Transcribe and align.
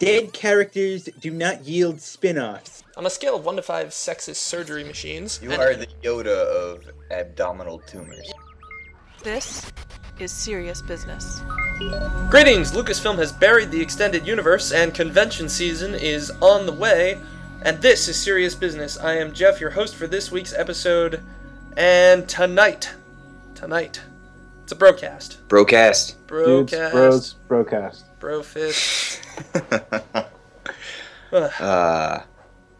Dead 0.00 0.32
characters 0.32 1.10
do 1.20 1.30
not 1.30 1.64
yield 1.66 2.00
spin 2.00 2.38
offs. 2.38 2.82
On 2.96 3.04
a 3.04 3.10
scale 3.10 3.36
of 3.36 3.44
1 3.44 3.56
to 3.56 3.62
5 3.62 3.88
sexist 3.88 4.36
surgery 4.36 4.82
machines, 4.82 5.38
You 5.42 5.52
and- 5.52 5.60
are 5.62 5.76
the 5.76 5.86
Yoda 6.02 6.26
of 6.28 6.84
abdominal 7.10 7.80
tumors. 7.80 8.32
This 9.22 9.70
is 10.18 10.32
serious 10.32 10.80
business. 10.80 11.40
Greetings! 12.30 12.72
Lucasfilm 12.72 13.16
has 13.18 13.30
buried 13.30 13.70
the 13.70 13.80
extended 13.80 14.26
universe, 14.26 14.72
and 14.72 14.94
convention 14.94 15.50
season 15.50 15.94
is 15.94 16.30
on 16.40 16.64
the 16.64 16.72
way. 16.72 17.18
And 17.62 17.80
this 17.82 18.08
is 18.08 18.16
Serious 18.18 18.54
Business. 18.54 18.96
I 18.98 19.16
am 19.18 19.34
Jeff, 19.34 19.60
your 19.60 19.68
host 19.68 19.94
for 19.94 20.06
this 20.06 20.32
week's 20.32 20.54
episode. 20.54 21.22
And 21.76 22.26
tonight, 22.26 22.88
tonight, 23.54 24.00
it's 24.62 24.72
a 24.72 24.76
broadcast. 24.76 25.46
Broadcast. 25.48 26.16
Dudes, 26.26 26.70
Broadcast. 26.70 26.92
bros, 26.94 27.34
broadcast. 27.48 28.04
Brofist. 28.20 29.18
uh, 31.32 32.20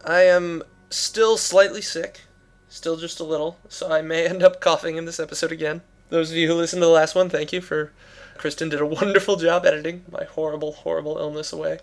I 0.05 0.21
am 0.21 0.63
still 0.89 1.37
slightly 1.37 1.81
sick, 1.81 2.21
still 2.69 2.95
just 2.97 3.19
a 3.19 3.23
little, 3.23 3.57
so 3.67 3.91
I 3.91 4.01
may 4.01 4.27
end 4.27 4.43
up 4.43 4.61
coughing 4.61 4.97
in 4.97 5.05
this 5.05 5.19
episode 5.19 5.51
again. 5.51 5.81
Those 6.09 6.31
of 6.31 6.37
you 6.37 6.47
who 6.47 6.53
listened 6.53 6.81
to 6.81 6.85
the 6.85 6.91
last 6.91 7.15
one, 7.15 7.29
thank 7.29 7.51
you 7.51 7.61
for. 7.61 7.91
Kristen 8.37 8.69
did 8.69 8.81
a 8.81 8.85
wonderful 8.85 9.35
job 9.35 9.65
editing 9.65 10.03
my 10.11 10.23
horrible, 10.23 10.71
horrible 10.71 11.17
illness 11.17 11.53
away. 11.53 11.79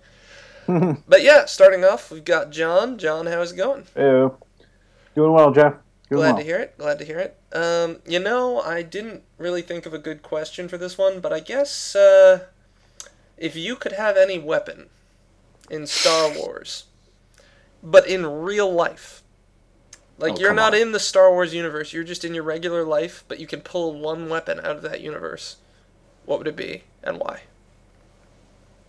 but 0.66 1.22
yeah, 1.22 1.46
starting 1.46 1.84
off, 1.84 2.10
we've 2.10 2.24
got 2.24 2.50
John. 2.50 2.98
John, 2.98 3.26
how's 3.26 3.52
it 3.52 3.56
going? 3.56 3.86
Ew. 3.96 4.36
Doing 5.14 5.32
well, 5.32 5.50
Jeff. 5.50 5.74
Doing 6.10 6.20
Glad 6.20 6.28
well. 6.28 6.36
to 6.38 6.44
hear 6.44 6.58
it. 6.58 6.78
Glad 6.78 6.98
to 6.98 7.04
hear 7.04 7.18
it. 7.18 7.38
Um, 7.52 7.98
you 8.06 8.18
know, 8.18 8.60
I 8.60 8.82
didn't 8.82 9.22
really 9.36 9.62
think 9.62 9.86
of 9.86 9.94
a 9.94 9.98
good 9.98 10.22
question 10.22 10.68
for 10.68 10.78
this 10.78 10.98
one, 10.98 11.20
but 11.20 11.32
I 11.32 11.40
guess 11.40 11.96
uh, 11.96 12.44
if 13.38 13.56
you 13.56 13.76
could 13.76 13.92
have 13.92 14.16
any 14.16 14.38
weapon 14.38 14.88
in 15.70 15.86
Star 15.86 16.32
Wars, 16.34 16.84
but 17.82 18.06
in 18.06 18.26
real 18.26 18.72
life, 18.72 19.22
like 20.18 20.34
Oh, 20.34 20.40
you're 20.40 20.54
not 20.54 20.74
on. 20.74 20.80
in 20.80 20.92
the 20.92 21.00
Star 21.00 21.30
Wars 21.30 21.54
universe, 21.54 21.92
you're 21.92 22.04
just 22.04 22.24
in 22.24 22.34
your 22.34 22.42
regular 22.42 22.84
life, 22.84 23.24
but 23.28 23.38
you 23.38 23.46
can 23.46 23.60
pull 23.60 23.98
one 23.98 24.28
weapon 24.28 24.58
out 24.58 24.76
of 24.76 24.82
that 24.82 25.00
universe. 25.00 25.56
What 26.24 26.38
would 26.38 26.48
it 26.48 26.56
be 26.56 26.82
and 27.02 27.18
why? 27.18 27.42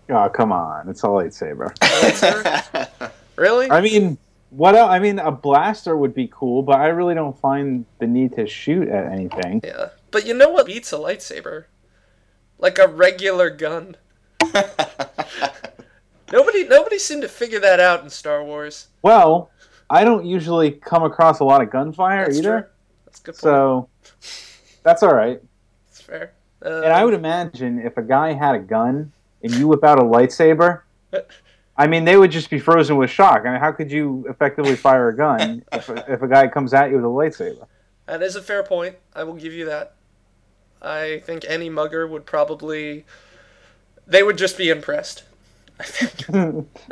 Oh, 0.09 0.27
come 0.27 0.51
on. 0.51 0.89
It's 0.89 1.03
a 1.03 1.07
lightsaber. 1.07 1.75
Lightsaber? 1.77 3.11
really? 3.35 3.69
I 3.69 3.79
mean, 3.79 4.17
what 4.49 4.75
else? 4.75 4.89
I 4.89 4.97
mean, 4.97 5.19
a 5.19 5.31
blaster 5.31 5.95
would 5.95 6.15
be 6.15 6.27
cool, 6.31 6.63
but 6.63 6.79
I 6.79 6.87
really 6.87 7.13
don't 7.13 7.37
find 7.39 7.85
the 7.99 8.07
need 8.07 8.35
to 8.35 8.47
shoot 8.47 8.87
at 8.87 9.11
anything. 9.11 9.61
Yeah. 9.63 9.89
But 10.09 10.25
you 10.25 10.33
know 10.33 10.49
what 10.49 10.65
beats 10.65 10.91
a 10.91 10.97
lightsaber? 10.97 11.65
Like 12.57 12.79
a 12.79 12.87
regular 12.87 13.51
gun. 13.51 13.95
Nobody 16.31 16.67
nobody 16.67 16.99
seemed 16.99 17.23
to 17.23 17.27
figure 17.27 17.59
that 17.59 17.79
out 17.79 18.03
in 18.03 18.09
Star 18.09 18.43
Wars. 18.43 18.87
Well, 19.01 19.49
I 19.89 20.03
don't 20.03 20.25
usually 20.25 20.71
come 20.71 21.03
across 21.03 21.39
a 21.39 21.43
lot 21.43 21.61
of 21.61 21.71
gunfire 21.71 22.25
That's 22.25 22.37
either, 22.37 22.61
true. 22.61 22.69
That's 23.05 23.19
good 23.19 23.31
point. 23.33 23.41
so 23.41 23.89
that's 24.83 25.01
all 25.01 25.13
right. 25.13 25.41
That's 25.87 26.01
fair. 26.01 26.33
Uh, 26.63 26.81
And 26.83 26.93
I 26.93 27.03
would 27.03 27.13
imagine 27.15 27.79
if 27.79 27.97
a 27.97 28.03
guy 28.03 28.33
had 28.33 28.53
a 28.55 28.59
gun 28.59 29.11
and 29.41 29.53
you 29.55 29.67
whip 29.67 29.83
out 29.83 29.97
a 29.97 30.03
lightsaber, 30.03 30.81
I 31.77 31.87
mean, 31.87 32.05
they 32.05 32.17
would 32.17 32.29
just 32.31 32.49
be 32.49 32.59
frozen 32.59 32.97
with 32.97 33.09
shock. 33.09 33.45
I 33.45 33.51
mean, 33.51 33.59
how 33.59 33.71
could 33.71 33.91
you 33.91 34.25
effectively 34.29 34.75
fire 34.75 35.09
a 35.09 35.15
gun 35.15 35.63
if 35.73 35.89
a, 35.89 36.11
if 36.11 36.21
a 36.21 36.27
guy 36.27 36.47
comes 36.47 36.73
at 36.73 36.91
you 36.91 36.97
with 36.97 37.05
a 37.05 37.07
lightsaber? 37.07 37.65
that 38.05 38.21
is 38.21 38.35
a 38.35 38.41
fair 38.41 38.63
point. 38.63 38.97
I 39.15 39.23
will 39.23 39.35
give 39.35 39.53
you 39.53 39.65
that. 39.65 39.95
I 40.81 41.21
think 41.25 41.45
any 41.47 41.69
mugger 41.69 42.07
would 42.07 42.25
probably 42.25 43.05
they 44.09 44.23
would 44.23 44.37
just 44.37 44.57
be 44.57 44.69
impressed. 44.69 45.23
I 45.79 45.83
think. 45.83 46.25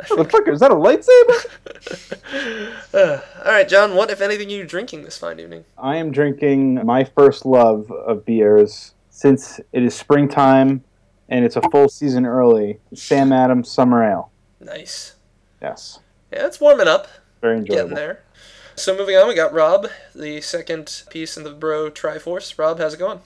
what 0.08 0.16
the 0.16 0.24
fuck? 0.24 0.48
Is 0.48 0.60
that 0.60 0.70
a 0.70 0.74
lightsaber? 0.74 2.24
Uh, 2.94 3.20
all 3.44 3.52
right, 3.52 3.68
John. 3.68 3.94
What, 3.94 4.10
if 4.10 4.22
anything, 4.22 4.48
are 4.48 4.52
you 4.52 4.64
drinking 4.64 5.02
this 5.02 5.18
fine 5.18 5.38
evening? 5.40 5.64
I 5.76 5.96
am 5.96 6.10
drinking 6.10 6.86
my 6.86 7.04
first 7.04 7.44
love 7.44 7.90
of 7.90 8.24
beers 8.24 8.94
since 9.10 9.60
it 9.72 9.82
is 9.82 9.94
springtime 9.94 10.82
and 11.28 11.44
it's 11.44 11.56
a 11.56 11.60
full 11.70 11.88
season 11.90 12.24
early. 12.24 12.78
Sam 12.94 13.30
Adams 13.32 13.70
Summer 13.70 14.02
Ale. 14.02 14.30
Nice. 14.60 15.16
Yes, 15.60 15.98
Yeah, 16.32 16.46
it's 16.46 16.58
warming 16.60 16.88
up. 16.88 17.08
very 17.42 17.58
enjoyable. 17.58 17.90
Getting 17.90 17.94
there. 17.94 18.22
So 18.74 18.96
moving 18.96 19.16
on, 19.16 19.28
we 19.28 19.34
got 19.34 19.52
Rob, 19.52 19.88
the 20.14 20.40
second 20.40 21.02
piece 21.10 21.36
in 21.36 21.44
the 21.44 21.52
Bro 21.52 21.90
Triforce. 21.90 22.58
Rob, 22.58 22.78
how's 22.78 22.94
it 22.94 22.98
going? 22.98 23.20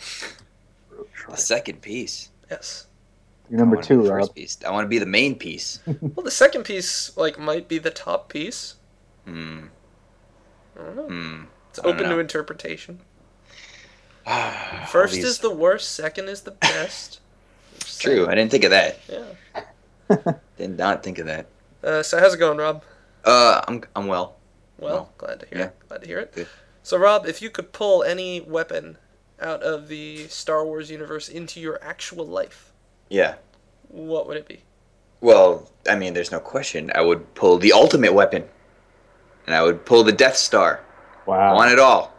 the 1.29 1.37
second 1.37 1.83
piece. 1.83 2.31
Yes. 2.51 2.87
You're 3.53 3.59
number 3.61 3.77
I 3.77 3.83
two, 3.83 4.03
the 4.03 4.15
Rob. 4.15 4.35
piece. 4.35 4.57
I 4.67 4.71
want 4.71 4.87
to 4.87 4.89
be 4.89 4.99
the 4.99 5.05
main 5.05 5.35
piece. 5.35 5.79
Well, 5.87 6.25
the 6.25 6.31
second 6.31 6.65
piece 6.65 7.15
like 7.19 7.39
might 7.39 7.69
be 7.69 7.77
the 7.79 7.91
top 7.91 8.31
piece. 8.31 8.77
Hmm. 9.27 9.65
I 10.75 10.83
don't 10.85 10.97
know. 10.97 11.07
Hmm. 11.07 11.43
It's 11.69 11.79
I 11.79 11.83
don't 11.83 11.95
open 11.97 12.09
to 12.09 12.19
interpretation. 12.19 13.01
All 14.27 14.87
First 14.87 15.17
these- 15.17 15.25
is 15.27 15.39
the 15.41 15.51
worst. 15.55 15.91
Second 15.93 16.31
is 16.31 16.41
the 16.43 16.53
best. 16.53 17.21
true. 17.99 18.27
I 18.27 18.35
didn't 18.35 18.51
think 18.51 18.65
of 18.65 18.71
that. 18.71 18.99
Yeah. 19.07 20.33
Did 20.57 20.79
not 20.79 21.03
think 21.03 21.19
of 21.19 21.27
that. 21.27 21.47
Uh, 21.85 22.03
so 22.03 22.19
how's 22.19 22.33
it 22.33 22.39
going, 22.39 22.57
Rob? 22.57 22.83
Uh, 23.23 23.61
I'm 23.69 23.83
I'm 23.95 24.07
well. 24.07 24.37
Well, 24.79 24.95
Well, 24.95 25.13
glad 25.19 25.41
to 25.41 25.47
hear 25.47 25.59
yeah. 25.59 25.65
it. 25.67 25.89
Glad 25.89 26.01
to 26.01 26.07
hear 26.07 26.19
it. 26.21 26.33
Good. 26.33 26.49
So, 26.83 26.97
Rob, 26.97 27.27
if 27.27 27.43
you 27.43 27.51
could 27.51 27.73
pull 27.73 28.03
any 28.03 28.41
weapon 28.41 28.97
out 29.41 29.63
of 29.63 29.89
the 29.89 30.27
Star 30.29 30.65
Wars 30.65 30.91
universe 30.91 31.29
into 31.29 31.61
your 31.61 31.79
actual 31.85 32.27
life, 32.27 32.72
Yeah. 33.13 33.35
what 33.89 34.27
would 34.27 34.39
it 34.39 34.49
be? 34.49 34.63
Well, 35.21 35.69
I 35.89 35.95
mean, 35.97 36.15
there's 36.15 36.33
no 36.33 36.41
question. 36.41 36.91
I 36.95 37.03
would 37.03 37.35
pull 37.35 37.59
the 37.59 37.73
ultimate 37.73 38.15
weapon, 38.15 38.43
and 39.47 39.55
I 39.55 39.63
would 39.63 39.85
pull 39.85 40.03
the 40.03 40.13
Death 40.13 40.37
Star. 40.37 40.81
Wow. 41.27 41.35
I 41.35 41.39
Wow. 41.51 41.55
want 41.57 41.73
it 41.73 41.79
all. 41.79 42.15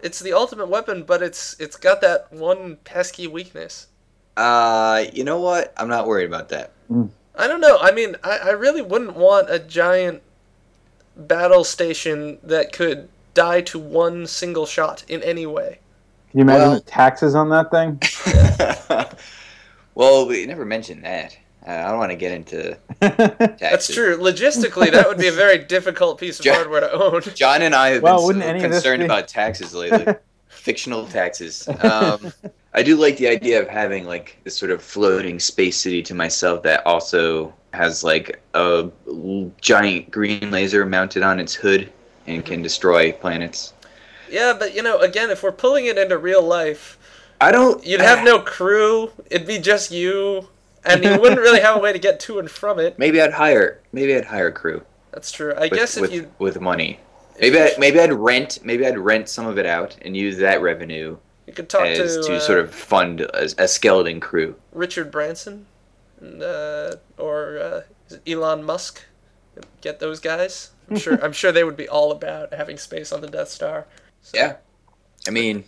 It's 0.00 0.18
the 0.20 0.32
ultimate 0.32 0.68
weapon, 0.68 1.02
but 1.04 1.22
it's 1.22 1.54
it's 1.60 1.76
got 1.76 2.00
that 2.00 2.32
one 2.32 2.76
pesky 2.84 3.26
weakness. 3.28 3.86
Uh, 4.36 5.04
you 5.12 5.22
know 5.22 5.38
what? 5.38 5.72
I'm 5.76 5.88
not 5.88 6.06
worried 6.08 6.26
about 6.26 6.48
that. 6.48 6.72
I 7.36 7.46
don't 7.46 7.60
know. 7.60 7.78
I 7.80 7.92
mean, 7.92 8.16
I, 8.24 8.38
I 8.38 8.50
really 8.50 8.82
wouldn't 8.82 9.14
want 9.14 9.50
a 9.50 9.58
giant 9.58 10.22
battle 11.16 11.62
station 11.62 12.38
that 12.42 12.72
could 12.72 13.08
die 13.34 13.60
to 13.62 13.78
one 13.78 14.26
single 14.26 14.64
shot 14.66 15.04
in 15.08 15.22
any 15.22 15.44
way. 15.46 15.78
Can 16.30 16.38
you 16.38 16.42
imagine 16.42 16.68
Well- 16.68 16.74
the 16.76 16.80
taxes 16.80 17.34
on 17.34 17.50
that 17.50 17.70
thing? 17.70 18.00
well, 19.94 20.26
we 20.26 20.46
never 20.46 20.64
mentioned 20.64 21.04
that. 21.04 21.36
Uh, 21.66 21.70
I 21.70 21.88
don't 21.90 21.98
want 21.98 22.10
to 22.10 22.16
get 22.16 22.32
into 22.32 22.76
That's 23.00 23.58
taxes. 23.60 23.94
true. 23.94 24.16
Logistically, 24.16 24.90
that 24.90 25.06
would 25.06 25.18
be 25.18 25.28
a 25.28 25.32
very 25.44 25.58
difficult 25.58 26.18
piece 26.18 26.40
of 26.40 26.44
Ja- 26.46 26.54
hardware 26.54 26.80
to 26.80 26.90
own. 26.92 27.22
John 27.34 27.62
and 27.62 27.74
I 27.74 27.90
have 27.90 28.02
Well, 28.02 28.26
been 28.28 28.40
so 28.40 28.46
any 28.46 28.64
of 28.64 28.70
this 28.70 28.80
concerned 28.82 29.00
be- 29.00 29.04
about 29.04 29.28
taxes 29.28 29.72
lately. 29.74 30.12
Fictional 30.48 31.06
taxes. 31.06 31.68
Um, 31.82 32.32
I 32.74 32.82
do 32.82 32.96
like 32.96 33.16
the 33.16 33.28
idea 33.28 33.60
of 33.60 33.68
having 33.68 34.04
like 34.06 34.38
this 34.44 34.56
sort 34.56 34.70
of 34.70 34.82
floating 34.82 35.38
space 35.40 35.76
city 35.76 36.02
to 36.04 36.14
myself 36.14 36.62
that 36.64 36.84
also 36.86 37.52
has 37.72 38.02
like 38.04 38.40
a 38.54 38.88
giant 39.60 40.10
green 40.10 40.50
laser 40.50 40.84
mounted 40.86 41.22
on 41.22 41.40
its 41.40 41.54
hood 41.54 41.92
and 42.26 42.44
can 42.44 42.62
destroy 42.62 43.12
planets. 43.12 43.72
Yeah, 44.30 44.54
but 44.58 44.74
you 44.74 44.82
know, 44.82 44.98
again, 45.00 45.30
if 45.30 45.42
we're 45.42 45.52
pulling 45.52 45.86
it 45.86 45.98
into 45.98 46.16
real 46.18 46.42
life, 46.42 46.98
I 47.42 47.52
don't. 47.52 47.84
you'd 47.84 48.00
have 48.00 48.24
no 48.24 48.38
crew. 48.38 49.10
It'd 49.30 49.46
be 49.46 49.58
just 49.58 49.90
you, 49.90 50.48
and 50.84 51.02
you 51.02 51.20
wouldn't 51.20 51.40
really 51.40 51.60
have 51.60 51.76
a 51.76 51.80
way 51.80 51.92
to 51.92 51.98
get 51.98 52.20
to 52.20 52.38
and 52.38 52.50
from 52.50 52.78
it. 52.78 52.98
Maybe 52.98 53.20
I'd 53.20 53.32
hire. 53.32 53.80
Maybe 53.92 54.14
I'd 54.14 54.24
hire 54.24 54.48
a 54.48 54.52
crew. 54.52 54.82
That's 55.10 55.32
true. 55.32 55.52
I 55.54 55.62
with, 55.62 55.72
guess 55.72 55.96
if 55.96 56.02
with, 56.02 56.12
you 56.12 56.30
with 56.38 56.60
money. 56.60 57.00
Maybe 57.40 57.60
I, 57.60 57.72
maybe 57.78 57.98
I'd 57.98 58.12
rent 58.12 58.60
maybe 58.62 58.86
I'd 58.86 58.98
rent 58.98 59.28
some 59.28 59.46
of 59.46 59.58
it 59.58 59.66
out 59.66 59.96
and 60.02 60.16
use 60.16 60.36
that 60.38 60.62
revenue 60.62 61.16
you 61.46 61.52
could 61.52 61.68
talk 61.68 61.86
as 61.86 62.16
to, 62.16 62.22
to 62.22 62.36
uh, 62.36 62.40
sort 62.40 62.60
of 62.60 62.72
fund 62.72 63.20
a, 63.20 63.48
a 63.58 63.68
skeleton 63.68 64.20
crew. 64.20 64.54
Richard 64.72 65.10
Branson, 65.10 65.66
and, 66.20 66.42
uh, 66.42 66.96
or 67.18 67.58
uh, 67.58 68.16
Elon 68.26 68.62
Musk, 68.62 69.02
get 69.80 69.98
those 69.98 70.20
guys. 70.20 70.70
I'm 70.88 70.98
sure. 70.98 71.18
I'm 71.24 71.32
sure 71.32 71.52
they 71.52 71.64
would 71.64 71.76
be 71.76 71.88
all 71.88 72.12
about 72.12 72.54
having 72.54 72.78
space 72.78 73.12
on 73.12 73.20
the 73.20 73.28
Death 73.28 73.48
Star. 73.48 73.86
So, 74.22 74.38
Yeah, 74.38 74.56
I 75.26 75.30
mean, 75.30 75.64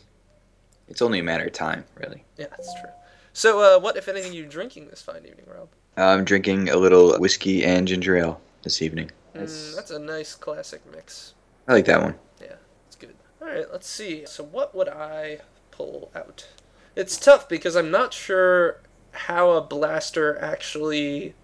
it's 0.89 1.03
only 1.03 1.19
a 1.19 1.23
matter 1.23 1.45
of 1.45 1.53
time, 1.53 1.85
really. 1.97 2.25
Yeah, 2.37 2.47
that's 2.51 2.73
true. 2.81 2.91
So, 3.33 3.61
uh, 3.61 3.81
what, 3.81 3.97
if 3.97 4.09
anything, 4.09 4.33
are 4.33 4.37
you 4.37 4.47
drinking 4.47 4.89
this 4.89 5.03
fine 5.03 5.25
evening, 5.27 5.47
Rob? 5.47 5.69
I'm 5.97 6.25
drinking 6.25 6.69
a 6.69 6.77
little 6.77 7.19
whiskey 7.19 7.65
and 7.65 7.87
ginger 7.87 8.17
ale 8.17 8.41
this 8.63 8.81
evening. 8.83 9.11
Mm, 9.35 9.75
that's 9.75 9.91
a 9.91 9.99
nice 9.99 10.35
classic 10.35 10.83
mix. 10.93 11.35
I 11.67 11.73
like 11.73 11.87
that 11.87 12.01
one. 12.03 12.15
Yeah, 12.41 12.55
it's 12.87 12.97
good. 12.97 13.15
All 13.43 13.49
right, 13.49 13.67
let's 13.73 13.89
see. 13.89 14.25
So, 14.27 14.45
what 14.45 14.75
would 14.75 14.89
I 14.89 15.41
pull 15.71 16.11
out? 16.15 16.47
It's 16.95 17.17
tough 17.17 17.49
because 17.49 17.75
I'm 17.75 17.91
not 17.91 18.13
sure 18.13 18.81
how 19.13 19.51
a 19.51 19.61
blaster 19.61 20.39
actually, 20.41 21.35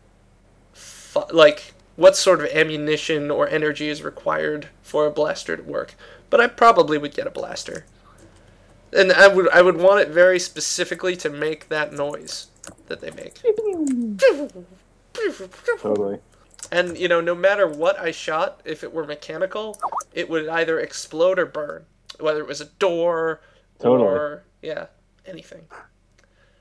fu- 0.72 1.26
like, 1.32 1.74
what 1.96 2.16
sort 2.16 2.40
of 2.40 2.46
ammunition 2.50 3.30
or 3.30 3.48
energy 3.48 3.88
is 3.88 4.02
required 4.02 4.68
for 4.82 5.06
a 5.06 5.10
blaster 5.10 5.56
to 5.56 5.62
work. 5.62 5.94
But 6.30 6.40
I 6.40 6.46
probably 6.46 6.98
would 6.98 7.14
get 7.14 7.26
a 7.26 7.30
blaster, 7.30 7.84
and 8.92 9.12
I 9.12 9.28
would 9.28 9.48
I 9.50 9.62
would 9.62 9.76
want 9.76 10.00
it 10.00 10.08
very 10.08 10.38
specifically 10.38 11.16
to 11.16 11.30
make 11.30 11.68
that 11.68 11.92
noise 11.92 12.48
that 12.86 13.00
they 13.00 13.10
make. 13.10 13.40
Totally. 15.80 16.18
And 16.72 16.96
you 16.96 17.08
know, 17.08 17.20
no 17.20 17.34
matter 17.34 17.66
what 17.66 17.98
I 17.98 18.10
shot, 18.10 18.60
if 18.64 18.84
it 18.84 18.92
were 18.92 19.04
mechanical, 19.04 19.78
it 20.12 20.28
would 20.30 20.48
either 20.48 20.78
explode 20.78 21.38
or 21.38 21.46
burn. 21.46 21.84
Whether 22.18 22.40
it 22.40 22.46
was 22.46 22.60
a 22.60 22.66
door 22.66 23.40
Totally. 23.78 24.06
or 24.08 24.42
yeah, 24.62 24.86
anything. 25.26 25.62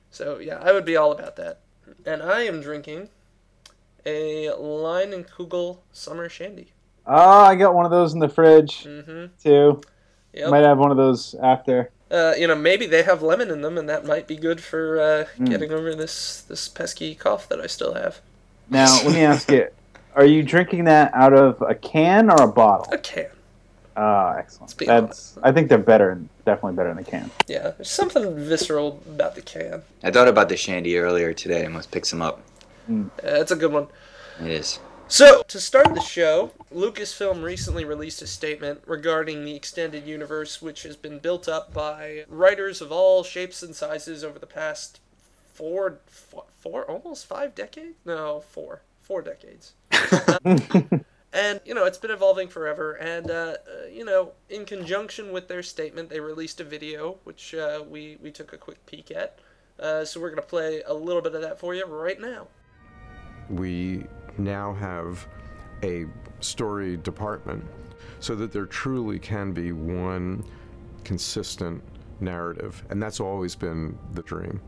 So 0.10 0.40
yeah, 0.40 0.60
I 0.62 0.72
would 0.72 0.86
be 0.86 0.96
all 0.96 1.12
about 1.12 1.36
that. 1.36 1.60
And 2.06 2.24
I 2.24 2.42
am 2.42 2.62
drinking 2.62 3.10
a 4.06 4.48
Leinenkugel 4.48 5.80
Summer 5.92 6.30
Shandy. 6.30 6.72
Oh, 7.06 7.42
I 7.42 7.56
got 7.56 7.74
one 7.74 7.86
of 7.86 7.92
those 7.92 8.14
in 8.14 8.20
the 8.20 8.30
fridge 8.30 8.84
Mm-hmm. 8.86 9.26
too. 9.44 9.82
Yep. 10.34 10.50
Might 10.52 10.64
have 10.64 10.78
one 10.78 10.92
of 10.92 10.98
those 10.98 11.36
after. 11.42 11.92
Uh, 12.12 12.34
you 12.38 12.48
know, 12.48 12.56
maybe 12.56 12.86
they 12.88 13.04
have 13.04 13.22
lemon 13.22 13.52
in 13.52 13.62
them, 13.62 13.78
and 13.78 13.88
that 13.88 14.06
might 14.06 14.26
be 14.28 14.36
good 14.36 14.62
for 14.62 15.00
uh, 15.00 15.26
Mm. 15.40 15.50
getting 15.50 15.72
over 15.72 15.94
this 15.96 16.42
this 16.42 16.68
pesky 16.68 17.14
cough 17.16 17.48
that 17.50 17.60
I 17.62 17.68
still 17.68 17.94
have. 17.94 18.20
Now, 18.70 18.92
let 19.04 19.14
me 19.14 19.22
ask 19.22 19.50
you: 19.52 19.68
Are 20.16 20.26
you 20.26 20.42
drinking 20.44 20.86
that 20.86 21.12
out 21.14 21.34
of 21.34 21.62
a 21.62 21.76
can 21.76 22.30
or 22.32 22.42
a 22.44 22.48
bottle? 22.48 22.92
A 22.92 22.98
can. 22.98 23.28
Ah, 23.96 24.38
excellent. 24.38 24.62
Let's 24.62 24.74
be 24.76 24.86
That's. 24.86 25.38
I 25.44 25.52
think 25.52 25.70
they're 25.70 25.78
better. 25.78 26.20
Definitely 26.46 26.78
better 26.78 26.90
in 26.90 26.98
a 26.98 27.04
can. 27.04 27.30
Yeah, 27.48 27.72
there's 27.78 27.92
something 27.92 28.36
visceral 28.38 29.02
about 29.08 29.36
the 29.36 29.42
can. 29.42 29.84
I 30.04 30.10
thought 30.10 30.28
about 30.28 30.50
the 30.50 30.58
shandy 30.58 30.98
earlier 30.98 31.34
today. 31.34 31.66
I 31.66 31.68
must 31.68 31.92
pick 31.92 32.06
some 32.06 32.22
up. 32.22 32.42
Uh, 32.90 33.04
it's 33.24 33.52
a 33.52 33.56
good 33.56 33.72
one. 33.72 33.88
It 34.42 34.48
is. 34.52 34.80
So, 35.12 35.42
to 35.48 35.60
start 35.60 35.96
the 35.96 36.02
show, 36.02 36.52
Lucasfilm 36.72 37.44
recently 37.44 37.84
released 37.84 38.22
a 38.22 38.28
statement 38.28 38.82
regarding 38.86 39.44
the 39.44 39.56
extended 39.56 40.06
universe, 40.06 40.62
which 40.62 40.84
has 40.84 40.96
been 40.96 41.18
built 41.18 41.50
up 41.50 41.74
by 41.74 42.26
writers 42.30 42.80
of 42.80 42.92
all 42.92 43.24
shapes 43.24 43.64
and 43.64 43.76
sizes 43.76 44.24
over 44.24 44.38
the 44.38 44.46
past 44.46 45.00
four, 45.52 46.00
four, 46.06 46.46
four 46.58 46.86
almost 46.86 47.26
five 47.26 47.56
decades? 47.56 47.96
No, 48.06 48.42
four. 48.42 48.84
Four 49.02 49.24
decades. 49.24 49.74
And, 51.32 51.62
you 51.64 51.76
know, 51.76 51.86
it's 51.86 51.98
been 51.98 52.12
evolving 52.12 52.48
forever. 52.48 52.94
And, 52.94 53.30
uh, 53.30 53.34
uh, 53.34 53.88
you 53.92 54.04
know, 54.04 54.32
in 54.50 54.66
conjunction 54.66 55.32
with 55.32 55.48
their 55.48 55.62
statement, 55.62 56.10
they 56.10 56.20
released 56.20 56.60
a 56.60 56.64
video, 56.64 57.18
which 57.24 57.54
uh, 57.54 57.84
we, 57.88 58.18
we 58.22 58.32
took 58.32 58.52
a 58.52 58.58
quick 58.58 58.84
peek 58.88 59.12
at. 59.12 59.38
Uh, 59.80 60.04
so 60.04 60.20
we're 60.20 60.30
going 60.30 60.42
to 60.42 60.48
play 60.48 60.82
a 60.88 60.94
little 60.94 61.22
bit 61.22 61.36
of 61.36 61.42
that 61.42 61.60
for 61.60 61.76
you 61.76 61.86
right 61.86 62.20
now. 62.20 62.48
we 63.48 64.06
now 64.40 64.74
have 64.74 65.28
a 65.84 66.06
story 66.40 66.98
department 66.98 67.64
so 68.20 68.36
that 68.36 68.52
there 68.52 68.66
truly 68.66 69.20
can 69.20 69.52
be 69.52 69.72
one 69.72 70.44
consistent 71.04 71.82
narrative. 72.20 72.84
And 72.90 73.02
that's 73.02 73.20
always 73.20 73.56
been 73.56 73.98
the 74.14 74.24
dream. 74.24 74.62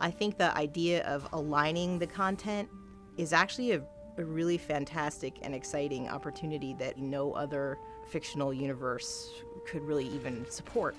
I 0.00 0.10
think 0.10 0.36
the 0.36 0.56
idea 0.56 1.04
of 1.04 1.28
aligning 1.32 1.98
the 1.98 2.06
content 2.06 2.68
is 3.16 3.32
actually 3.32 3.72
a, 3.72 3.82
a 4.18 4.24
really 4.24 4.58
fantastic 4.58 5.36
and 5.42 5.54
exciting 5.54 6.08
opportunity 6.08 6.74
that 6.74 6.98
no 6.98 7.32
other 7.32 7.78
fictional 8.08 8.52
universe 8.52 9.30
could 9.64 9.82
really 9.82 10.08
even 10.08 10.44
support. 10.50 10.96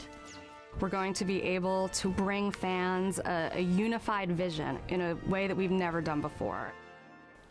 We're 0.79 0.89
going 0.89 1.13
to 1.13 1.25
be 1.25 1.41
able 1.43 1.89
to 1.89 2.09
bring 2.09 2.49
fans 2.51 3.19
a, 3.19 3.51
a 3.53 3.59
unified 3.59 4.31
vision 4.31 4.79
in 4.87 5.01
a 5.01 5.15
way 5.27 5.47
that 5.47 5.55
we've 5.55 5.69
never 5.69 6.01
done 6.01 6.21
before. 6.21 6.73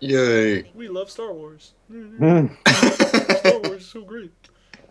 Yay. 0.02 0.64
We 0.74 0.88
love 0.88 1.10
Star 1.10 1.32
Wars. 1.32 1.72
Mm. 1.90 2.50
Star 3.38 3.60
Wars 3.60 3.82
is 3.82 3.88
so 3.88 4.02
great. 4.02 4.32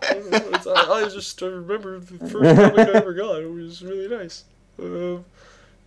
I, 0.03 0.13
know, 0.15 0.27
it's- 0.37 0.65
I, 0.67 0.71
I 0.89 1.09
just 1.09 1.41
uh, 1.43 1.49
remember 1.49 1.99
the 1.99 2.17
first 2.29 2.55
comic 2.55 2.77
I 2.87 2.91
ever 2.93 3.13
got. 3.13 3.41
It 3.41 3.51
was 3.51 3.83
really 3.83 4.07
nice. 4.07 4.45
Uh, 4.81 5.17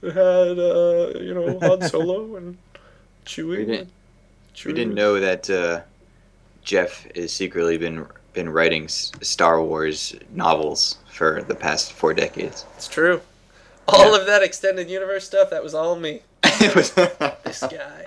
it 0.03 0.13
had, 0.13 0.59
uh, 0.59 1.19
you 1.19 1.33
know, 1.35 1.59
Han 1.61 1.83
Solo 1.89 2.37
and 2.37 2.59
Chewie. 3.25 3.49
We 3.59 3.65
didn't- 3.65 3.89
Chewie 4.55 4.67
We 4.67 4.73
didn't 4.75 4.95
know 4.95 5.19
that 5.19 5.49
uh, 5.51 5.81
Jeff 6.63 7.07
has 7.17 7.33
secretly 7.33 7.77
been 7.79 8.07
been 8.35 8.49
writing 8.51 8.85
s- 8.85 9.13
Star 9.23 9.63
Wars 9.63 10.15
novels 10.33 10.99
for 11.11 11.43
the 11.43 11.55
past 11.55 11.93
four 11.93 12.13
decades. 12.13 12.67
It's 12.77 12.89
true. 12.89 13.21
All 13.89 14.13
Yeah. 14.15 14.21
of 14.21 14.27
that 14.27 14.43
extended 14.43 14.91
universe 14.91 15.25
stuff, 15.25 15.51
that 15.51 15.63
was 15.63 15.73
all 15.73 15.95
me. 15.97 16.23
it 16.45 16.75
was 16.75 16.91
this 16.93 17.61
guy. 17.61 18.07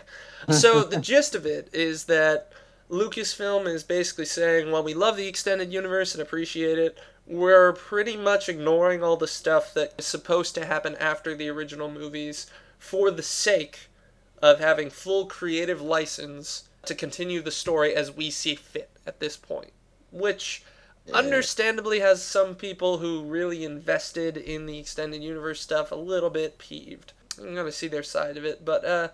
So 0.52 0.84
the 0.84 0.98
gist 0.98 1.36
of 1.36 1.46
it 1.46 1.70
is 1.74 2.06
that 2.06 2.52
Lucasfilm 2.90 3.68
is 3.68 3.84
basically 3.84 4.26
saying, 4.26 4.72
while 4.72 4.84
we 4.84 4.94
love 4.94 5.18
the 5.18 5.28
extended 5.28 5.74
universe 5.74 6.14
and 6.14 6.22
appreciate 6.22 6.80
it, 6.80 6.98
we're 7.26 7.74
pretty 7.74 8.16
much 8.16 8.48
ignoring 8.48 9.04
all 9.04 9.18
the 9.18 9.28
stuff 9.28 9.74
that 9.74 9.94
is 9.98 10.06
supposed 10.06 10.56
to 10.56 10.66
happen 10.66 10.96
after 10.96 11.36
the 11.36 11.50
original 11.50 11.92
movies 11.92 12.48
for 12.80 13.12
the 13.12 13.24
sake 13.24 13.90
of 14.42 14.60
having 14.60 14.90
full 14.90 15.26
creative 15.26 15.82
license 15.82 16.64
to 16.86 16.96
continue 16.96 17.42
the 17.42 17.52
story 17.52 17.94
as 17.94 18.12
we 18.12 18.30
see 18.30 18.56
fit 18.56 18.90
at 19.06 19.20
this 19.20 19.36
point. 19.36 19.72
Which 20.12 20.64
understandably 21.14 22.00
has 22.00 22.24
some 22.24 22.56
people 22.56 22.98
who 22.98 23.24
really 23.24 23.64
invested 23.64 24.38
in 24.38 24.66
the 24.66 24.80
extended 24.80 25.24
universe 25.24 25.62
stuff 25.62 25.92
a 25.92 25.96
little 25.96 26.30
bit 26.30 26.58
peeved. 26.58 27.14
I'm 27.40 27.56
gonna 27.56 27.72
see 27.72 27.88
their 27.88 28.04
side 28.04 28.38
of 28.38 28.46
it, 28.46 28.64
but 28.64 28.86
uh, 28.86 29.10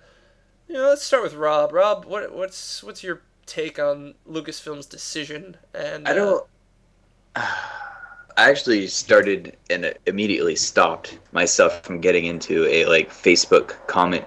you 0.68 0.76
know, 0.76 0.90
let's 0.90 1.04
start 1.04 1.24
with 1.24 1.36
Rob. 1.36 1.74
Rob, 1.74 2.06
what 2.06 2.34
what's 2.34 2.84
what's 2.84 3.04
your 3.04 3.22
take 3.46 3.80
on 3.80 4.16
Lucasfilm's 4.28 4.86
decision? 4.86 5.58
And 5.74 6.08
I 6.08 6.12
uh, 6.12 6.16
don't. 6.16 6.48
I 8.36 8.50
actually 8.50 8.88
started 8.88 9.58
and 9.70 9.94
immediately 10.08 10.56
stopped 10.56 11.20
myself 11.34 11.84
from 11.84 12.02
getting 12.02 12.26
into 12.26 12.66
a 12.66 12.86
like 12.86 13.12
Facebook 13.12 13.76
comment 13.88 14.26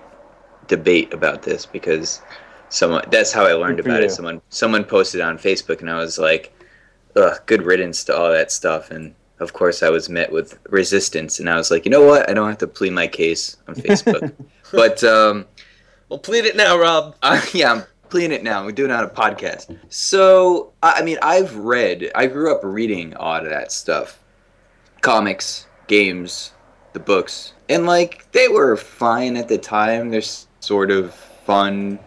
debate 0.68 1.12
about 1.12 1.42
this 1.42 1.66
because 1.66 2.22
someone 2.68 3.04
that's 3.10 3.32
how 3.32 3.44
I 3.44 3.54
learned 3.54 3.78
Good 3.78 3.84
for 3.84 3.90
about 3.90 4.04
it. 4.04 4.12
Someone 4.12 4.40
someone 4.48 4.84
posted 4.84 5.20
on 5.20 5.38
Facebook 5.38 5.80
and 5.80 5.90
I 5.90 5.96
was 5.96 6.18
like, 6.18 6.52
ugh, 7.16 7.36
good 7.46 7.62
riddance 7.62 8.04
to 8.04 8.16
all 8.16 8.30
that 8.30 8.52
stuff 8.52 8.90
and 8.90 9.14
of 9.38 9.52
course 9.52 9.82
I 9.82 9.90
was 9.90 10.08
met 10.08 10.32
with 10.32 10.58
resistance 10.68 11.40
and 11.40 11.50
I 11.50 11.56
was 11.56 11.70
like, 11.70 11.84
you 11.84 11.90
know 11.90 12.04
what? 12.04 12.30
I 12.30 12.34
don't 12.34 12.48
have 12.48 12.58
to 12.58 12.66
plead 12.66 12.92
my 12.92 13.06
case 13.06 13.56
on 13.66 13.74
Facebook. 13.74 14.32
but 14.72 15.02
um 15.02 15.46
Well, 16.08 16.20
plead 16.20 16.44
it 16.44 16.56
now, 16.56 16.78
Rob. 16.78 17.16
uh, 17.22 17.40
yeah, 17.52 17.72
I'm 17.72 17.82
playing 18.10 18.32
it 18.32 18.44
now. 18.44 18.64
We're 18.64 18.72
doing 18.72 18.90
it 18.90 18.94
on 18.94 19.04
a 19.04 19.08
podcast. 19.08 19.76
So, 19.88 20.72
I 20.82 21.02
mean, 21.02 21.18
I've 21.20 21.56
read, 21.56 22.10
I 22.14 22.26
grew 22.26 22.54
up 22.54 22.60
reading 22.62 23.14
a 23.14 23.18
lot 23.18 23.44
of 23.44 23.50
that 23.50 23.72
stuff 23.72 24.22
comics, 25.00 25.66
games, 25.88 26.52
the 26.92 27.00
books. 27.00 27.54
And, 27.68 27.86
like, 27.86 28.30
they 28.32 28.48
were 28.48 28.76
fine 28.76 29.36
at 29.36 29.48
the 29.48 29.58
time. 29.58 30.10
They're 30.10 30.22
sort 30.60 30.90
of 30.90 31.12
fun. 31.14 31.98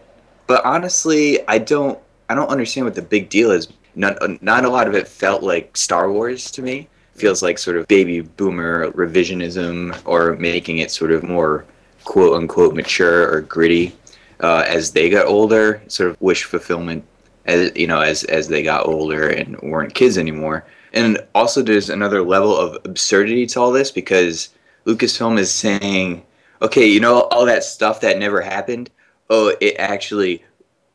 But 0.48 0.64
honestly, 0.66 1.46
I 1.48 1.58
don't. 1.58 2.00
I 2.32 2.36
don't 2.36 2.50
understand 2.50 2.86
what 2.86 2.94
the 2.94 3.02
big 3.02 3.30
deal 3.30 3.50
is. 3.50 3.70
Not, 3.96 4.44
not 4.44 4.64
a 4.64 4.70
lot 4.70 4.88
of 4.88 4.94
it 4.94 5.08
felt 5.08 5.42
like 5.42 5.76
Star 5.76 6.12
Wars 6.12 6.52
to 6.52 6.62
me. 6.62 6.88
Feels 7.16 7.42
like 7.42 7.58
sort 7.58 7.76
of 7.76 7.88
baby 7.88 8.22
boomer 8.22 8.92
revisionism 8.92 10.00
or 10.06 10.36
making 10.36 10.78
it 10.78 10.92
sort 10.92 11.12
of 11.12 11.24
more 11.24 11.66
quote 12.04 12.36
unquote 12.36 12.76
mature 12.76 13.32
or 13.32 13.42
gritty 13.42 13.96
uh, 14.42 14.64
as 14.68 14.92
they 14.92 15.10
got 15.10 15.26
older, 15.26 15.82
sort 15.88 16.12
of 16.12 16.22
wish 16.22 16.44
fulfillment 16.44 17.04
as 17.46 17.72
you 17.76 17.88
know 17.88 18.02
as 18.02 18.24
as 18.26 18.48
they 18.48 18.64
got 18.64 18.86
older 18.86 19.28
and 19.30 19.60
weren't 19.62 19.94
kids 19.94 20.18
anymore. 20.18 20.66
And 20.94 21.20
also, 21.36 21.62
there's 21.62 21.90
another 21.90 22.24
level 22.24 22.56
of 22.56 22.78
absurdity 22.86 23.46
to 23.48 23.60
all 23.60 23.72
this 23.72 23.92
because 23.92 24.50
Lucasfilm 24.86 25.38
is 25.38 25.52
saying, 25.52 26.24
okay, 26.62 26.86
you 26.86 27.00
know 27.00 27.22
all 27.32 27.46
that 27.46 27.64
stuff 27.64 28.02
that 28.02 28.18
never 28.18 28.42
happened. 28.42 28.90
Oh, 29.30 29.56
it 29.62 29.76
actually 29.78 30.44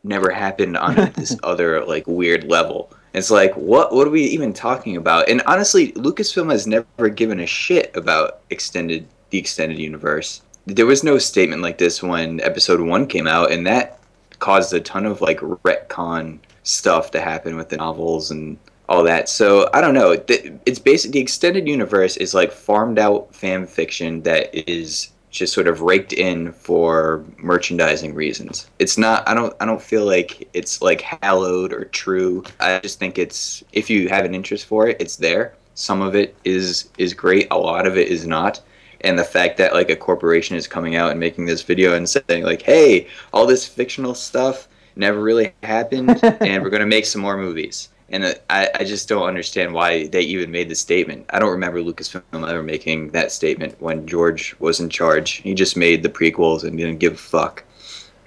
never 0.02 0.30
happened 0.30 0.76
on 0.76 0.94
this 1.16 1.36
other 1.42 1.84
like 1.84 2.06
weird 2.06 2.44
level. 2.44 2.92
It's 3.12 3.30
like 3.30 3.54
what 3.54 3.92
what 3.92 4.06
are 4.06 4.10
we 4.10 4.24
even 4.24 4.52
talking 4.52 4.96
about? 4.96 5.28
And 5.28 5.42
honestly, 5.42 5.92
Lucasfilm 5.92 6.50
has 6.50 6.66
never 6.66 7.08
given 7.08 7.40
a 7.40 7.46
shit 7.46 7.94
about 7.96 8.40
extended 8.50 9.06
the 9.30 9.38
extended 9.38 9.78
universe. 9.78 10.42
There 10.66 10.86
was 10.86 11.04
no 11.04 11.18
statement 11.18 11.62
like 11.62 11.78
this 11.78 12.02
when 12.02 12.40
episode 12.40 12.80
1 12.80 13.06
came 13.06 13.26
out 13.26 13.52
and 13.52 13.66
that 13.66 14.00
caused 14.38 14.72
a 14.72 14.80
ton 14.80 15.06
of 15.06 15.20
like 15.20 15.38
retcon 15.40 16.38
stuff 16.62 17.10
to 17.12 17.20
happen 17.20 17.56
with 17.56 17.68
the 17.68 17.76
novels 17.76 18.30
and 18.30 18.58
all 18.88 19.02
that. 19.04 19.28
So 19.28 19.68
I 19.72 19.80
don't 19.80 19.94
know. 19.94 20.16
It's 20.28 20.78
basically 20.78 21.12
the 21.12 21.20
extended 21.20 21.68
universe 21.68 22.16
is 22.16 22.34
like 22.34 22.52
farmed 22.52 22.98
out 22.98 23.34
fan 23.34 23.66
fiction 23.66 24.22
that 24.22 24.54
is 24.70 25.10
just 25.30 25.52
sort 25.52 25.66
of 25.66 25.80
raked 25.80 26.12
in 26.12 26.52
for 26.52 27.24
merchandising 27.38 28.14
reasons. 28.14 28.70
It's 28.78 28.96
not. 28.96 29.28
I 29.28 29.34
don't. 29.34 29.54
I 29.60 29.66
don't 29.66 29.82
feel 29.82 30.04
like 30.04 30.48
it's 30.52 30.80
like 30.80 31.00
hallowed 31.00 31.72
or 31.72 31.86
true. 31.86 32.44
I 32.60 32.78
just 32.80 32.98
think 32.98 33.18
it's 33.18 33.64
if 33.72 33.90
you 33.90 34.08
have 34.08 34.24
an 34.24 34.34
interest 34.34 34.66
for 34.66 34.88
it, 34.88 34.96
it's 35.00 35.16
there. 35.16 35.54
Some 35.74 36.02
of 36.02 36.14
it 36.14 36.36
is 36.44 36.88
is 36.98 37.14
great. 37.14 37.48
A 37.50 37.58
lot 37.58 37.86
of 37.86 37.98
it 37.98 38.08
is 38.08 38.26
not. 38.26 38.60
And 39.04 39.18
the 39.18 39.24
fact 39.24 39.58
that 39.58 39.74
like 39.74 39.90
a 39.90 39.96
corporation 39.96 40.56
is 40.56 40.66
coming 40.66 40.96
out 40.96 41.10
and 41.10 41.20
making 41.20 41.44
this 41.44 41.62
video 41.62 41.94
and 41.94 42.08
saying 42.08 42.42
like, 42.42 42.62
"Hey, 42.62 43.06
all 43.32 43.46
this 43.46 43.66
fictional 43.66 44.14
stuff 44.14 44.66
never 44.96 45.20
really 45.20 45.52
happened, 45.62 46.18
and 46.40 46.62
we're 46.62 46.70
gonna 46.70 46.86
make 46.86 47.06
some 47.06 47.20
more 47.20 47.36
movies." 47.36 47.90
And 48.08 48.24
uh, 48.24 48.34
I, 48.50 48.70
I 48.76 48.84
just 48.84 49.08
don't 49.08 49.28
understand 49.28 49.72
why 49.72 50.06
they 50.06 50.22
even 50.22 50.50
made 50.50 50.68
the 50.68 50.74
statement. 50.74 51.26
I 51.30 51.38
don't 51.38 51.50
remember 51.50 51.80
Lucasfilm 51.80 52.22
ever 52.32 52.62
making 52.62 53.10
that 53.10 53.32
statement 53.32 53.80
when 53.80 54.06
George 54.06 54.56
was 54.58 54.80
in 54.80 54.88
charge. 54.88 55.32
He 55.42 55.54
just 55.54 55.76
made 55.76 56.02
the 56.02 56.08
prequels 56.08 56.64
and 56.64 56.76
didn't 56.76 56.98
give 56.98 57.14
a 57.14 57.16
fuck. 57.16 57.64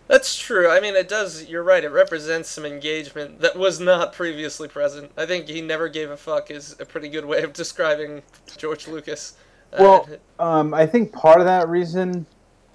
That's 0.07 0.38
true. 0.38 0.69
I 0.69 0.79
mean, 0.79 0.96
it 0.96 1.10
does. 1.10 1.46
You're 1.46 1.63
right. 1.63 1.84
It 1.84 1.89
represents 1.89 2.50
some 2.50 2.65
engagement 2.65 3.41
that 3.41 3.57
was 3.57 3.79
not 3.79 4.13
previously 4.13 4.67
present. 4.67 5.12
I 5.17 5.25
think 5.25 5.48
he 5.48 5.62
never 5.62 5.89
gave 5.89 6.10
a 6.10 6.17
fuck 6.17 6.50
is 6.50 6.75
a 6.79 6.86
pretty 6.86 7.10
good 7.10 7.25
way 7.25 7.43
of 7.43 7.51
describing 7.53 8.24
George 8.55 8.88
Lucas. 8.88 9.36
Uh, 9.74 9.77
Well, 9.79 10.09
um, 10.39 10.74
I 10.74 10.86
think 10.86 11.12
part 11.12 11.39
of 11.39 11.45
that 11.45 11.67
reason 11.67 12.25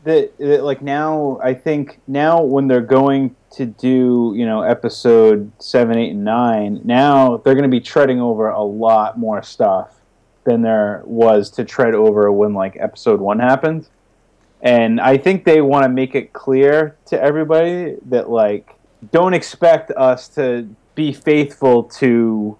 that, 0.05 0.37
that, 0.39 0.65
like, 0.65 0.83
now 0.83 1.39
I 1.43 1.55
think 1.55 2.01
now 2.07 2.43
when 2.43 2.67
they're 2.67 2.81
going 2.81 3.37
to 3.53 3.67
do, 3.67 4.33
you 4.37 4.47
know, 4.47 4.63
episode 4.63 5.53
seven, 5.59 5.99
eight, 5.99 6.11
and 6.11 6.25
nine, 6.25 6.81
now 6.85 7.37
they're 7.39 7.55
going 7.55 7.63
to 7.63 7.69
be 7.69 7.81
treading 7.81 8.21
over 8.21 8.49
a 8.49 8.63
lot 8.63 9.19
more 9.19 9.43
stuff 9.43 9.95
than 10.45 10.63
there 10.63 11.03
was 11.05 11.51
to 11.51 11.65
tread 11.65 11.95
over 11.95 12.33
when 12.33 12.53
like 12.53 12.77
episode 12.81 13.21
one 13.21 13.39
happened. 13.39 13.89
And 14.61 15.01
I 15.01 15.17
think 15.19 15.45
they 15.45 15.61
want 15.61 15.85
to 15.85 15.89
make 15.89 16.15
it 16.15 16.33
clear 16.33 16.97
to 17.07 17.21
everybody 17.21 17.97
that 18.07 18.31
like 18.31 18.75
don't 19.11 19.35
expect 19.35 19.91
us 19.93 20.29
to 20.31 20.69
be 20.95 21.13
faithful 21.13 21.85
to 21.85 22.57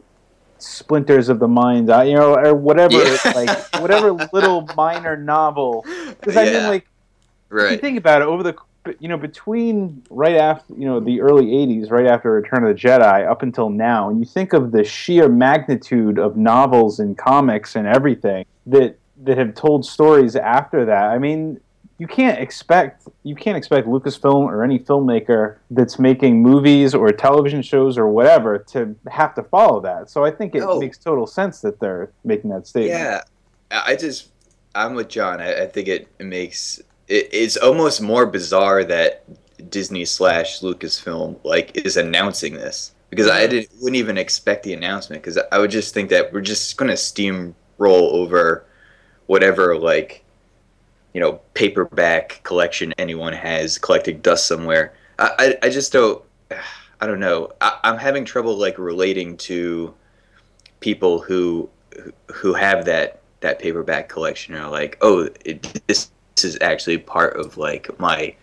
splinters 0.63 1.29
of 1.29 1.39
the 1.39 1.49
mind, 1.49 1.91
uh, 1.91 2.03
you 2.03 2.15
know, 2.15 2.35
or 2.37 2.55
whatever, 2.55 2.93
Yeah. 2.93 3.19
like 3.35 3.51
whatever 3.73 4.13
little 4.33 4.63
minor 4.77 5.17
novel. 5.17 5.85
Because 6.09 6.37
I 6.37 6.45
mean, 6.45 6.53
Yeah. 6.55 6.69
like, 6.69 6.83
if 6.85 7.51
you 7.51 7.59
Right. 7.59 7.81
think 7.81 7.99
about 7.99 8.23
it, 8.23 8.29
over 8.29 8.43
the 8.43 8.55
you 8.99 9.07
know 9.09 9.17
between 9.17 10.03
right 10.11 10.35
after 10.37 10.75
you 10.75 10.87
know 10.87 10.99
the 11.01 11.21
early 11.21 11.47
'80s, 11.55 11.91
right 11.91 12.07
after 12.07 12.33
Return 12.33 12.65
of 12.65 12.75
the 12.75 12.81
Jedi, 12.81 13.29
up 13.31 13.43
until 13.43 13.71
now, 13.71 14.09
and 14.11 14.19
you 14.19 14.25
think 14.25 14.53
of 14.53 14.73
the 14.73 14.83
sheer 14.85 15.29
magnitude 15.29 16.19
of 16.19 16.37
novels 16.37 16.99
and 16.99 17.17
comics 17.17 17.77
and 17.77 17.87
everything 17.87 18.45
that 18.67 18.99
that 19.25 19.39
have 19.39 19.55
told 19.55 19.85
stories 19.85 20.35
after 20.35 20.85
that. 20.87 21.05
I 21.05 21.19
mean, 21.19 21.61
you 21.99 22.07
can't 22.07 22.39
expect 22.41 23.07
you 23.23 23.35
can't 23.35 23.57
expect 23.57 23.87
Lucasfilm 23.87 24.45
or 24.47 24.65
any 24.65 24.79
filmmaker 24.79 25.59
that's 25.71 25.99
making 25.99 26.43
movies 26.43 26.95
or 26.95 27.11
television 27.13 27.63
shows 27.63 27.97
or 27.99 28.09
whatever 28.09 28.59
to 28.59 28.95
have 29.09 29.35
to 29.35 29.43
follow 29.45 29.81
that. 29.81 30.11
So 30.11 30.25
I 30.25 30.31
think 30.31 30.55
it 30.55 30.61
No. 30.61 30.79
makes 30.81 30.99
total 30.99 31.27
sense 31.27 31.61
that 31.61 31.79
they're 31.79 32.11
making 32.25 32.51
that 32.51 32.67
statement. 32.67 32.99
Yeah, 32.99 33.23
I 33.71 33.97
just 33.97 34.29
I'm 34.75 34.95
with 34.95 35.09
John. 35.09 35.41
I, 35.41 35.63
I 35.65 35.67
think 35.67 35.89
it, 35.89 36.09
it 36.19 36.25
makes 36.25 36.79
it, 37.09 37.29
it's 37.33 37.57
almost 37.57 38.01
more 38.01 38.27
bizarre 38.27 38.85
that 38.85 39.25
Disney 39.71 40.05
slash 40.05 40.61
Lucasfilm 40.61 41.39
like 41.45 41.77
is 41.87 41.97
announcing 41.97 42.55
this 42.55 42.93
because 43.11 43.29
I 43.29 43.47
didn't 43.47 43.69
wouldn't 43.81 43.97
even 43.97 44.19
expect 44.19 44.65
the 44.65 44.73
announcement 44.75 45.23
because 45.23 45.39
I 45.53 45.59
would 45.59 45.71
just 45.71 45.95
think 45.95 46.11
that 46.11 46.33
we're 46.33 46.41
just 46.41 46.77
gonna 46.77 46.95
steamroll 46.95 47.55
over 47.79 48.65
whatever 49.27 49.79
like 49.79 50.25
you 51.15 51.21
know 51.21 51.41
paperback 51.55 52.41
collection 52.43 52.93
anyone 52.99 53.33
has 53.33 53.79
collecting 53.79 54.21
dust 54.21 54.47
somewhere. 54.47 54.95
I 55.19 55.57
I, 55.63 55.67
I 55.67 55.71
just 55.71 55.93
don't. 55.93 56.23
I 57.01 57.07
don't 57.07 57.21
know. 57.21 57.51
I, 57.61 57.79
I'm 57.83 57.99
having 57.99 58.25
trouble 58.25 58.57
like 58.57 58.79
relating 58.79 59.37
to 59.39 59.95
people 60.81 61.21
who 61.21 61.69
who 62.33 62.55
have 62.55 62.85
that 62.85 63.21
that 63.41 63.59
paperback 63.59 64.09
collection 64.09 64.55
are 64.55 64.71
like, 64.71 64.97
oh, 65.01 65.29
it, 65.45 65.63
this, 65.89 66.11
this 66.37 66.45
is 66.45 66.59
actually 66.61 66.99
part 66.99 67.37
of 67.37 67.57
like 67.57 67.99
my 67.99 68.35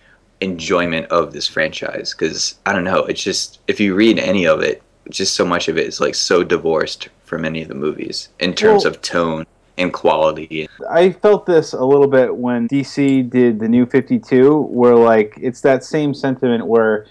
enjoyment 0.42 1.06
of 1.08 1.34
this 1.34 1.48
franchise 1.48 2.14
because 2.14 2.60
I 2.66 2.74
don't 2.74 2.84
know. 2.84 3.06
It's 3.06 3.24
just 3.24 3.60
if 3.68 3.80
you 3.80 3.96
read 3.96 4.20
any 4.20 4.46
of 4.46 4.62
it, 4.62 4.84
just 5.10 5.36
so 5.36 5.46
much 5.46 5.68
of 5.68 5.78
it 5.78 5.88
is 5.88 6.00
like 6.00 6.16
so 6.16 6.44
divorced 6.44 7.10
from 7.24 7.46
any 7.46 7.62
of 7.62 7.68
the 7.68 7.76
movies 7.76 8.30
in 8.40 8.54
terms 8.54 8.84
Well- 8.84 8.94
of 8.94 9.02
tone 9.02 9.46
and 9.80 9.94
quality. 9.94 10.70
I 10.90 11.12
felt 11.12 11.46
this 11.46 11.74
a 11.74 11.84
little 11.84 12.08
bit 12.08 12.36
when 12.36 12.68
DC 12.68 13.30
did 13.30 13.60
the 13.60 13.68
new 13.68 13.86
52, 13.86 14.64
where 14.64 14.96
like 14.96 15.34
it's 15.42 15.62
that 15.62 15.84
same 15.84 16.14
sentiment 16.14 16.68
where, 16.68 17.08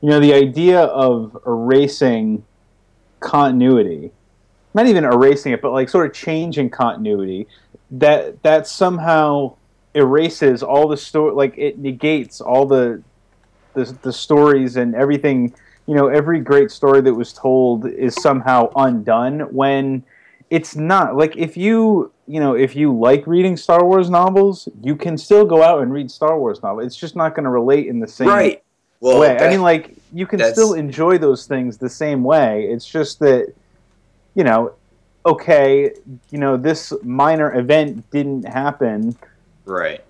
you 0.00 0.08
know, 0.08 0.20
the 0.20 0.32
idea 0.32 0.82
of 0.82 1.36
erasing 1.46 2.44
continuity, 3.20 4.12
not 4.72 4.86
even 4.86 5.04
erasing 5.04 5.52
it, 5.52 5.60
but 5.60 5.72
like 5.72 5.88
sort 5.88 6.06
of 6.06 6.14
changing 6.14 6.70
continuity, 6.70 7.48
that 7.90 8.40
that 8.44 8.66
somehow 8.66 9.54
erases 9.94 10.62
all 10.62 10.88
the 10.88 10.96
story, 10.96 11.34
like 11.34 11.58
it 11.58 11.78
negates 11.78 12.40
all 12.40 12.66
the, 12.66 13.02
the 13.74 13.96
the 14.02 14.12
stories 14.12 14.76
and 14.76 14.94
everything. 14.94 15.52
You 15.86 15.96
know, 15.96 16.06
every 16.06 16.38
great 16.38 16.70
story 16.70 17.00
that 17.00 17.12
was 17.12 17.32
told 17.32 17.88
is 17.88 18.14
somehow 18.22 18.70
undone 18.76 19.40
when 19.52 20.04
it's 20.52 20.76
not 20.76 21.16
like 21.16 21.34
if 21.34 21.56
you 21.56 22.11
you 22.26 22.40
know 22.40 22.54
if 22.54 22.76
you 22.76 22.96
like 22.96 23.26
reading 23.26 23.56
Star 23.56 23.84
Wars 23.84 24.10
novels, 24.10 24.68
you 24.82 24.96
can 24.96 25.18
still 25.18 25.44
go 25.44 25.62
out 25.62 25.82
and 25.82 25.92
read 25.92 26.10
Star 26.10 26.38
Wars 26.38 26.62
novels. 26.62 26.86
It's 26.86 26.96
just 26.96 27.16
not 27.16 27.34
going 27.34 27.44
to 27.44 27.50
relate 27.50 27.86
in 27.86 28.00
the 28.00 28.08
same 28.08 28.28
way. 28.28 28.34
Right. 28.34 28.62
Well, 29.00 29.20
way. 29.20 29.38
I 29.38 29.50
mean, 29.50 29.62
like 29.62 29.96
you 30.12 30.26
can 30.26 30.40
still 30.52 30.74
enjoy 30.74 31.18
those 31.18 31.46
things 31.46 31.76
the 31.78 31.88
same 31.88 32.22
way. 32.22 32.64
It's 32.64 32.86
just 32.86 33.18
that 33.20 33.52
you 34.34 34.44
know, 34.44 34.74
okay, 35.26 35.92
you 36.30 36.38
know, 36.38 36.56
this 36.56 36.92
minor 37.02 37.54
event 37.58 38.08
didn't 38.10 38.44
happen 38.44 39.16
right. 39.64 40.02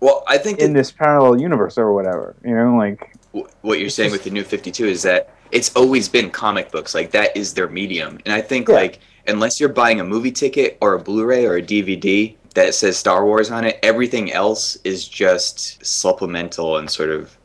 Well, 0.00 0.24
I 0.26 0.38
think 0.38 0.58
in 0.58 0.72
that 0.72 0.80
this 0.80 0.90
parallel 0.90 1.40
universe 1.40 1.78
or 1.78 1.92
whatever. 1.92 2.34
You 2.44 2.56
know, 2.56 2.76
like 2.76 3.14
what 3.62 3.78
you're 3.78 3.88
saying 3.88 4.10
with 4.12 4.24
the 4.24 4.30
new 4.30 4.44
52 4.44 4.86
is 4.86 5.02
that 5.02 5.30
it's 5.52 5.74
always 5.76 6.08
been 6.08 6.30
comic 6.30 6.70
books 6.72 6.94
like 6.94 7.10
that 7.12 7.36
is 7.36 7.54
their 7.54 7.68
medium 7.68 8.18
and 8.24 8.34
i 8.34 8.40
think 8.40 8.68
Yeah. 8.68 8.74
like 8.74 8.98
unless 9.26 9.60
you're 9.60 9.68
buying 9.68 10.00
a 10.00 10.04
movie 10.04 10.32
ticket 10.32 10.76
or 10.80 10.94
a 10.94 10.98
blu-ray 10.98 11.46
or 11.46 11.56
a 11.56 11.62
dvd 11.62 12.36
that 12.54 12.74
says 12.74 12.96
star 12.96 13.24
wars 13.24 13.50
on 13.50 13.64
it 13.64 13.78
everything 13.82 14.32
else 14.32 14.76
is 14.84 15.08
just 15.08 15.84
supplemental 15.84 16.78
and 16.78 16.90
sort 16.90 17.10
of 17.10 17.36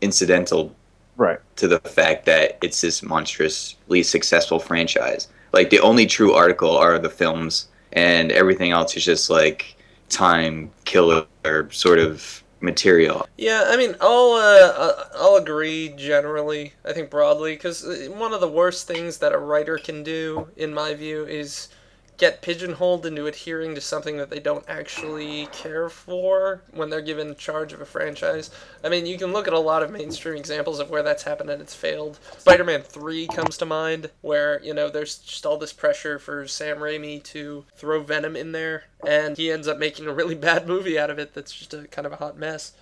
incidental 0.00 0.74
right. 1.16 1.38
to 1.56 1.66
the 1.66 1.80
fact 1.80 2.26
that 2.26 2.58
it's 2.62 2.80
this 2.80 3.02
monstrously 3.02 4.02
successful 4.02 4.58
franchise 4.58 5.28
like 5.52 5.70
the 5.70 5.80
only 5.80 6.06
true 6.06 6.32
article 6.32 6.76
are 6.76 6.98
the 6.98 7.10
films 7.10 7.68
and 7.92 8.32
everything 8.32 8.70
else 8.70 8.96
is 8.96 9.04
just 9.04 9.30
like 9.30 9.76
time 10.08 10.70
killer 10.84 11.26
sort 11.70 11.98
of 11.98 12.43
material 12.64 13.26
Yeah, 13.36 13.64
I 13.66 13.76
mean, 13.76 13.94
I'll 14.00 14.32
uh, 14.32 14.72
uh, 14.76 15.04
I'll 15.16 15.36
agree 15.36 15.90
generally. 15.90 16.72
I 16.84 16.92
think 16.92 17.10
broadly 17.10 17.54
because 17.54 17.84
one 18.08 18.32
of 18.32 18.40
the 18.40 18.48
worst 18.48 18.86
things 18.86 19.18
that 19.18 19.32
a 19.32 19.38
writer 19.38 19.78
can 19.78 20.02
do, 20.02 20.48
in 20.56 20.72
my 20.72 20.94
view, 20.94 21.24
is 21.24 21.68
get 22.16 22.42
pigeonholed 22.42 23.06
into 23.06 23.26
adhering 23.26 23.74
to 23.74 23.80
something 23.80 24.16
that 24.16 24.30
they 24.30 24.38
don't 24.38 24.64
actually 24.68 25.46
care 25.46 25.88
for 25.88 26.62
when 26.72 26.88
they're 26.90 27.00
given 27.00 27.34
charge 27.34 27.72
of 27.72 27.80
a 27.80 27.84
franchise. 27.84 28.50
I 28.82 28.88
mean, 28.88 29.06
you 29.06 29.18
can 29.18 29.32
look 29.32 29.48
at 29.48 29.52
a 29.52 29.58
lot 29.58 29.82
of 29.82 29.90
mainstream 29.90 30.36
examples 30.36 30.78
of 30.78 30.90
where 30.90 31.02
that's 31.02 31.24
happened 31.24 31.50
and 31.50 31.60
it's 31.60 31.74
failed. 31.74 32.18
Spider-Man 32.38 32.82
3 32.82 33.26
comes 33.28 33.56
to 33.58 33.66
mind, 33.66 34.10
where, 34.20 34.62
you 34.62 34.74
know, 34.74 34.88
there's 34.88 35.18
just 35.18 35.44
all 35.44 35.56
this 35.56 35.72
pressure 35.72 36.18
for 36.18 36.46
Sam 36.46 36.78
Raimi 36.78 37.22
to 37.24 37.64
throw 37.74 38.02
Venom 38.02 38.36
in 38.36 38.52
there, 38.52 38.84
and 39.06 39.36
he 39.36 39.50
ends 39.50 39.66
up 39.66 39.78
making 39.78 40.06
a 40.06 40.12
really 40.12 40.34
bad 40.44 40.68
movie 40.68 40.98
out 40.98 41.10
of 41.10 41.18
it 41.18 41.34
that's 41.34 41.52
just 41.52 41.74
a 41.74 41.88
kind 41.88 42.06
of 42.06 42.12
a 42.12 42.16
hot 42.16 42.38
mess. 42.38 42.72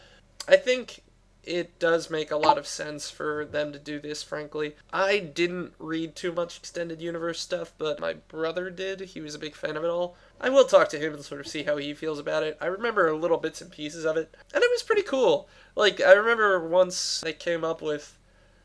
I 0.49 0.57
think 0.57 1.03
it 1.45 1.79
does 1.79 2.09
make 2.09 2.31
a 2.31 2.37
lot 2.37 2.59
of 2.59 2.67
sense 2.67 3.11
for 3.11 3.45
them 3.45 3.73
to 3.73 3.79
do 3.79 3.99
this, 3.99 4.23
frankly. 4.23 4.77
I 4.93 5.19
didn't 5.19 5.75
read 5.79 6.15
too 6.15 6.33
much 6.33 6.59
extended 6.59 7.03
universe 7.03 7.41
stuff, 7.41 7.73
but 7.79 8.01
my 8.01 8.15
brother 8.15 8.71
did. 8.71 9.01
He 9.01 9.21
was 9.21 9.35
a 9.35 9.41
big 9.41 9.57
fan 9.57 9.77
of 9.77 9.85
it 9.85 9.91
all. 9.91 10.17
I 10.41 10.51
will 10.51 10.65
talk 10.65 10.89
to 10.91 10.99
him 10.99 11.15
and 11.15 11.25
sort 11.25 11.41
of 11.41 11.49
see 11.49 11.65
how 11.65 11.77
he 11.77 11.95
feels 11.95 12.19
about 12.19 12.43
it. 12.43 12.57
I 12.61 12.67
remember 12.67 13.13
little 13.15 13.39
bits 13.39 13.61
and 13.61 13.71
pieces 13.71 14.05
of 14.05 14.17
it, 14.17 14.35
and 14.55 14.63
it 14.63 14.71
was 14.71 14.83
pretty 14.83 15.03
cool. 15.03 15.49
Like, 15.75 16.01
I 16.01 16.13
remember 16.13 16.67
once 16.67 17.21
they 17.23 17.33
came 17.33 17.65
up 17.65 17.83
with 17.83 18.19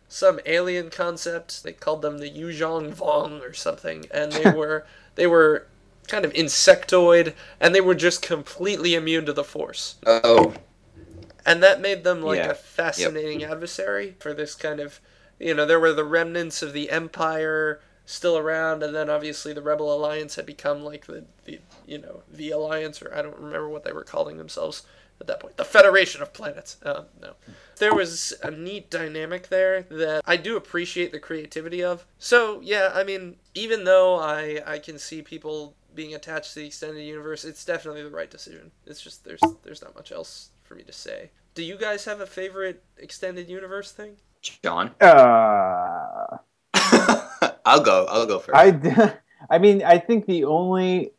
some 0.07 0.39
alien 0.45 0.89
concept. 0.89 1.63
They 1.63 1.73
called 1.73 2.01
them 2.01 2.19
the 2.19 2.29
Yuuzhan 2.29 2.93
Vong 2.93 3.41
or 3.41 3.53
something, 3.53 4.05
and 4.11 4.31
they 4.31 4.51
were 4.55 4.85
they 5.15 5.27
were 5.27 5.67
kind 6.07 6.25
of 6.25 6.33
insectoid, 6.33 7.33
and 7.59 7.75
they 7.75 7.81
were 7.81 7.95
just 7.95 8.21
completely 8.21 8.95
immune 8.95 9.25
to 9.25 9.33
the 9.33 9.43
Force 9.43 9.95
oh 10.05 10.53
and 11.47 11.63
that 11.63 11.81
made 11.81 12.03
them 12.03 12.21
like 12.21 12.37
Yeah. 12.37 12.51
a 12.51 12.53
fascinating 12.53 13.43
adversary 13.43 14.15
for 14.19 14.33
this 14.33 14.53
kind 14.53 14.79
of 14.79 14.99
you 15.39 15.53
know 15.55 15.65
there 15.65 15.79
were 15.79 15.93
the 15.93 16.03
remnants 16.05 16.61
of 16.61 16.73
the 16.73 16.91
empire 16.91 17.81
still 18.05 18.37
around 18.37 18.83
and 18.83 18.93
then 18.95 19.09
obviously 19.09 19.53
the 19.53 19.61
rebel 19.61 19.91
alliance 19.93 20.35
had 20.35 20.45
become 20.45 20.83
like 20.83 21.05
the, 21.07 21.25
the 21.45 21.59
you 21.85 21.97
know 21.97 22.21
the 22.31 22.51
alliance 22.51 23.01
or 23.01 23.13
i 23.15 23.21
don't 23.21 23.37
remember 23.37 23.67
what 23.69 23.83
they 23.83 23.91
were 23.91 24.03
calling 24.03 24.37
themselves 24.37 24.83
at 25.19 25.25
that 25.25 25.39
point. 25.39 25.57
The 25.57 25.65
federation 25.65 26.21
of 26.21 26.31
planets. 26.31 26.77
Um, 26.83 27.05
no. 27.19 27.33
There 27.79 27.95
was 27.95 28.35
a 28.43 28.51
neat 28.51 28.91
dynamic 28.91 29.49
there 29.49 29.81
that 29.89 30.21
i 30.25 30.37
do 30.37 30.55
appreciate 30.57 31.11
the 31.11 31.19
creativity 31.19 31.83
of. 31.83 32.05
So 32.19 32.61
yeah 32.61 32.91
i 32.93 33.03
mean 33.03 33.37
even 33.55 33.83
though 33.83 34.15
i 34.19 34.61
i 34.65 34.77
can 34.79 34.99
see 34.99 35.21
people 35.23 35.75
being 35.95 36.13
attached 36.13 36.53
to 36.53 36.59
the 36.59 36.67
extended 36.67 37.01
universe 37.01 37.43
it's 37.45 37.65
definitely 37.65 38.03
the 38.03 38.11
right 38.11 38.29
decision. 38.29 38.71
It's 38.85 39.01
just 39.01 39.25
there's 39.25 39.41
there's 39.63 39.81
not 39.81 39.95
much 39.95 40.11
else 40.11 40.49
for 40.67 40.75
me 40.75 40.83
to 40.83 40.93
say 40.93 41.31
do 41.55 41.63
you 41.63 41.77
guys 41.77 42.05
have 42.05 42.19
a 42.21 42.25
favorite 42.27 42.83
extended 42.97 43.47
universe 43.49 43.91
thing 43.91 44.17
john 44.41 44.91
Uh, 45.01 46.37
I'll 47.65 47.81
go. 47.81 48.05
I'll 48.09 48.25
go 48.25 48.39
first. 48.39 48.55
I, 48.55 48.71
d- 48.71 48.91
I 49.49 49.57
mean, 49.57 49.83
I 49.83 49.97
think 49.97 50.25
the 50.25 50.45
only 50.45 51.11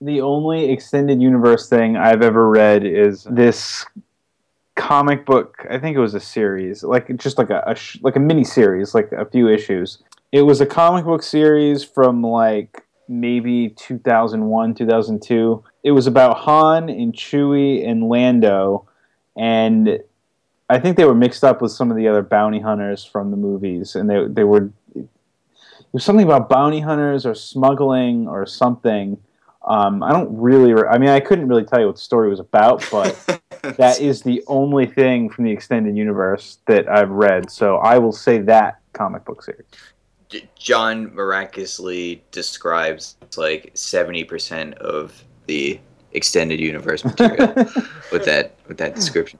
the 0.00 0.20
only 0.22 0.70
extended 0.70 1.20
universe 1.20 1.68
thing 1.68 1.96
I've 1.96 2.22
ever 2.22 2.48
read 2.48 2.84
is 2.84 3.24
this 3.30 3.84
comic 4.74 5.26
book. 5.26 5.64
I 5.70 5.78
think 5.78 5.96
it 5.96 6.00
was 6.00 6.14
a 6.14 6.20
series, 6.20 6.82
like 6.82 7.14
just 7.16 7.36
like 7.38 7.50
a, 7.50 7.62
a 7.66 7.74
sh- 7.74 7.98
like 8.02 8.16
a 8.16 8.20
mini 8.20 8.42
series, 8.44 8.94
like 8.94 9.12
a 9.12 9.26
few 9.26 9.48
issues. 9.48 9.98
It 10.32 10.42
was 10.42 10.60
a 10.62 10.66
comic 10.66 11.04
book 11.04 11.22
series 11.22 11.84
from 11.84 12.22
like 12.22 12.81
maybe 13.08 13.70
2001, 13.70 14.74
2002. 14.74 15.64
It 15.82 15.92
was 15.92 16.06
about 16.06 16.38
Han 16.38 16.88
and 16.88 17.12
Chewie 17.12 17.86
and 17.86 18.08
Lando, 18.08 18.88
and 19.36 19.98
I 20.68 20.78
think 20.78 20.96
they 20.96 21.04
were 21.04 21.14
mixed 21.14 21.44
up 21.44 21.60
with 21.60 21.72
some 21.72 21.90
of 21.90 21.96
the 21.96 22.08
other 22.08 22.22
bounty 22.22 22.60
hunters 22.60 23.04
from 23.04 23.30
the 23.30 23.36
movies, 23.36 23.94
and 23.94 24.08
they 24.08 24.26
they 24.26 24.44
were. 24.44 24.70
It 24.94 25.96
was 25.96 26.04
something 26.04 26.24
about 26.24 26.48
bounty 26.48 26.80
hunters 26.80 27.26
or 27.26 27.34
smuggling 27.34 28.26
or 28.26 28.46
something. 28.46 29.18
Um, 29.66 30.02
I 30.02 30.10
don't 30.12 30.34
really. 30.34 30.72
Re- 30.72 30.88
I 30.90 30.98
mean, 30.98 31.10
I 31.10 31.20
couldn't 31.20 31.48
really 31.48 31.64
tell 31.64 31.80
you 31.80 31.86
what 31.86 31.96
the 31.96 32.02
story 32.02 32.30
was 32.30 32.40
about, 32.40 32.86
but 32.90 33.42
that 33.76 34.00
is 34.00 34.22
the 34.22 34.42
only 34.46 34.86
thing 34.86 35.28
from 35.28 35.44
the 35.44 35.50
extended 35.50 35.96
universe 35.96 36.58
that 36.66 36.88
I've 36.88 37.10
read. 37.10 37.50
So 37.50 37.76
I 37.76 37.98
will 37.98 38.12
say 38.12 38.38
that 38.38 38.80
comic 38.92 39.24
book 39.24 39.42
series. 39.42 39.66
John 40.56 41.14
miraculously 41.14 42.22
describes 42.30 43.16
like 43.36 43.70
seventy 43.74 44.24
percent 44.24 44.74
of 44.74 45.22
the 45.46 45.80
extended 46.12 46.60
universe 46.60 47.04
material 47.04 47.54
with 48.12 48.24
that 48.24 48.54
with 48.68 48.78
that 48.78 48.94
description. 48.94 49.38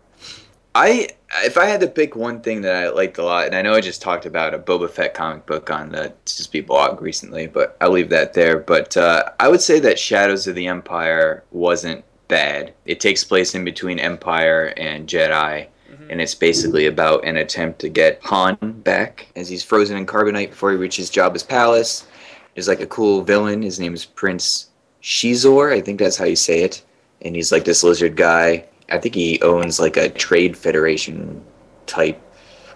I 0.75 1.09
if 1.45 1.57
I 1.57 1.67
had 1.67 1.81
to 1.81 1.89
pick 1.89 2.17
one 2.17 2.41
thing 2.41 2.63
that 2.63 2.77
I 2.77 2.89
liked 2.89 3.19
a 3.19 3.25
lot, 3.25 3.47
and 3.47 3.55
I 3.55 3.63
know 3.63 3.75
I 3.75 3.81
just 3.81 4.03
talked 4.03 4.27
about 4.27 4.55
a 4.55 4.59
Boba 4.59 4.91
Fett 4.91 5.15
comic 5.15 5.47
book 5.47 5.71
on 5.71 5.93
the 5.93 6.13
Just 6.25 6.53
Be 6.53 6.61
blog 6.61 7.01
recently, 7.01 7.47
but 7.47 7.77
I'll 7.81 7.91
leave 7.91 8.11
that 8.11 8.35
there. 8.35 8.59
But 8.59 8.97
uh, 8.97 9.25
I 9.41 9.49
would 9.49 9.61
say 9.61 9.81
that 9.81 9.99
Shadows 9.99 10.47
of 10.47 10.55
the 10.55 10.67
Empire 10.67 11.45
wasn't 11.51 12.05
bad. 12.29 12.73
It 12.87 13.01
takes 13.01 13.25
place 13.25 13.55
in 13.55 13.65
between 13.65 13.99
Empire 13.99 14.73
and 14.77 15.07
Jedi, 15.07 15.69
and 16.09 16.21
it's 16.21 16.35
basically 16.35 16.87
about 16.87 17.25
an 17.25 17.37
attempt 17.37 17.79
to 17.81 17.89
get 17.89 18.21
Han 18.23 18.57
back 18.83 19.29
as 19.37 19.49
he's 19.49 19.63
frozen 19.63 19.97
in 19.97 20.07
carbonite 20.07 20.51
before 20.51 20.71
he 20.71 20.77
reaches 20.77 21.11
Jabba's 21.11 21.43
palace. 21.43 22.07
There's 22.55 22.69
like 22.69 22.81
a 22.81 22.87
cool 22.87 23.23
villain. 23.23 23.63
His 23.63 23.81
name 23.81 23.95
is 23.95 24.05
Prince 24.05 24.71
Xizor. 25.03 25.73
I 25.73 25.81
think 25.81 25.99
that's 25.99 26.17
how 26.17 26.25
you 26.25 26.37
say 26.37 26.63
it. 26.63 26.85
And 27.23 27.35
he's 27.37 27.53
like 27.53 27.65
this 27.65 27.83
lizard 27.83 28.17
guy. 28.17 28.65
I 28.91 28.99
think 28.99 29.15
he 29.15 29.41
owns 29.43 29.81
like 29.81 29.97
a 29.97 30.09
trade 30.09 30.57
federation 30.57 31.43
type 31.87 32.21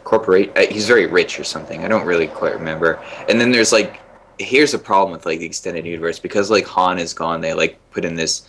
corporate. 0.04 0.56
uh, 0.56 0.66
He's 0.70 0.86
very 0.86 1.06
rich 1.06 1.38
or 1.38 1.44
something. 1.44 1.84
I 1.84 1.88
don't 1.88 2.06
really 2.06 2.28
quite 2.28 2.54
remember. 2.54 3.02
And 3.28 3.40
then 3.40 3.50
there's 3.50 3.72
like, 3.72 4.00
here's 4.38 4.72
a 4.74 4.78
problem 4.78 5.12
with 5.12 5.26
like 5.26 5.40
the 5.40 5.46
extended 5.46 5.84
universe 5.84 6.18
because 6.18 6.50
like 6.50 6.66
Han 6.66 6.98
is 6.98 7.12
gone. 7.12 7.40
They 7.40 7.54
like 7.54 7.78
put 7.90 8.04
in 8.04 8.14
this 8.14 8.46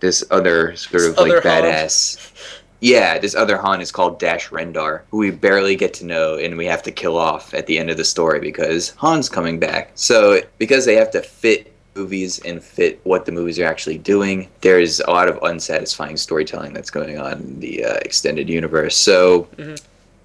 this 0.00 0.24
other 0.30 0.76
sort 0.76 0.92
This 0.92 1.06
of 1.08 1.16
like 1.18 1.42
badass. 1.42 2.18
Han. 2.18 2.63
Yeah, 2.84 3.18
this 3.18 3.34
other 3.34 3.56
Han 3.56 3.80
is 3.80 3.90
called 3.90 4.20
Dash 4.20 4.50
Rendar, 4.50 5.00
who 5.10 5.16
we 5.16 5.30
barely 5.30 5.74
get 5.74 5.94
to 5.94 6.04
know, 6.04 6.36
and 6.36 6.54
we 6.58 6.66
have 6.66 6.82
to 6.82 6.92
kill 6.92 7.16
off 7.16 7.54
at 7.54 7.66
the 7.66 7.78
end 7.78 7.88
of 7.88 7.96
the 7.96 8.04
story 8.04 8.40
because 8.40 8.90
Han's 9.00 9.30
coming 9.30 9.58
back. 9.58 9.92
So, 9.94 10.42
because 10.58 10.84
they 10.84 10.94
have 10.96 11.10
to 11.12 11.22
fit 11.22 11.72
movies 11.94 12.40
and 12.40 12.62
fit 12.62 13.00
what 13.04 13.24
the 13.24 13.32
movies 13.32 13.58
are 13.58 13.64
actually 13.64 13.96
doing, 13.96 14.50
there's 14.60 15.00
a 15.00 15.10
lot 15.10 15.30
of 15.30 15.38
unsatisfying 15.42 16.18
storytelling 16.18 16.74
that's 16.74 16.90
going 16.90 17.18
on 17.18 17.32
in 17.32 17.60
the 17.60 17.86
uh, 17.86 17.94
extended 18.02 18.50
universe. 18.50 18.98
So, 18.98 19.48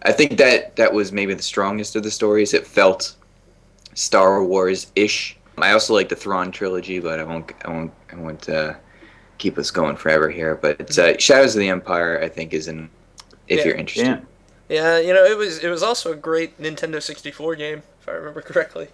I 0.01 0.11
think 0.11 0.37
that 0.39 0.75
that 0.75 0.93
was 0.93 1.13
maybe 1.13 1.33
the 1.33 1.41
strongest 1.41 1.95
of 1.95 2.03
the 2.03 2.11
stories. 2.11 2.53
It 2.53 2.67
felt 2.67 3.15
Star 3.93 4.43
Wars 4.43 4.91
ish. 4.97 5.37
I 5.57 5.71
also 5.71 5.93
like 5.93 6.09
the 6.09 6.17
Thrawn 6.17 6.51
trilogy, 6.51 6.99
but 6.99 7.21
I 7.21 7.23
won't. 7.23 7.53
I 7.63 7.69
won't. 7.69 7.93
I 8.11 8.15
won't 8.17 8.49
uh, 8.49 8.73
keep 9.39 9.57
us 9.57 9.71
going 9.71 9.95
forever 9.95 10.29
here. 10.29 10.55
But 10.55 10.79
it's, 10.79 10.97
uh, 10.99 11.17
Shadows 11.17 11.55
of 11.55 11.59
the 11.61 11.69
Empire, 11.69 12.21
I 12.21 12.29
think, 12.29 12.53
is 12.53 12.67
in 12.67 12.89
if 13.47 13.59
Yeah. 13.59 13.65
you're 13.65 13.75
interested. 13.75 14.05
Yeah. 14.05 14.19
Yeah, 14.69 14.99
you 14.99 15.13
know, 15.15 15.23
it 15.25 15.35
was 15.35 15.57
it 15.63 15.69
was 15.69 15.81
also 15.81 16.11
a 16.11 16.15
great 16.15 16.61
Nintendo 16.61 17.01
64 17.01 17.55
game, 17.55 17.81
if 18.01 18.07
I 18.07 18.11
remember 18.11 18.41
correctly. 18.49 18.89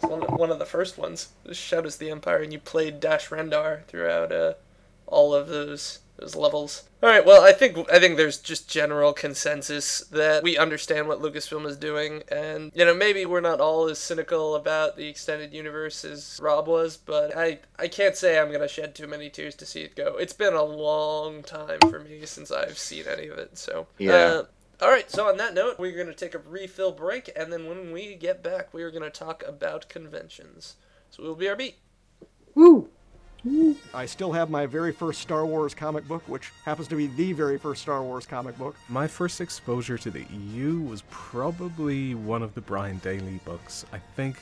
It's 0.00 0.08
one, 0.10 0.20
one 0.22 0.50
of 0.50 0.58
the 0.58 0.64
first 0.64 0.96
ones. 0.96 1.28
Was 1.44 1.58
Shadows 1.58 1.94
of 1.94 2.00
the 2.00 2.10
Empire, 2.10 2.38
and 2.38 2.50
you 2.50 2.58
played 2.58 2.98
Dash 2.98 3.28
Rendar 3.28 3.84
throughout 3.88 4.32
uh, 4.32 4.54
all 5.06 5.34
of 5.34 5.48
those 5.48 5.98
those 6.18 6.34
levels. 6.36 6.84
All 7.02 7.08
right, 7.08 7.24
well, 7.24 7.42
I 7.42 7.52
think 7.52 7.78
I 7.92 7.98
think 8.00 8.16
there's 8.16 8.38
just 8.38 8.68
general 8.68 9.12
consensus 9.12 10.00
that 10.10 10.42
we 10.42 10.58
understand 10.58 11.06
what 11.06 11.20
Lucasfilm 11.22 11.66
is 11.66 11.76
doing, 11.76 12.22
and 12.28 12.72
you 12.74 12.84
know, 12.84 12.94
maybe 12.94 13.24
we're 13.24 13.40
not 13.40 13.60
all 13.60 13.88
as 13.88 13.98
cynical 13.98 14.56
about 14.56 14.96
the 14.96 15.06
extended 15.08 15.52
universe 15.52 16.04
as 16.04 16.38
Rob 16.42 16.66
was, 16.66 16.96
but 16.96 17.36
I 17.36 17.60
I 17.78 17.88
can't 17.88 18.16
say 18.16 18.38
I'm 18.38 18.50
gonna 18.50 18.68
shed 18.68 18.94
too 18.94 19.06
many 19.06 19.30
tears 19.30 19.54
to 19.56 19.66
see 19.66 19.82
it 19.82 19.94
go. 19.94 20.16
It's 20.16 20.32
been 20.32 20.54
a 20.54 20.64
long 20.64 21.42
time 21.42 21.78
for 21.88 22.00
me 22.00 22.26
since 22.26 22.50
I've 22.50 22.78
seen 22.78 23.04
any 23.06 23.28
of 23.28 23.38
it, 23.38 23.56
so 23.56 23.86
Yeah. 23.98 24.12
uh, 24.14 24.44
all 24.80 24.90
right, 24.90 25.10
so 25.10 25.28
on 25.28 25.36
that 25.38 25.54
note, 25.54 25.78
we're 25.80 25.90
going 25.90 26.06
to 26.06 26.14
take 26.14 26.36
a 26.36 26.38
refill 26.38 26.92
break, 26.92 27.32
and 27.34 27.52
then 27.52 27.66
when 27.66 27.90
we 27.90 28.14
get 28.14 28.44
back, 28.44 28.72
we 28.72 28.84
are 28.84 28.92
going 28.92 29.02
to 29.02 29.10
talk 29.10 29.42
about 29.44 29.88
conventions. 29.88 30.76
So 31.10 31.24
we'll 31.24 31.34
be 31.34 31.48
our 31.48 31.56
beat. 31.56 31.78
I 33.94 34.06
still 34.06 34.32
have 34.32 34.50
my 34.50 34.66
very 34.66 34.92
first 34.92 35.20
Star 35.20 35.46
Wars 35.46 35.74
comic 35.74 36.06
book, 36.08 36.22
which 36.26 36.50
happens 36.64 36.88
to 36.88 36.96
be 36.96 37.06
the 37.06 37.32
very 37.32 37.58
first 37.58 37.82
Star 37.82 38.02
Wars 38.02 38.26
comic 38.26 38.58
book. 38.58 38.74
My 38.88 39.06
first 39.06 39.40
exposure 39.40 39.96
to 39.98 40.10
the 40.10 40.24
EU 40.24 40.80
was 40.80 41.02
probably 41.10 42.14
one 42.14 42.42
of 42.42 42.54
the 42.54 42.60
Brian 42.60 42.98
Daley 42.98 43.40
books. 43.44 43.86
I 43.92 43.98
think 44.16 44.38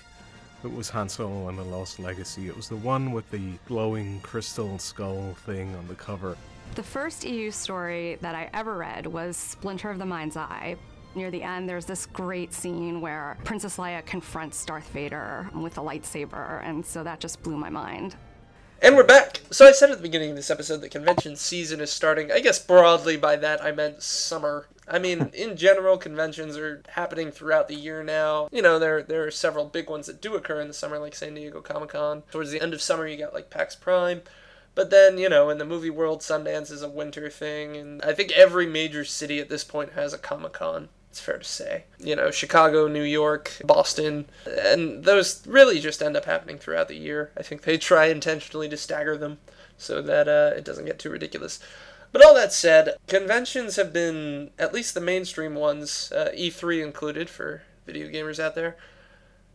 it 0.65 0.73
was 0.73 0.89
Han 0.91 1.09
Solo 1.09 1.49
and 1.49 1.59
the 1.59 1.63
Lost 1.63 1.99
Legacy. 1.99 2.49
It 2.49 2.57
was 2.57 2.69
the 2.69 2.77
one 2.77 3.13
with 3.13 3.31
the 3.31 3.53
glowing 3.67 4.21
crystal 4.21 4.79
skull 4.79 5.35
thing 5.45 5.75
on 5.77 5.87
the 5.89 5.95
cover. 5.95 6.37
The 6.75 6.83
first 6.83 7.25
EU 7.25 7.51
story 7.51 8.19
that 8.23 8.35
I 8.35 8.51
ever 8.53 8.77
read 8.77 9.07
was 9.07 9.37
Splinter 9.37 9.91
of 9.91 9.99
the 9.99 10.07
Mind's 10.07 10.37
Eye. 10.37 10.77
Near 11.15 11.31
the 11.31 11.43
end, 11.43 11.69
there's 11.69 11.87
this 11.87 12.07
great 12.07 12.53
scene 12.53 13.01
where 13.01 13.39
Princess 13.45 13.77
Leia 13.77 14.05
confronts 14.05 14.65
Darth 14.65 14.89
Vader 14.91 15.49
with 15.55 15.79
a 15.79 15.81
lightsaber, 15.81 16.63
and 16.63 16.85
so 16.85 17.03
that 17.05 17.21
just 17.21 17.43
blew 17.43 17.57
my 17.57 17.71
mind. 17.71 18.17
And 18.83 18.95
we're 18.95 19.05
back. 19.05 19.41
So 19.51 19.67
I 19.67 19.73
said 19.73 19.91
at 19.91 19.97
the 19.97 20.03
beginning 20.03 20.31
of 20.31 20.37
this 20.37 20.51
episode 20.51 20.83
that 20.83 20.91
convention 20.91 21.35
season 21.37 21.81
is 21.81 21.91
starting. 21.91 22.31
I 22.31 22.41
guess 22.41 22.59
broadly 22.59 23.17
by 23.17 23.37
that 23.37 23.65
I 23.65 23.73
meant 23.73 24.03
summer. 24.03 24.69
I 24.87 24.99
mean, 24.99 25.31
in 25.35 25.57
general, 25.57 25.97
conventions 25.97 26.59
are 26.59 26.83
happening 26.91 27.31
throughout 27.31 27.69
the 27.69 27.75
year 27.75 28.05
now. 28.05 28.49
You 28.53 28.61
know, 28.61 28.79
there 28.79 29.03
there 29.03 29.27
are 29.27 29.31
several 29.31 29.65
big 29.65 29.89
ones 29.89 30.07
that 30.07 30.21
do 30.21 30.35
occur 30.35 30.61
in 30.61 30.69
the 30.69 30.75
summer, 30.75 30.99
like 30.99 31.15
San 31.15 31.35
Diego 31.35 31.63
Comic 31.63 31.91
Con. 31.91 32.23
Towards 32.31 32.51
the 32.51 32.61
end 32.61 32.75
of 32.75 32.83
summer, 32.83 33.07
you 33.07 33.17
got 33.17 33.35
like 33.35 33.51
PAX 33.51 33.75
Prime. 33.75 34.23
But 34.75 34.91
then, 34.91 35.17
you 35.17 35.31
know, 35.31 35.49
in 35.49 35.57
the 35.57 35.65
movie 35.65 35.89
world, 35.89 36.21
Sundance 36.21 36.71
is 36.71 36.83
a 36.83 36.89
winter 36.89 37.31
thing, 37.31 37.79
and 37.79 38.03
I 38.03 38.13
think 38.13 38.31
every 38.33 38.67
major 38.67 39.07
city 39.07 39.41
at 39.41 39.49
this 39.49 39.65
point 39.65 39.95
has 39.95 40.13
a 40.13 40.19
Comic 40.19 40.53
Con. 40.53 40.91
It's 41.17 41.25
fair 41.25 41.39
to 41.39 41.45
say. 41.45 41.85
You 41.99 42.15
know, 42.15 42.31
Chicago, 42.31 42.89
New 42.89 43.03
York, 43.03 43.51
Boston, 43.65 44.27
and 44.45 45.03
those 45.03 45.47
really 45.47 45.81
just 45.81 46.03
end 46.03 46.15
up 46.15 46.27
happening 46.27 46.59
throughout 46.59 46.89
the 46.89 46.95
year. 46.95 47.31
I 47.39 47.43
think 47.43 47.63
they 47.63 47.79
try 47.79 48.09
intentionally 48.09 48.69
to 48.69 48.77
stagger 48.77 49.17
them 49.17 49.39
so 49.79 50.03
that 50.03 50.29
uh, 50.29 50.55
it 50.55 50.63
doesn't 50.63 50.85
get 50.85 50.99
too 50.99 51.09
ridiculous. 51.09 51.59
But 52.13 52.23
all 52.23 52.35
that 52.35 52.53
said, 52.53 52.97
conventions 53.07 53.77
have 53.77 53.95
been, 53.95 54.51
at 54.59 54.75
least 54.75 54.93
the 54.93 55.01
mainstream 55.01 55.55
ones, 55.55 56.13
uh, 56.13 56.33
E3 56.37 56.85
included 56.85 57.31
for 57.31 57.63
video 57.87 58.09
gamers 58.09 58.39
out 58.39 58.55
there, 58.55 58.77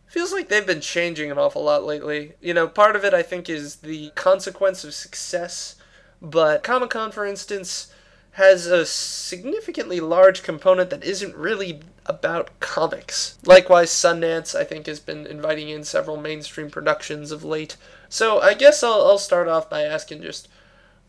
feels 0.08 0.32
like 0.32 0.48
they've 0.48 0.66
been 0.66 0.80
changing 0.80 1.30
an 1.30 1.38
awful 1.38 1.62
lot 1.62 1.84
lately. 1.84 2.32
You 2.40 2.54
know, 2.54 2.66
part 2.66 2.96
of 2.96 3.04
it 3.04 3.14
I 3.14 3.22
think 3.22 3.48
is 3.48 3.76
the 3.76 4.10
consequence 4.16 4.82
of 4.82 4.94
success, 4.94 5.76
but 6.20 6.64
Comic 6.64 6.90
Con, 6.90 7.12
for 7.12 7.24
instance, 7.24 7.92
has 8.32 8.66
a 8.66 8.86
significantly 8.86 10.00
large 10.00 10.42
component 10.42 10.88
that 10.90 11.04
isn't 11.04 11.36
really 11.36 11.80
about 12.06 12.48
comics. 12.60 13.38
Likewise, 13.44 13.90
Sundance, 13.90 14.54
I 14.54 14.64
think, 14.64 14.86
has 14.86 15.00
been 15.00 15.26
inviting 15.26 15.68
in 15.68 15.84
several 15.84 16.16
mainstream 16.16 16.70
productions 16.70 17.30
of 17.30 17.44
late. 17.44 17.76
So 18.08 18.40
I 18.40 18.54
guess 18.54 18.82
I'll, 18.82 19.02
I'll 19.02 19.18
start 19.18 19.48
off 19.48 19.68
by 19.68 19.82
asking 19.82 20.22
just 20.22 20.48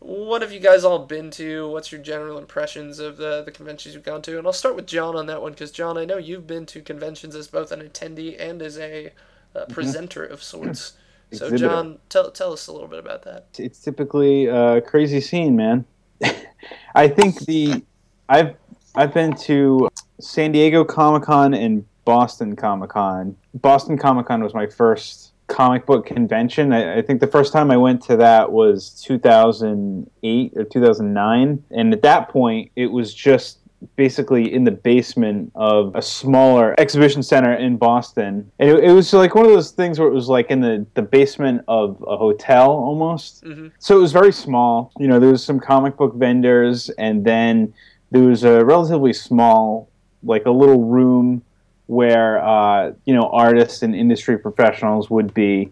what 0.04 0.42
have 0.42 0.52
you 0.52 0.60
guys 0.60 0.84
all 0.84 0.98
been 0.98 1.30
to? 1.30 1.66
What's 1.70 1.90
your 1.90 2.00
general 2.00 2.36
impressions 2.36 2.98
of 2.98 3.16
the, 3.16 3.42
the 3.42 3.50
conventions 3.50 3.94
you've 3.94 4.04
gone 4.04 4.20
to? 4.22 4.36
And 4.36 4.46
I'll 4.46 4.52
start 4.52 4.76
with 4.76 4.86
John 4.86 5.16
on 5.16 5.24
that 5.26 5.40
one 5.40 5.52
because, 5.52 5.70
John, 5.70 5.96
I 5.96 6.04
know 6.04 6.18
you've 6.18 6.46
been 6.46 6.66
to 6.66 6.82
conventions 6.82 7.34
as 7.34 7.48
both 7.48 7.72
an 7.72 7.80
attendee 7.80 8.36
and 8.38 8.60
as 8.60 8.78
a 8.78 9.12
uh, 9.56 9.64
presenter 9.66 10.24
of 10.24 10.42
sorts. 10.42 10.92
So, 11.32 11.46
Exhibitor. 11.46 11.68
John, 11.68 11.98
tell, 12.10 12.30
tell 12.30 12.52
us 12.52 12.68
a 12.68 12.72
little 12.72 12.86
bit 12.86 13.00
about 13.00 13.22
that. 13.22 13.46
it's 13.58 13.80
typically 13.80 14.46
a 14.46 14.80
crazy 14.80 15.20
scene, 15.20 15.56
man. 15.56 15.84
I 16.94 17.08
think 17.08 17.40
the 17.40 17.82
I've 18.28 18.56
I've 18.94 19.12
been 19.12 19.34
to 19.36 19.88
San 20.20 20.52
Diego 20.52 20.84
Comic 20.84 21.24
Con 21.24 21.54
and 21.54 21.84
Boston 22.04 22.56
Comic 22.56 22.90
Con. 22.90 23.36
Boston 23.54 23.98
Comic 23.98 24.26
Con 24.26 24.42
was 24.42 24.54
my 24.54 24.66
first 24.66 25.32
comic 25.46 25.84
book 25.86 26.06
convention. 26.06 26.72
I, 26.72 26.98
I 26.98 27.02
think 27.02 27.20
the 27.20 27.26
first 27.26 27.52
time 27.52 27.70
I 27.70 27.76
went 27.76 28.02
to 28.04 28.16
that 28.16 28.50
was 28.52 28.90
2008 29.02 30.52
or 30.56 30.64
2009, 30.64 31.64
and 31.70 31.92
at 31.92 32.02
that 32.02 32.28
point 32.28 32.70
it 32.76 32.86
was 32.86 33.12
just 33.12 33.58
basically 33.96 34.52
in 34.52 34.64
the 34.64 34.70
basement 34.70 35.52
of 35.54 35.94
a 35.94 36.02
smaller 36.02 36.74
exhibition 36.78 37.22
center 37.22 37.54
in 37.54 37.76
Boston. 37.76 38.50
And 38.58 38.70
it, 38.70 38.84
it 38.84 38.92
was 38.92 39.12
like 39.12 39.34
one 39.34 39.44
of 39.44 39.52
those 39.52 39.70
things 39.72 39.98
where 39.98 40.08
it 40.08 40.14
was 40.14 40.28
like 40.28 40.50
in 40.50 40.60
the, 40.60 40.86
the 40.94 41.02
basement 41.02 41.62
of 41.68 42.02
a 42.06 42.16
hotel 42.16 42.70
almost. 42.70 43.44
Mhm. 43.44 43.72
So 43.78 43.98
it 43.98 44.00
was 44.00 44.12
very 44.12 44.32
small. 44.32 44.92
You 44.98 45.08
know, 45.08 45.20
there 45.20 45.30
was 45.30 45.44
some 45.44 45.60
comic 45.60 45.96
book 45.96 46.14
vendors 46.14 46.90
and 46.90 47.24
then 47.24 47.74
there 48.10 48.22
was 48.22 48.44
a 48.44 48.64
relatively 48.64 49.12
small, 49.12 49.88
like 50.22 50.46
a 50.46 50.50
little 50.50 50.84
room 50.84 51.42
where 51.86 52.42
uh, 52.44 52.92
you 53.04 53.14
know 53.14 53.28
artists 53.32 53.82
and 53.82 53.94
industry 53.94 54.38
professionals 54.38 55.10
would 55.10 55.34
be, 55.34 55.70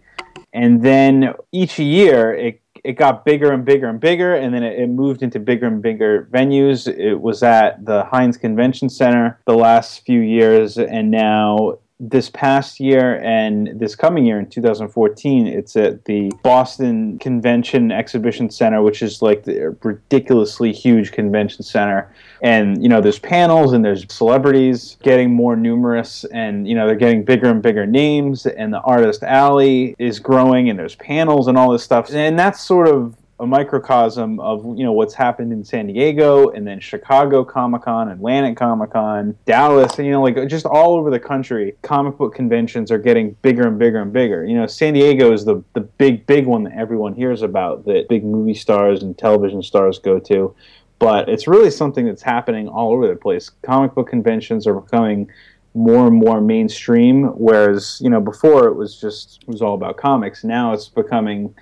and 0.52 0.82
then 0.82 1.34
each 1.52 1.78
year 1.78 2.34
it 2.34 2.60
it 2.84 2.92
got 2.94 3.24
bigger 3.24 3.52
and 3.52 3.64
bigger 3.64 3.88
and 3.88 4.00
bigger, 4.00 4.34
and 4.34 4.52
then 4.52 4.62
it, 4.62 4.78
it, 4.78 4.88
moved 4.88 5.22
into 5.22 5.38
bigger 5.38 5.66
and 5.66 5.80
bigger 5.82 6.28
venues. 6.32 6.88
It 6.88 7.14
was 7.14 7.42
at 7.42 7.84
the 7.84 8.04
Hynes 8.04 8.40
Convention 8.40 8.88
Center 8.88 9.40
the 9.46 9.54
last 9.54 10.04
few 10.04 10.20
years, 10.20 10.78
and 10.78 11.10
now 11.10 11.78
this 12.02 12.28
past 12.30 12.80
year 12.80 13.20
and 13.22 13.78
this 13.78 13.94
coming 13.94 14.26
year 14.26 14.40
in 14.40 14.50
2014, 14.50 15.46
it's 15.46 15.76
at 15.76 16.04
the 16.04 16.32
Boston 16.42 17.16
Convention 17.20 17.92
Exhibition 17.92 18.50
Center, 18.50 18.82
which 18.82 19.02
is 19.02 19.22
like 19.22 19.44
the 19.44 19.76
ridiculously 19.84 20.72
huge 20.72 21.12
convention 21.12 21.62
center. 21.62 22.12
And, 22.42 22.82
you 22.82 22.88
know, 22.88 23.00
there's 23.00 23.20
panels 23.20 23.72
and 23.72 23.84
there's 23.84 24.04
celebrities 24.12 24.96
getting 25.04 25.32
more 25.32 25.54
numerous 25.54 26.24
and, 26.24 26.66
you 26.66 26.74
know, 26.74 26.88
they're 26.88 26.96
getting 26.96 27.24
bigger 27.24 27.48
and 27.48 27.62
bigger 27.62 27.86
names. 27.86 28.46
And 28.46 28.74
the 28.74 28.80
Artist 28.80 29.22
Alley 29.22 29.94
is 30.00 30.18
growing 30.18 30.68
and 30.70 30.76
there's 30.76 30.96
panels 30.96 31.46
and 31.46 31.56
all 31.56 31.70
this 31.70 31.84
stuff. 31.84 32.12
And 32.12 32.36
that's 32.36 32.60
sort 32.60 32.88
of 32.88 33.16
a 33.42 33.46
microcosm 33.46 34.38
of 34.38 34.64
you 34.78 34.85
know 34.85 34.92
what's 34.92 35.14
happened 35.14 35.52
in 35.52 35.64
San 35.64 35.88
Diego 35.88 36.50
and 36.50 36.64
then 36.64 36.78
Chicago 36.78 37.44
Comic 37.44 37.83
Con, 37.83 38.09
Atlantic 38.09 38.57
Comic 38.57 38.92
Con, 38.92 39.37
Dallas, 39.46 39.98
and 39.98 40.07
you 40.07 40.12
know 40.12 40.22
like 40.22 40.37
just 40.48 40.64
all 40.64 40.94
over 40.94 41.11
the 41.11 41.18
country, 41.18 41.74
comic 41.83 42.16
book 42.16 42.37
conventions 42.37 42.92
are 42.92 42.98
getting 42.98 43.33
bigger 43.42 43.66
and 43.66 43.81
bigger 43.81 44.00
and 44.00 44.12
bigger. 44.12 44.44
You 44.44 44.55
know, 44.55 44.68
San 44.68 44.94
Diego 44.94 45.33
is 45.33 45.44
the 45.44 45.62
the 45.72 45.81
big 45.81 46.24
big 46.24 46.46
one 46.46 46.62
that 46.62 46.74
everyone 46.74 47.14
hears 47.14 47.42
about 47.42 47.85
that 47.87 48.09
big 48.09 48.24
movie 48.24 48.55
stars 48.55 49.02
and 49.02 49.18
television 49.18 49.61
stars 49.61 49.98
go 49.98 50.20
to. 50.20 50.55
But 51.00 51.28
it's 51.28 51.48
really 51.48 51.72
something 51.72 52.07
that's 52.07 52.22
happening 52.22 52.68
all 52.68 52.92
over 52.92 53.09
the 53.09 53.16
place. 53.16 53.50
Comic 53.62 53.92
book 53.96 54.09
conventions 54.09 54.68
are 54.68 54.81
becoming 54.81 55.28
more 55.74 56.07
and 56.07 56.16
more 56.16 56.40
mainstream 56.40 57.24
whereas 57.24 57.98
you 58.02 58.11
know 58.11 58.20
before 58.20 58.68
it 58.68 58.74
was 58.74 59.00
just 59.00 59.42
it 59.42 59.48
was 59.48 59.62
all 59.62 59.72
about 59.72 59.96
comics 59.96 60.44
now 60.44 60.74
it's 60.74 60.87
becoming 60.87 61.55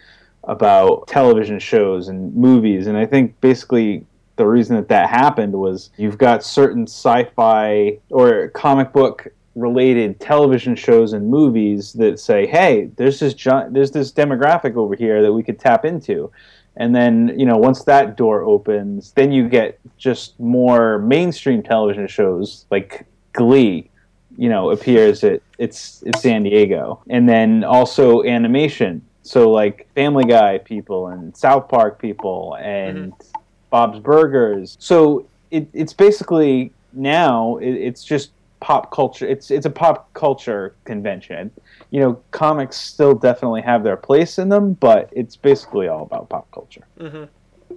about 0.45 1.07
television 1.07 1.59
shows 1.59 2.09
and 2.09 2.35
movies. 2.35 2.87
And 2.87 2.97
I 2.97 3.07
think 3.07 3.41
basically 3.41 4.05
the 4.37 4.47
reason 4.47 4.77
that 4.77 4.89
that 4.89 5.11
happened 5.11 5.53
was 5.53 5.91
you've 5.97 6.19
got 6.19 6.43
certain 6.43 6.85
sci-fi 6.85 7.99
or 8.11 8.49
comic 8.49 8.93
book 8.93 9.29
related 9.55 10.19
television 10.21 10.75
shows 10.75 11.13
and 11.13 11.29
movies 11.29 11.93
that 11.95 12.19
say, 12.19 12.47
"Hey, 12.47 12.91
there's 12.97 13.21
this 13.21 13.35
there's 13.71 13.91
this 13.91 14.13
demographic 14.13 14.77
over 14.77 14.95
here 14.95 15.23
that 15.23 15.33
we 15.33 15.43
could 15.43 15.59
tap 15.59 15.85
into." 15.85 16.31
And 16.77 16.95
then, 16.95 17.35
you 17.37 17.45
know, 17.45 17.59
once 17.59 17.85
that 17.85 18.17
door 18.17 18.43
opens, 18.43 19.13
then 19.13 19.33
you 19.33 19.49
get 19.49 19.79
just 19.99 20.39
more 20.41 20.99
mainstream 20.99 21.63
television 21.63 22.07
shows 22.07 22.65
like 22.71 23.05
Glee, 23.35 23.91
you 24.39 24.49
know, 24.49 24.71
appears 24.71 25.23
at 25.25 25.43
it's 25.59 26.03
it's 26.07 26.23
San 26.23 26.45
Diego. 26.45 27.03
And 27.11 27.29
then 27.29 27.65
also 27.65 28.25
animation 28.25 29.03
so 29.31 29.49
like 29.49 29.87
Family 29.95 30.25
Guy 30.25 30.59
people 30.59 31.07
and 31.07 31.37
South 31.37 31.69
Park 31.69 32.01
people 32.01 32.57
and 32.61 33.13
mm-hmm. 33.13 33.41
Bob's 33.71 34.01
Burgers. 34.01 34.77
So 34.81 35.25
it, 35.53 35.69
it's 35.73 35.93
basically 35.93 36.73
now 36.93 37.59
it, 37.59 37.71
it's 37.71 38.03
just 38.03 38.33
pop 38.59 38.91
culture. 38.91 39.29
It's 39.29 39.53
it's 39.53 39.67
a 39.67 39.71
pop 39.71 40.13
culture 40.15 40.75
convention. 40.85 41.53
You 41.91 42.01
know, 42.01 42.21
comics 42.33 42.77
still 42.77 43.15
definitely 43.15 43.63
have 43.63 43.85
their 43.85 43.97
place 43.97 44.41
in 44.41 44.49
them, 44.49 44.73
but 44.73 45.09
it's 45.13 45.37
basically 45.37 45.87
all 45.87 46.03
about 46.03 46.29
pop 46.29 46.51
culture. 46.51 46.85
Mm-hmm. 46.99 47.77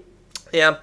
Yeah, 0.52 0.78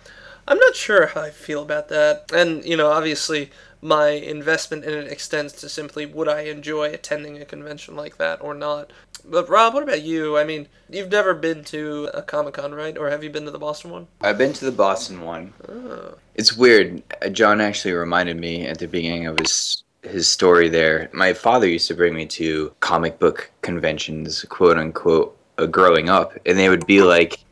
I'm 0.46 0.58
not 0.58 0.76
sure 0.76 1.08
how 1.08 1.22
I 1.22 1.30
feel 1.30 1.62
about 1.62 1.88
that. 1.88 2.30
And 2.32 2.64
you 2.64 2.76
know, 2.76 2.92
obviously, 2.92 3.50
my 3.82 4.10
investment 4.10 4.84
in 4.84 4.94
it 4.94 5.10
extends 5.10 5.52
to 5.54 5.68
simply 5.68 6.06
would 6.06 6.28
I 6.28 6.42
enjoy 6.42 6.92
attending 6.92 7.42
a 7.42 7.44
convention 7.44 7.96
like 7.96 8.18
that 8.18 8.40
or 8.40 8.54
not. 8.54 8.92
But 9.24 9.48
Rob, 9.48 9.74
what 9.74 9.82
about 9.82 10.02
you? 10.02 10.36
I 10.38 10.44
mean, 10.44 10.68
you've 10.88 11.10
never 11.10 11.34
been 11.34 11.64
to 11.64 12.10
a 12.14 12.22
Comic 12.22 12.54
Con, 12.54 12.74
right? 12.74 12.96
Or 12.96 13.10
have 13.10 13.22
you 13.22 13.30
been 13.30 13.44
to 13.44 13.50
the 13.50 13.58
Boston 13.58 13.90
one? 13.90 14.06
I've 14.20 14.38
been 14.38 14.52
to 14.54 14.64
the 14.64 14.72
Boston 14.72 15.22
one. 15.22 15.52
Oh. 15.68 16.14
It's 16.34 16.56
weird. 16.56 17.02
John 17.32 17.60
actually 17.60 17.92
reminded 17.92 18.36
me 18.36 18.66
at 18.66 18.78
the 18.78 18.88
beginning 18.88 19.26
of 19.26 19.38
his 19.38 19.82
his 20.02 20.28
story 20.28 20.68
there. 20.68 21.10
My 21.12 21.32
father 21.32 21.68
used 21.68 21.88
to 21.88 21.94
bring 21.94 22.14
me 22.14 22.26
to 22.26 22.72
comic 22.80 23.18
book 23.18 23.50
conventions, 23.62 24.44
quote 24.48 24.78
unquote, 24.78 25.36
uh, 25.58 25.66
growing 25.66 26.08
up, 26.08 26.38
and 26.46 26.58
they 26.58 26.68
would 26.68 26.86
be 26.86 27.02
like 27.02 27.44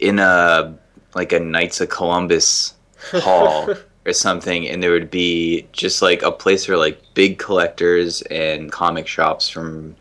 in 0.00 0.18
a 0.18 0.76
like 1.14 1.32
a 1.32 1.40
Knights 1.40 1.80
of 1.80 1.88
Columbus 1.88 2.74
hall 3.12 3.72
or 4.06 4.12
something, 4.12 4.68
and 4.68 4.82
there 4.82 4.90
would 4.90 5.10
be 5.10 5.66
just 5.72 6.02
like 6.02 6.22
a 6.22 6.32
place 6.32 6.66
for 6.66 6.76
like 6.76 7.00
big 7.14 7.38
collectors 7.38 8.22
and 8.22 8.72
comic 8.72 9.06
shops 9.06 9.48
from 9.48 9.96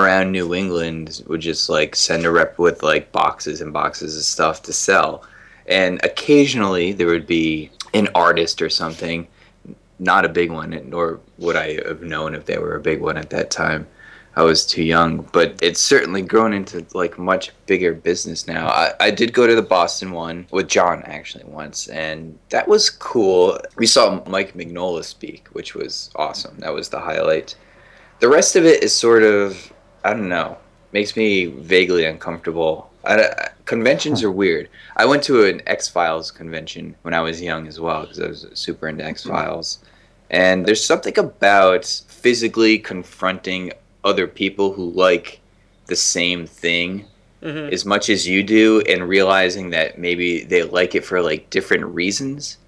around 0.00 0.32
New 0.32 0.54
England 0.54 1.22
would 1.26 1.40
just 1.40 1.68
like 1.68 1.96
send 1.96 2.24
a 2.24 2.30
rep 2.30 2.58
with 2.58 2.82
like 2.82 3.12
boxes 3.12 3.60
and 3.60 3.72
boxes 3.72 4.16
of 4.16 4.22
stuff 4.22 4.62
to 4.62 4.72
sell. 4.72 5.24
And 5.66 6.04
occasionally 6.04 6.92
there 6.92 7.06
would 7.06 7.26
be 7.26 7.70
an 7.94 8.08
artist 8.14 8.62
or 8.62 8.70
something, 8.70 9.26
not 9.98 10.24
a 10.24 10.28
big 10.28 10.50
one, 10.50 10.78
nor 10.88 11.20
would 11.38 11.56
I 11.56 11.74
have 11.86 12.02
known 12.02 12.34
if 12.34 12.46
they 12.46 12.58
were 12.58 12.74
a 12.74 12.80
big 12.80 13.00
one 13.00 13.16
at 13.16 13.30
that 13.30 13.50
time. 13.50 13.86
I 14.34 14.42
was 14.42 14.64
too 14.64 14.82
young, 14.82 15.28
but 15.32 15.58
it's 15.60 15.80
certainly 15.80 16.22
grown 16.22 16.54
into 16.54 16.86
like 16.94 17.18
much 17.18 17.52
bigger 17.66 17.92
business 17.92 18.46
now. 18.46 18.68
I, 18.68 18.92
I 18.98 19.10
did 19.10 19.34
go 19.34 19.46
to 19.46 19.54
the 19.54 19.62
Boston 19.62 20.12
one 20.12 20.46
with 20.50 20.68
John 20.68 21.02
actually 21.04 21.44
once, 21.44 21.88
and 21.88 22.38
that 22.48 22.66
was 22.66 22.88
cool. 22.88 23.58
We 23.76 23.86
saw 23.86 24.22
Mike 24.26 24.54
Mignola 24.54 25.04
speak, 25.04 25.48
which 25.52 25.74
was 25.74 26.10
awesome. 26.16 26.56
That 26.60 26.72
was 26.72 26.88
the 26.88 27.00
highlight. 27.00 27.54
The 28.20 28.28
rest 28.28 28.56
of 28.56 28.64
it 28.64 28.82
is 28.82 28.94
sort 28.94 29.22
of 29.22 29.71
I 30.04 30.12
don't 30.12 30.28
know. 30.28 30.58
Makes 30.92 31.16
me 31.16 31.46
vaguely 31.46 32.04
uncomfortable. 32.04 32.90
I, 33.04 33.48
conventions 33.64 34.22
are 34.22 34.30
weird. 34.30 34.68
I 34.96 35.06
went 35.06 35.22
to 35.24 35.44
an 35.44 35.62
X 35.66 35.88
Files 35.88 36.30
convention 36.30 36.94
when 37.02 37.14
I 37.14 37.20
was 37.20 37.40
young 37.40 37.66
as 37.66 37.80
well 37.80 38.02
because 38.02 38.20
I 38.20 38.26
was 38.26 38.46
super 38.54 38.88
into 38.88 39.04
X 39.04 39.24
Files. 39.24 39.78
And 40.30 40.64
there's 40.66 40.84
something 40.84 41.18
about 41.18 41.84
physically 42.08 42.78
confronting 42.78 43.72
other 44.04 44.26
people 44.26 44.72
who 44.72 44.90
like 44.90 45.40
the 45.86 45.96
same 45.96 46.46
thing 46.46 47.06
mm-hmm. 47.42 47.72
as 47.72 47.84
much 47.84 48.08
as 48.08 48.26
you 48.26 48.42
do 48.42 48.82
and 48.88 49.08
realizing 49.08 49.70
that 49.70 49.98
maybe 49.98 50.44
they 50.44 50.62
like 50.62 50.94
it 50.94 51.04
for 51.04 51.20
like 51.20 51.50
different 51.50 51.84
reasons. 51.84 52.58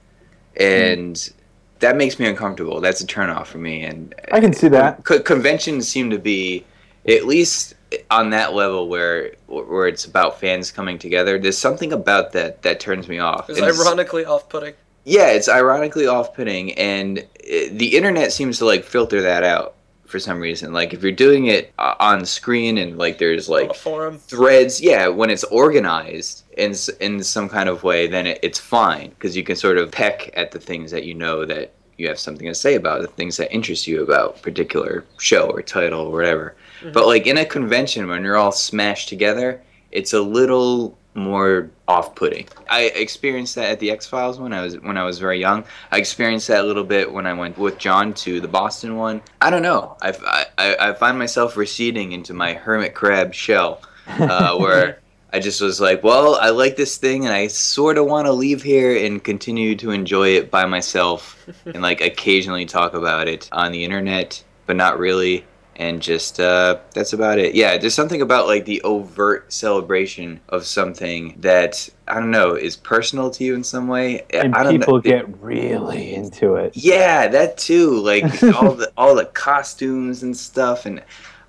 And 0.57 1.17
mm. 1.17 1.33
that 1.81 1.97
makes 1.97 2.19
me 2.19 2.27
uncomfortable. 2.27 2.81
That's 2.81 3.01
a 3.01 3.07
turnoff 3.07 3.47
for 3.47 3.59
me. 3.59 3.85
And 3.85 4.15
I 4.33 4.41
can 4.41 4.53
see 4.53 4.69
that. 4.69 5.05
conventions 5.05 5.89
seem 5.89 6.11
to 6.11 6.19
be 6.19 6.65
at 7.09 7.27
least 7.27 7.75
on 8.11 8.31
that 8.31 8.55
level 8.55 8.89
where 8.89 9.33
where 9.47 9.87
it's 9.87 10.05
about 10.05 10.41
fans 10.41 10.71
coming 10.71 10.99
together 10.99 11.39
there's 11.39 11.59
something 11.59 11.93
about 11.93 12.33
that 12.33 12.63
that 12.63 12.81
turns 12.81 13.09
me 13.09 13.19
off. 13.19 13.49
It's 13.49 13.61
ironically 13.61 14.25
off-putting. 14.25 14.75
Yeah 15.05 15.31
it's 15.31 15.49
ironically 15.49 16.07
off-putting 16.07 16.73
and 16.75 17.25
it, 17.41 17.79
the 17.79 17.97
internet 17.97 18.33
seems 18.33 18.59
to 18.59 18.65
like 18.65 18.85
filter 18.85 19.21
that 19.23 19.45
out 19.45 19.75
for 20.07 20.19
some 20.19 20.39
reason. 20.39 20.73
Like 20.73 20.93
if 20.93 21.03
you're 21.03 21.13
doing 21.13 21.47
it 21.47 21.73
uh, 21.79 21.95
on 21.99 22.25
screen 22.25 22.79
and 22.79 22.99
like 22.99 23.19
there's 23.19 23.49
like 23.49 23.75
forum. 23.75 24.19
threads 24.19 24.81
yeah 24.81 25.09
when 25.09 25.31
it's 25.31 25.45
organized 25.45 26.45
in 26.57 26.75
in 27.01 27.23
some 27.23 27.49
kind 27.49 27.69
of 27.69 27.83
way 27.83 28.07
then 28.07 28.27
it, 28.27 28.39
it's 28.43 28.59
fine 28.59 29.11
because 29.11 29.37
you 29.37 29.45
can 29.45 29.57
sort 29.57 29.79
of 29.79 29.91
peck 29.91 30.31
at 30.37 30.51
the 30.51 30.61
things 30.61 30.91
that 30.91 31.05
you 31.05 31.15
know 31.15 31.45
that 31.45 31.73
you 31.97 32.09
have 32.09 32.19
something 32.19 32.47
to 32.49 32.55
say 32.55 32.75
about 32.75 33.03
the 33.03 33.09
things 33.09 33.37
that 33.37 33.53
interest 33.53 33.87
you 33.87 34.03
about 34.03 34.41
particular 34.43 35.05
show 35.19 35.49
or 35.51 35.63
title 35.63 36.01
or 36.01 36.13
whatever 36.13 36.57
Mm-hmm. 36.81 36.93
But 36.93 37.07
like 37.07 37.27
in 37.27 37.39
a 37.39 37.45
convention 37.45 38.09
when 38.09 38.23
you're 38.23 38.37
all 38.37 38.53
smashed 38.53 39.09
together, 39.09 39.63
it's 39.91 40.13
a 40.13 40.21
little 40.21 40.99
more 41.15 41.71
off-putting. 41.87 42.49
I 42.69 42.85
experienced 42.95 43.55
that 43.55 43.71
at 43.71 43.81
the 43.81 43.91
X 43.91 44.07
Files 44.07 44.39
when 44.39 44.53
I 44.53 44.63
was 44.63 44.81
when 44.81 44.97
I 44.99 45.05
was 45.05 45.19
very 45.19 45.39
young. 45.39 45.65
I 45.93 45.99
experienced 45.99 46.49
that 46.49 46.65
a 46.65 46.67
little 46.67 46.85
bit 46.85 47.13
when 47.13 47.27
I 47.27 47.33
went 47.33 47.57
with 47.57 47.79
John 47.79 48.13
to 48.15 48.41
the 48.41 48.49
Boston 48.49 48.97
one. 48.97 49.23
I 49.41 49.51
don't 49.51 49.63
know. 49.63 49.97
I 50.03 50.47
I, 50.59 50.77
I 50.91 50.93
find 50.95 51.19
myself 51.19 51.57
receding 51.57 52.13
into 52.13 52.35
my 52.35 52.55
hermit 52.55 52.95
crab 52.95 53.33
shell, 53.33 53.83
uh, 54.09 54.57
where 54.59 54.99
I 55.33 55.41
just 55.41 55.61
was 55.61 55.81
like, 55.81 56.03
well, 56.03 56.37
I 56.37 56.51
like 56.51 56.77
this 56.77 56.97
thing, 56.97 57.27
and 57.27 57.35
I 57.35 57.47
sort 57.49 57.99
of 57.99 58.07
want 58.07 58.27
to 58.27 58.33
leave 58.33 58.63
here 58.63 58.97
and 59.05 59.23
continue 59.23 59.77
to 59.77 59.91
enjoy 59.91 60.31
it 60.31 60.51
by 60.51 60.65
myself, 60.65 61.49
and 61.65 61.83
like 61.83 62.01
occasionally 62.01 62.67
talk 62.67 62.95
about 62.95 63.29
it 63.29 63.49
on 63.53 63.73
the 63.73 63.85
internet, 63.85 64.43
but 64.67 64.77
not 64.77 64.99
really 64.99 65.45
and 65.77 66.01
just 66.01 66.41
uh, 66.41 66.79
that's 66.95 67.13
about 67.13 67.39
it. 67.39 67.55
Yeah, 67.55 67.77
there's 67.79 67.95
something 67.95 68.23
about 68.23 68.47
like 68.47 68.65
the 68.65 68.81
overt 68.83 69.53
celebration 69.53 70.41
of 70.49 70.65
something 70.65 71.37
that 71.41 71.89
I 72.07 72.15
don't 72.15 72.31
know 72.31 72.55
is 72.55 72.77
personal 72.77 73.31
to 73.33 73.45
you 73.45 73.55
in 73.55 73.65
some 73.65 73.89
way. 73.89 74.25
And 74.31 74.55
people 74.55 74.95
know. 74.95 75.01
get 75.01 75.43
really 75.43 76.15
into 76.15 76.57
it. 76.57 76.77
Yeah, 76.77 77.29
that 77.29 77.59
too. 77.59 77.99
Like 78.01 78.43
all 78.55 78.75
the 78.75 78.93
all 78.97 79.15
the 79.15 79.27
costumes 79.27 80.23
and 80.23 80.37
stuff, 80.37 80.87
and 80.87 81.03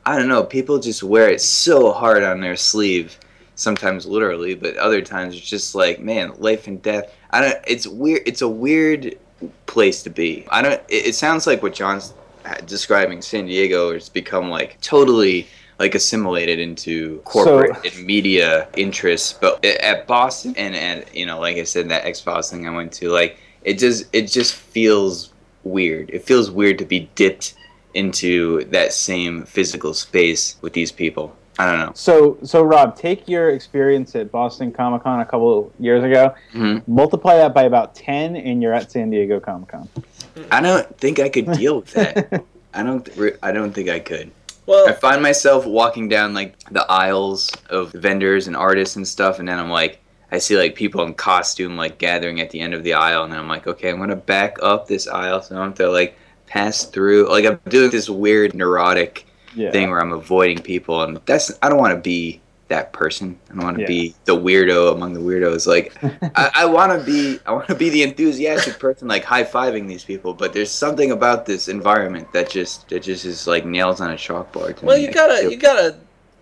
I 0.06 0.18
don't 0.18 0.28
know. 0.28 0.44
People 0.44 0.80
just 0.80 1.04
wear 1.04 1.30
it 1.30 1.42
so 1.42 1.92
hard 1.92 2.24
on 2.24 2.42
their 2.42 2.56
sleeve 2.56 3.18
sometimes 3.56 4.06
literally, 4.06 4.54
but 4.54 4.76
other 4.78 5.02
times 5.02 5.36
it's 5.36 5.50
just 5.50 5.76
like, 5.76 6.00
man, 6.00 6.34
life 6.38 6.68
and 6.68 6.82
death. 6.82 7.14
I 7.32 7.42
don't. 7.42 7.58
It's 7.68 7.88
weird. 7.88 8.24
It's 8.26 8.42
a 8.42 8.50
weird 8.50 9.18
place 9.66 10.04
to 10.04 10.10
be. 10.10 10.48
I 10.50 10.62
don't. 10.62 10.82
It, 10.88 11.08
it 11.08 11.16
sounds 11.16 11.48
like 11.48 11.62
what 11.62 11.74
John's 11.74 12.14
describing 12.66 13.22
San 13.22 13.46
Diego 13.46 13.94
has 13.94 14.10
become 14.10 14.50
like 14.50 14.80
totally 14.82 15.48
like 15.80 15.96
assimilated 15.96 16.60
into 16.60 17.20
corporate 17.26 17.76
so, 17.76 17.82
and 17.98 18.06
media 18.06 18.68
interests. 18.78 19.34
But 19.34 19.64
at 19.66 20.08
Boston 20.08 20.56
and 20.58 20.76
and 20.76 21.06
you 21.14 21.26
know, 21.26 21.40
like 21.40 21.58
I 21.58 21.64
said, 21.64 21.90
that 21.90 22.06
ex 22.06 22.22
Boston 22.22 22.60
thing 22.60 22.68
I 22.68 22.76
went 22.76 22.92
to, 22.94 23.10
like 23.10 23.38
it 23.64 23.80
just 23.80 24.06
it 24.14 24.28
just 24.28 24.56
feels 24.56 25.34
weird. 25.64 26.10
It 26.12 26.24
feels 26.24 26.52
weird 26.52 26.78
to 26.80 26.86
be 26.86 27.10
dipped 27.16 27.56
into 27.94 28.64
that 28.66 28.94
same 28.94 29.46
physical 29.46 29.94
space 29.94 30.58
with 30.62 30.74
these 30.74 30.92
people. 30.92 31.36
I 31.58 31.72
don't 31.72 31.80
know. 31.80 31.92
So, 31.96 32.38
so 32.44 32.64
Rob, 32.64 32.98
take 32.98 33.30
your 33.30 33.50
experience 33.52 34.14
at 34.16 34.30
Boston 34.30 34.74
Comic 34.74 35.04
Con 35.04 35.22
a 35.22 35.26
couple 35.26 35.72
years 35.80 36.04
ago, 36.04 36.36
mm-hmm. 36.54 36.92
multiply 36.94 37.38
that 37.38 37.54
by 37.54 37.64
about 37.64 37.96
ten, 37.96 38.36
and 38.36 38.62
you're 38.62 38.74
at 38.74 38.92
San 38.92 39.10
Diego 39.10 39.40
Comic 39.40 39.70
Con. 39.70 39.90
I 40.52 40.62
don't 40.62 40.98
think 40.98 41.20
I 41.20 41.30
could 41.30 41.52
deal 41.54 41.78
with 41.78 41.92
that. 41.94 42.44
I 42.74 42.84
don't. 42.84 43.08
I 43.42 43.52
don't 43.52 43.74
think 43.74 43.90
I 43.90 44.00
could. 44.00 44.32
Well, 44.66 44.90
I 44.90 44.94
find 44.94 45.22
myself 45.22 45.66
walking 45.66 46.10
down 46.10 46.34
like 46.34 46.58
the 46.70 46.86
aisles 46.92 47.52
of 47.70 47.92
vendors 47.94 48.48
and 48.48 48.56
artists 48.56 48.96
and 48.96 49.08
stuff, 49.08 49.40
and 49.40 49.48
then 49.48 49.60
I'm 49.60 49.70
like, 49.70 50.02
I 50.32 50.40
see 50.40 50.58
like 50.58 50.76
people 50.76 51.04
in 51.04 51.14
costume 51.14 51.78
like 51.78 51.98
gathering 51.98 52.42
at 52.42 52.50
the 52.50 52.60
end 52.60 52.74
of 52.74 52.84
the 52.84 52.94
aisle, 52.94 53.24
and 53.24 53.32
then 53.32 53.40
I'm 53.40 53.48
like, 53.48 53.68
okay, 53.68 53.90
I'm 53.90 54.00
gonna 54.00 54.16
back 54.16 54.58
up 54.62 54.88
this 54.88 55.08
aisle 55.08 55.42
so 55.42 55.56
I 55.56 55.60
don't 55.60 55.68
have 55.70 55.78
to 55.78 55.90
like 55.90 56.18
pass 56.48 56.86
through. 56.86 57.30
Like 57.30 57.46
I'm 57.46 57.60
doing 57.70 57.92
this 57.92 58.10
weird 58.10 58.54
neurotic 58.54 59.26
yeah. 59.54 59.72
thing 59.72 59.90
where 59.90 60.02
I'm 60.02 60.14
avoiding 60.14 60.62
people, 60.64 61.04
and 61.04 61.20
that's 61.26 61.52
I 61.62 61.70
don't 61.70 61.80
want 61.80 61.94
to 61.96 62.02
be 62.02 62.42
that 62.68 62.94
person. 62.94 63.38
I 63.50 63.56
don't 63.56 63.64
want 63.64 63.78
to 63.78 63.82
yeah. 63.84 63.88
be 63.88 64.16
the 64.26 64.36
weirdo 64.36 64.94
among 64.94 65.14
the 65.14 65.20
weirdos. 65.20 65.68
Like 65.68 65.94
I, 66.36 66.52
I 66.56 66.66
want 66.66 66.98
to 66.98 67.06
be 67.06 67.40
I 67.46 67.52
want 67.52 67.68
to 67.68 67.76
be 67.76 67.90
the 67.90 68.04
enthusiastic 68.04 68.80
person, 68.80 69.08
like 69.08 69.24
high 69.24 69.44
fiving 69.44 69.88
these 69.88 70.04
people. 70.04 70.34
But 70.34 70.54
there's 70.54 70.72
something 70.72 71.12
about 71.12 71.46
this 71.46 71.68
environment 71.68 72.32
that 72.34 72.50
just 72.50 72.90
that 72.90 73.04
just 73.04 73.26
is 73.26 73.48
like 73.48 73.66
nails 73.66 74.02
on 74.02 74.12
a 74.12 74.16
chalkboard. 74.16 74.82
well, 74.82 74.98
me. 74.98 75.06
you 75.06 75.12
gotta 75.12 75.50
you 75.50 75.58
gotta 75.58 75.98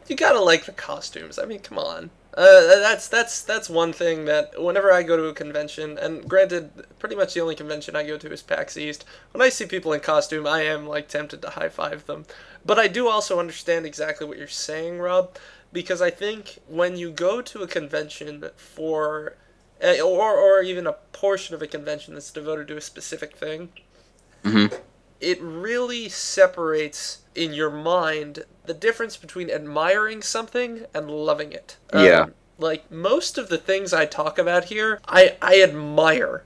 you 0.07 0.15
gotta 0.15 0.39
like 0.39 0.65
the 0.65 0.71
costumes. 0.71 1.39
I 1.39 1.45
mean, 1.45 1.59
come 1.59 1.79
on. 1.79 2.09
Uh, 2.35 2.79
that's 2.79 3.07
that's 3.09 3.43
that's 3.43 3.69
one 3.69 3.93
thing 3.93 4.25
that 4.25 4.59
whenever 4.59 4.91
I 4.91 5.03
go 5.03 5.15
to 5.15 5.25
a 5.25 5.33
convention, 5.33 5.99
and 5.99 6.27
granted, 6.27 6.71
pretty 6.97 7.15
much 7.15 7.35
the 7.35 7.41
only 7.41 7.53
convention 7.53 7.95
I 7.95 8.07
go 8.07 8.17
to 8.17 8.31
is 8.31 8.41
PAX 8.41 8.75
East. 8.75 9.05
When 9.33 9.41
I 9.43 9.49
see 9.49 9.67
people 9.67 9.93
in 9.93 9.99
costume, 9.99 10.47
I 10.47 10.61
am 10.63 10.87
like 10.87 11.07
tempted 11.07 11.43
to 11.43 11.51
high 11.51 11.69
five 11.69 12.07
them. 12.07 12.25
But 12.65 12.79
I 12.79 12.87
do 12.87 13.07
also 13.07 13.39
understand 13.39 13.85
exactly 13.85 14.25
what 14.25 14.39
you're 14.39 14.47
saying, 14.47 14.97
Rob, 14.97 15.37
because 15.73 16.01
I 16.01 16.11
think 16.11 16.59
when 16.67 16.95
you 16.95 17.11
go 17.11 17.41
to 17.41 17.63
a 17.63 17.67
convention 17.67 18.45
for, 18.55 19.35
eh, 19.81 19.99
or 19.99 20.37
or 20.37 20.61
even 20.61 20.87
a 20.87 20.93
portion 20.93 21.55
of 21.55 21.61
a 21.61 21.67
convention 21.67 22.13
that's 22.13 22.31
devoted 22.31 22.67
to 22.69 22.77
a 22.77 22.81
specific 22.81 23.35
thing, 23.35 23.69
mm-hmm. 24.43 24.73
it 25.19 25.41
really 25.41 26.07
separates 26.07 27.23
in 27.35 27.53
your 27.53 27.71
mind 27.71 28.45
the 28.65 28.73
difference 28.73 29.17
between 29.17 29.49
admiring 29.49 30.21
something 30.21 30.85
and 30.93 31.09
loving 31.09 31.51
it. 31.51 31.77
Um, 31.91 32.05
yeah. 32.05 32.25
Like 32.59 32.89
most 32.91 33.37
of 33.37 33.49
the 33.49 33.57
things 33.57 33.93
I 33.93 34.05
talk 34.05 34.37
about 34.37 34.65
here, 34.65 35.01
I, 35.07 35.35
I 35.41 35.61
admire. 35.61 36.43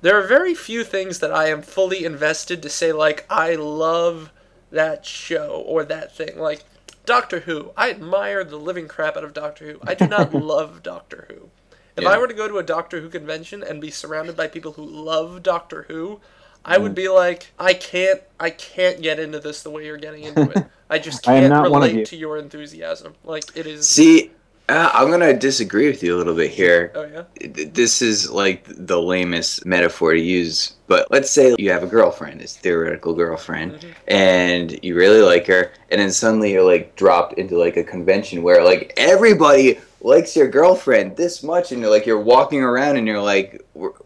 There 0.00 0.18
are 0.18 0.26
very 0.26 0.54
few 0.54 0.82
things 0.82 1.18
that 1.18 1.30
I 1.30 1.48
am 1.48 1.60
fully 1.60 2.06
invested 2.06 2.62
to 2.62 2.70
say, 2.70 2.90
like, 2.90 3.26
I 3.28 3.54
love 3.56 4.32
that 4.72 5.04
show 5.04 5.62
or 5.66 5.84
that 5.84 6.16
thing. 6.16 6.38
Like, 6.38 6.64
Doctor 7.10 7.40
Who. 7.40 7.72
I 7.76 7.90
admire 7.90 8.44
the 8.44 8.56
living 8.56 8.86
crap 8.86 9.16
out 9.16 9.24
of 9.24 9.34
Doctor 9.34 9.72
Who. 9.72 9.80
I 9.82 9.94
do 9.94 10.06
not 10.06 10.32
love 10.52 10.80
Doctor 10.80 11.26
Who. 11.28 11.48
If 11.96 12.04
yeah. 12.04 12.10
I 12.10 12.18
were 12.18 12.28
to 12.28 12.34
go 12.34 12.46
to 12.46 12.58
a 12.58 12.62
Doctor 12.62 13.00
Who 13.00 13.08
convention 13.08 13.64
and 13.64 13.80
be 13.80 13.90
surrounded 13.90 14.36
by 14.36 14.46
people 14.46 14.70
who 14.70 14.86
love 14.86 15.42
Doctor 15.42 15.86
Who, 15.88 16.20
I 16.64 16.78
would 16.78 16.94
be 16.94 17.08
like, 17.08 17.50
I 17.58 17.74
can't, 17.74 18.22
I 18.38 18.50
can't 18.50 19.02
get 19.02 19.18
into 19.18 19.40
this 19.40 19.64
the 19.64 19.70
way 19.70 19.86
you're 19.86 19.96
getting 19.96 20.22
into 20.22 20.50
it. 20.50 20.66
I 20.88 21.00
just 21.00 21.24
can't 21.24 21.52
relate 21.52 21.96
you. 21.96 22.06
to 22.06 22.16
your 22.16 22.36
enthusiasm. 22.36 23.14
Like 23.24 23.56
it 23.56 23.66
is. 23.66 23.88
See, 23.88 24.30
uh, 24.70 24.90
I'm 24.94 25.10
gonna 25.10 25.36
disagree 25.36 25.88
with 25.88 26.02
you 26.02 26.14
a 26.14 26.18
little 26.18 26.34
bit 26.34 26.50
here. 26.50 26.92
Oh 26.94 27.04
yeah. 27.04 27.48
This 27.48 28.00
is 28.00 28.30
like 28.30 28.64
the 28.68 29.00
lamest 29.00 29.66
metaphor 29.66 30.12
to 30.12 30.20
use, 30.20 30.74
but 30.86 31.10
let's 31.10 31.28
say 31.30 31.56
you 31.58 31.72
have 31.72 31.82
a 31.82 31.88
girlfriend, 31.88 32.40
this 32.40 32.56
theoretical 32.56 33.12
girlfriend, 33.14 33.72
mm-hmm. 33.72 33.90
and 34.06 34.78
you 34.84 34.94
really 34.94 35.22
like 35.22 35.46
her, 35.48 35.72
and 35.90 36.00
then 36.00 36.12
suddenly 36.12 36.52
you're 36.52 36.62
like 36.62 36.94
dropped 36.94 37.34
into 37.34 37.58
like 37.58 37.76
a 37.76 37.84
convention 37.84 38.44
where 38.44 38.64
like 38.64 38.92
everybody 38.96 39.80
likes 40.02 40.36
your 40.36 40.48
girlfriend 40.48 41.16
this 41.16 41.42
much 41.42 41.72
and 41.72 41.82
you're 41.82 41.90
like 41.90 42.06
you're 42.06 42.20
walking 42.20 42.62
around 42.62 42.96
and 42.96 43.06
you're 43.06 43.20
like 43.20 43.62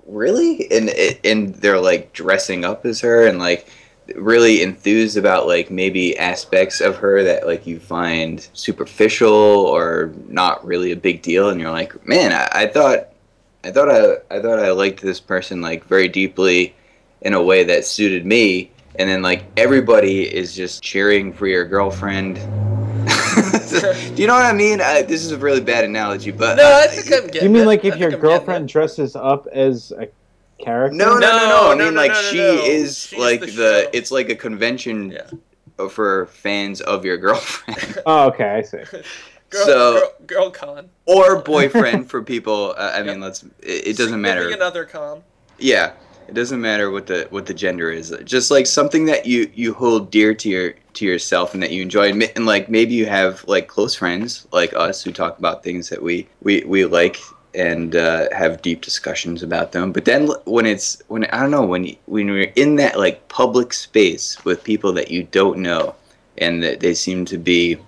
really 0.07 0.69
and 0.73 0.91
and 1.25 1.55
they're 1.57 1.81
like 1.81 2.13
dressing 2.13 2.65
up 2.65 2.85
as 2.85 3.01
her 3.01 3.27
and 3.27 3.39
like 3.39 3.69
really 4.17 4.63
enthused 4.63 5.17
about 5.17 5.47
like 5.47 5.71
maybe 5.71 6.17
aspects 6.19 6.81
of 6.81 6.97
her 6.97 7.23
that 7.23 7.47
like 7.47 7.67
you 7.67 7.81
find 7.81 8.49
superficial 8.53 9.33
or 9.33 10.13
not 10.29 10.65
really 10.65 10.93
a 10.93 10.97
big 10.97 11.23
deal 11.23 11.49
and 11.49 11.61
you're 11.61 11.71
like 11.71 12.07
man 12.07 12.33
I, 12.33 12.65
I 12.65 12.67
thought 12.67 13.09
I 13.63 13.71
thought 13.71 13.91
I 13.91 14.17
I 14.31 14.43
thought 14.43 14.59
I 14.59 14.73
liked 14.73 15.01
this 15.01 15.21
person 15.21 15.63
like 15.63 15.85
very 15.87 16.09
deeply 16.09 16.75
in 17.23 17.33
a 17.33 17.43
way 17.43 17.65
that 17.65 17.87
suited 17.87 18.27
me 18.27 18.71
and 18.97 19.09
then 19.09 19.23
like 19.23 19.45
everybody 19.57 20.23
is 20.23 20.55
just 20.55 20.83
cheering 20.83 21.33
for 21.33 21.47
your 21.47 21.65
girlfriend 21.65 22.39
do 24.15 24.15
you 24.17 24.27
know 24.27 24.35
what 24.35 24.47
I 24.47 24.53
mean? 24.53 24.81
I, 24.81 25.03
this 25.03 25.25
is 25.25 25.33
a 25.33 25.39
really 25.39 25.61
bad 25.61 25.85
analogy, 25.85 26.31
but 26.31 26.57
no, 26.57 26.81
I 26.83 26.87
think 26.87 27.13
I'm 27.13 27.27
getting. 27.27 27.43
You 27.43 27.55
mean 27.55 27.67
like 27.67 27.85
if 27.85 27.97
your 27.97 28.11
girlfriend 28.13 28.69
dresses 28.69 29.17
up 29.17 29.47
as 29.49 29.93
a 29.93 30.09
character? 30.59 30.97
No, 30.97 31.19
no, 31.19 31.21
no, 31.21 31.39
no. 31.39 31.49
no 31.49 31.73
I 31.73 31.75
mean 31.75 31.95
no, 31.95 32.01
like 32.01 32.13
no, 32.13 32.23
she 32.23 32.39
is 32.39 33.07
She's 33.07 33.19
like 33.19 33.41
the, 33.41 33.47
the 33.47 33.91
it's 33.93 34.11
like 34.11 34.29
a 34.31 34.35
convention 34.35 35.13
yeah. 35.13 35.89
for 35.89 36.27
fans 36.27 36.81
of 36.81 37.05
your 37.05 37.17
girlfriend. 37.25 38.03
oh, 38.07 38.29
okay, 38.29 38.51
I 38.51 38.63
see. 38.63 38.83
Girl, 39.51 39.67
so 39.67 39.93
girl, 39.93 40.11
girl, 40.27 40.51
con 40.51 40.91
or 41.07 41.41
boyfriend 41.41 42.11
for 42.11 42.23
people. 42.23 42.75
Uh, 42.77 42.91
I 42.93 43.05
mean, 43.05 43.21
let's. 43.21 43.45
It, 43.61 43.89
it 43.89 43.97
doesn't 43.97 44.21
matter. 44.21 44.49
Another 44.51 44.85
con. 44.85 45.23
Yeah, 45.59 45.93
it 46.27 46.35
doesn't 46.35 46.61
matter 46.61 46.91
what 46.91 47.07
the 47.07 47.27
what 47.31 47.47
the 47.47 47.55
gender 47.55 47.91
is. 47.91 48.15
Just 48.25 48.51
like 48.51 48.67
something 48.67 49.05
that 49.07 49.27
you 49.27 49.51
you 49.55 49.75
hold 49.75 50.11
dear 50.11 50.35
to 50.35 50.49
your 50.49 50.73
to 50.95 51.05
yourself 51.05 51.55
and 51.55 51.63
that 51.63 51.71
you 51.71 51.83
enjoy, 51.83 52.11
and, 52.11 52.23
and 52.35 52.47
like 52.47 52.69
maybe 52.69 52.95
you 52.95 53.07
have 53.07 53.45
like 53.47 53.69
close 53.69 53.95
friends 53.95 54.47
like 54.53 54.75
us 54.75 55.03
who 55.03 55.13
talk 55.13 55.39
about 55.39 55.63
things 55.63 55.89
that 55.89 56.03
we 56.03 56.27
we 56.43 56.65
we 56.65 56.85
like 56.85 57.19
and 57.55 57.97
uh, 57.97 58.29
have 58.33 58.63
deep 58.63 58.81
discussions 58.81 59.43
about 59.43 59.73
them. 59.73 59.93
But 59.93 60.05
then 60.05 60.29
when 60.45 60.67
it's 60.67 61.03
when 61.09 61.25
I 61.27 61.41
don't 61.41 61.51
know 61.51 61.65
when 61.65 61.85
you, 61.85 61.97
when 62.07 62.29
you're 62.29 62.43
in 62.57 62.77
that 62.77 62.99
like 62.99 63.29
public 63.29 63.73
space 63.73 64.43
with 64.45 64.65
people 64.65 64.93
that 64.95 65.11
you 65.11 65.25
don't 65.25 65.59
know, 65.59 65.95
and 66.39 66.63
that 66.63 66.81
they 66.81 66.95
seem 66.95 67.25
to 67.27 67.39
be 67.39 67.79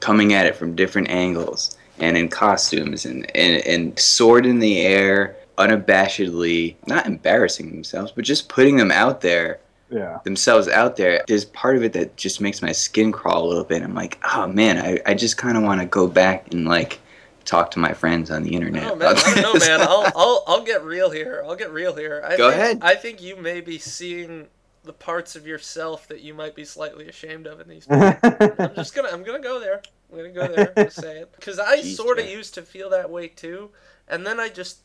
coming 0.00 0.32
at 0.32 0.46
it 0.46 0.56
from 0.56 0.76
different 0.76 1.08
angles 1.10 1.76
and 1.98 2.16
in 2.16 2.28
costumes 2.28 3.04
and 3.04 3.30
and, 3.36 3.66
and 3.66 3.98
sword 3.98 4.46
in 4.46 4.58
the 4.58 4.80
air 4.80 5.36
unabashedly 5.58 6.76
not 6.86 7.06
embarrassing 7.06 7.70
themselves, 7.70 8.12
but 8.12 8.24
just 8.24 8.48
putting 8.48 8.76
them 8.76 8.90
out 8.90 9.20
there. 9.20 9.58
Yeah. 9.88 10.18
Themselves 10.24 10.66
out 10.66 10.96
there. 10.96 11.22
There's 11.28 11.44
part 11.44 11.76
of 11.76 11.84
it 11.84 11.92
that 11.92 12.16
just 12.16 12.40
makes 12.40 12.60
my 12.60 12.72
skin 12.72 13.12
crawl 13.12 13.44
a 13.44 13.48
little 13.48 13.62
bit. 13.62 13.82
I'm 13.82 13.94
like, 13.94 14.18
oh 14.34 14.48
man, 14.48 14.78
I, 14.78 14.98
I 15.06 15.14
just 15.14 15.36
kind 15.36 15.56
of 15.56 15.62
want 15.62 15.80
to 15.80 15.86
go 15.86 16.08
back 16.08 16.52
and 16.52 16.66
like 16.66 16.98
talk 17.46 17.70
to 17.72 17.78
my 17.78 17.92
friends 17.92 18.30
on 18.30 18.42
the 18.42 18.54
internet. 18.54 18.90
Oh 18.90 18.96
man, 18.96 19.14
I 19.16 19.34
don't 19.34 19.42
know, 19.42 19.54
man. 19.54 19.80
I'll, 19.88 20.12
I'll 20.14 20.44
I'll 20.46 20.64
get 20.64 20.84
real 20.84 21.10
here. 21.10 21.42
I'll 21.46 21.56
get 21.56 21.72
real 21.72 21.94
here. 21.94 22.22
I 22.24 22.36
go 22.36 22.50
think, 22.50 22.60
ahead. 22.60 22.78
I 22.82 22.94
think 22.94 23.22
you 23.22 23.36
may 23.36 23.60
be 23.60 23.78
seeing 23.78 24.48
the 24.84 24.92
parts 24.92 25.34
of 25.36 25.46
yourself 25.46 26.06
that 26.08 26.20
you 26.20 26.32
might 26.32 26.54
be 26.54 26.64
slightly 26.64 27.08
ashamed 27.08 27.46
of 27.46 27.60
in 27.60 27.68
these. 27.68 27.86
I'm 27.90 28.74
just 28.74 28.94
gonna 28.94 29.08
I'm 29.08 29.22
gonna 29.22 29.40
go 29.40 29.60
there. 29.60 29.82
I'm 30.10 30.16
gonna 30.16 30.30
go 30.30 30.46
there 30.48 30.72
and 30.76 30.92
say 30.92 31.18
it 31.20 31.32
because 31.36 31.58
I 31.58 31.80
sort 31.80 32.18
of 32.18 32.26
used 32.26 32.54
to 32.54 32.62
feel 32.62 32.90
that 32.90 33.10
way 33.10 33.28
too, 33.28 33.70
and 34.08 34.26
then 34.26 34.38
I 34.38 34.48
just 34.48 34.80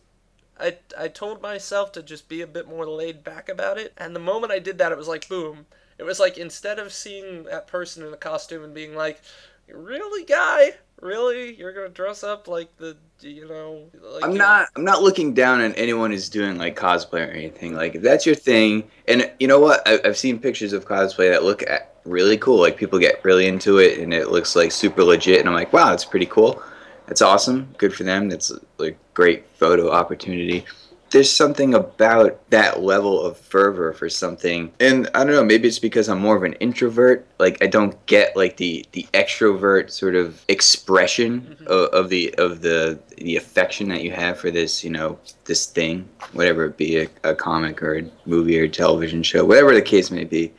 I, 0.62 0.78
I 0.98 1.08
told 1.08 1.42
myself 1.42 1.92
to 1.94 2.04
just 2.04 2.30
be 2.30 2.42
a 2.42 2.48
bit 2.48 2.68
more 2.68 2.88
laid 2.88 3.24
back 3.24 3.50
about 3.50 3.78
it. 3.78 3.94
And 3.98 4.16
the 4.16 4.20
moment 4.20 4.52
I 4.52 4.60
did 4.60 4.78
that, 4.78 4.92
it 4.92 4.98
was 4.98 5.08
like, 5.08 5.28
boom. 5.28 5.66
It 5.98 6.04
was 6.04 6.20
like 6.20 6.38
instead 6.38 6.80
of 6.80 6.94
seeing 6.94 7.44
that 7.46 7.68
person 7.68 8.06
in 8.06 8.14
a 8.14 8.18
costume 8.18 8.64
and 8.64 8.74
being 8.74 8.96
like, 8.96 9.22
really, 9.68 10.24
guy? 10.24 10.76
Really? 11.02 11.56
You're 11.56 11.74
gonna 11.74 11.90
dress 11.90 12.24
up 12.24 12.48
like 12.48 12.78
the, 12.78 12.96
you 13.22 13.48
know? 13.48 13.90
Like 14.02 14.24
I'm 14.24 14.36
not. 14.36 14.70
I'm 14.76 14.84
not 14.84 15.02
looking 15.02 15.34
down 15.34 15.60
on 15.60 15.74
anyone 15.74 16.12
who's 16.12 16.30
doing 16.30 16.58
like 16.58 16.76
cosplay 16.78 17.28
or 17.28 17.32
anything. 17.32 17.74
Like 17.74 17.96
if 17.96 18.04
that's 18.04 18.26
your 18.26 18.36
thing, 18.36 18.90
and 19.08 19.30
you 19.40 19.48
know 19.48 19.60
what? 19.60 19.82
I, 19.88 20.00
I've 20.06 20.18
seen 20.18 20.40
pictures 20.40 20.74
of 20.74 20.86
cosplay 20.86 21.32
that 21.32 21.44
look 21.44 21.64
at 21.64 21.96
really 22.06 22.38
cool. 22.38 22.60
Like 22.60 22.78
people 22.78 23.00
get 23.00 23.24
really 23.26 23.48
into 23.48 23.80
it, 23.80 23.98
and 24.00 24.14
it 24.14 24.30
looks 24.30 24.56
like 24.56 24.72
super 24.72 25.04
legit. 25.04 25.40
And 25.40 25.50
I'm 25.50 25.56
like, 25.56 25.74
wow, 25.74 25.90
that's 25.90 26.06
pretty 26.06 26.28
cool. 26.28 26.62
That's 27.08 27.24
awesome. 27.24 27.74
Good 27.80 27.96
for 27.96 28.04
them. 28.04 28.30
That's 28.30 28.52
like 28.78 28.98
great 29.16 29.50
photo 29.56 29.92
opportunity. 29.92 30.66
There's 31.12 31.32
something 31.32 31.74
about 31.74 32.50
that 32.50 32.82
level 32.82 33.22
of 33.22 33.38
fervor 33.38 33.94
for 33.94 34.10
something. 34.10 34.72
And 34.80 35.10
i 35.14 35.24
don't 35.24 35.34
know 35.34 35.44
maybe 35.44 35.68
it's 35.68 35.80
because 35.80 36.10
i'm 36.10 36.20
more 36.20 36.36
of 36.36 36.44
an 36.44 36.54
introvert. 36.54 37.26
Like 37.40 37.62
i 37.64 37.68
don't 37.68 38.04
get 38.06 38.36
like 38.36 38.58
the 38.58 38.86
the 38.94 39.06
extrovert 39.14 39.92
sort 39.92 40.16
of 40.16 40.44
expression 40.48 41.42
Mm-hmm. 41.42 41.68
of, 41.68 41.90
of 41.94 42.10
the 42.10 42.34
of 42.36 42.62
the 42.62 43.00
the 43.18 43.36
affection 43.38 43.90
that 43.90 44.04
you 44.04 44.12
have 44.12 44.40
for 44.40 44.50
this 44.52 44.84
you 44.84 44.90
know 44.90 45.20
this 45.46 45.66
thing 45.68 46.08
whatever 46.34 46.66
it 46.66 46.78
be 46.78 46.98
a, 47.02 47.08
a 47.24 47.36
comic 47.36 47.82
or 47.84 47.98
a 48.00 48.12
movie 48.26 48.60
or 48.60 48.64
a 48.64 48.70
television 48.70 49.22
show 49.24 49.46
whatever 49.46 49.74
the 49.74 49.82
case 49.82 50.10
may 50.12 50.24
be. 50.24 50.52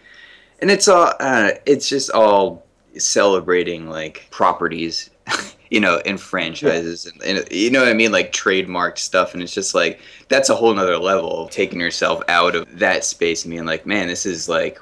And 0.61 0.71
it's 0.71 0.87
all 0.87 1.13
uh, 1.19 1.51
it's 1.67 1.89
just 1.89 2.11
all 2.11 2.65
celebrating 2.99 3.89
like 3.89 4.27
properties 4.31 5.11
you 5.73 5.81
know 5.81 5.99
in 6.05 6.19
franchises 6.19 7.07
and, 7.07 7.23
and 7.23 7.49
you 7.51 7.71
know 7.71 7.81
what 7.81 7.89
i 7.89 7.95
mean? 7.95 8.13
Like 8.13 8.33
trademarked 8.33 8.99
stuff 8.99 9.35
and 9.35 9.43
it's 9.43 9.55
just 9.55 9.75
like 9.75 10.01
that's 10.29 10.51
a 10.51 10.55
whole 10.55 10.75
nother 10.75 10.99
level 10.99 11.45
of 11.45 11.51
taking 11.51 11.81
yourself 11.81 12.23
out 12.29 12.55
of 12.55 12.79
that 12.79 13.05
space 13.05 13.45
and 13.45 13.51
being 13.51 13.65
like 13.65 13.87
man 13.87 14.07
this 14.09 14.27
is 14.27 14.49
like 14.49 14.79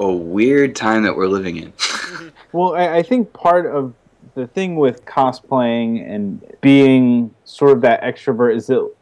a 0.00 0.10
weird 0.10 0.74
time 0.74 1.02
that 1.04 1.14
we're 1.14 1.28
living 1.28 1.56
in. 1.56 1.72
Well, 2.52 2.74
I, 2.74 2.96
I 2.96 3.02
think 3.04 3.32
part 3.32 3.66
of 3.66 3.94
the 4.34 4.46
thing 4.48 4.74
with 4.74 5.04
cosplaying 5.04 6.04
and 6.12 6.44
being 6.60 7.32
sort 7.44 7.70
of 7.72 7.80
that 7.82 8.02
extrovert 8.02 8.56
is 8.56 8.66
that, 8.66 8.92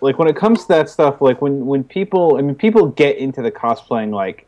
like, 0.00 0.18
when 0.18 0.26
it 0.26 0.36
comes 0.36 0.62
to 0.62 0.68
that 0.68 0.88
stuff, 0.88 1.20
like 1.20 1.42
when 1.42 1.66
when 1.66 1.84
people, 1.84 2.38
I 2.38 2.40
mean, 2.40 2.54
people 2.54 2.86
get 2.86 3.18
into 3.18 3.42
the 3.42 3.50
cosplaying, 3.50 4.10
like, 4.14 4.46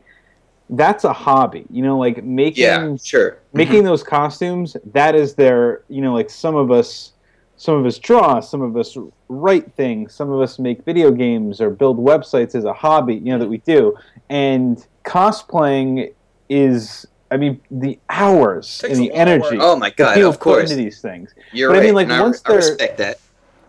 that's 0.69 1.03
a 1.03 1.13
hobby, 1.13 1.65
you 1.69 1.83
know, 1.83 1.97
like 1.97 2.23
making 2.23 2.63
yeah 2.63 2.95
sure 2.97 3.37
making 3.53 3.77
mm-hmm. 3.77 3.85
those 3.85 4.03
costumes. 4.03 4.75
That 4.93 5.15
is 5.15 5.35
their, 5.35 5.83
you 5.89 6.01
know, 6.01 6.13
like 6.13 6.29
some 6.29 6.55
of 6.55 6.71
us, 6.71 7.13
some 7.57 7.75
of 7.75 7.85
us 7.85 7.99
draw, 7.99 8.39
some 8.39 8.61
of 8.61 8.75
us 8.75 8.97
write 9.29 9.73
things, 9.73 10.13
some 10.13 10.31
of 10.31 10.41
us 10.41 10.57
make 10.59 10.83
video 10.83 11.11
games 11.11 11.61
or 11.61 11.69
build 11.69 11.97
websites 11.97 12.55
as 12.55 12.63
a 12.63 12.73
hobby, 12.73 13.15
you 13.15 13.31
know, 13.31 13.39
that 13.39 13.47
we 13.47 13.57
do, 13.59 13.95
and 14.29 14.85
cosplaying 15.03 16.13
is. 16.49 17.07
I 17.31 17.37
mean, 17.37 17.59
the 17.71 17.97
hours 18.07 18.83
and 18.87 18.97
the 18.97 19.11
energy. 19.11 19.57
work. 19.57 19.59
Oh 19.59 19.75
my 19.75 19.89
God, 19.89 20.13
people 20.13 20.29
of 20.29 20.35
put 20.35 20.43
course. 20.43 20.71
into 20.71 20.81
these 20.81 21.01
things. 21.01 21.33
you're 21.51 21.71
But 21.71 21.79
I 21.79 21.81
mean, 21.81 21.95
like, 21.95 22.05
and 22.05 22.13
I, 22.13 22.21
once 22.21 22.41
I 22.45 22.49
they're- 22.49 22.57
respect 22.57 22.99
that 22.99 23.19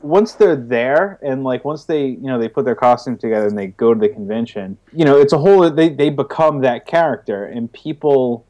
Once 0.06 0.32
they're 0.32 0.56
there 0.56 1.18
and 1.22 1.44
like 1.44 1.64
once 1.64 1.84
they 1.84 2.06
you 2.06 2.22
know 2.28 2.38
they 2.38 2.48
put 2.48 2.64
their 2.64 2.74
costume 2.74 3.16
together 3.16 3.46
and 3.46 3.58
they 3.58 3.68
go 3.68 3.92
to 3.92 4.00
the 4.00 4.08
convention, 4.08 4.76
you 4.92 5.04
know, 5.04 5.16
it's 5.18 5.32
a 5.32 5.38
whole. 5.38 5.68
They 5.70 5.88
they 5.88 6.10
become 6.10 6.60
that 6.60 6.86
character 6.86 7.44
and 7.44 7.72
people. 7.72 8.44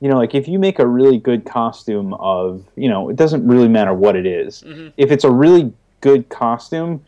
You 0.00 0.10
know, 0.10 0.18
like 0.18 0.34
if 0.34 0.46
you 0.46 0.58
make 0.58 0.78
a 0.78 0.86
really 0.86 1.16
good 1.16 1.46
costume 1.46 2.12
of, 2.14 2.62
you 2.76 2.90
know, 2.90 3.08
it 3.08 3.16
doesn't 3.16 3.46
really 3.48 3.68
matter 3.68 3.94
what 3.94 4.14
it 4.14 4.26
is. 4.26 4.62
Mhm. 4.62 4.92
If 4.98 5.10
it's 5.10 5.24
a 5.24 5.30
really 5.30 5.72
good 6.02 6.28
costume, 6.28 7.00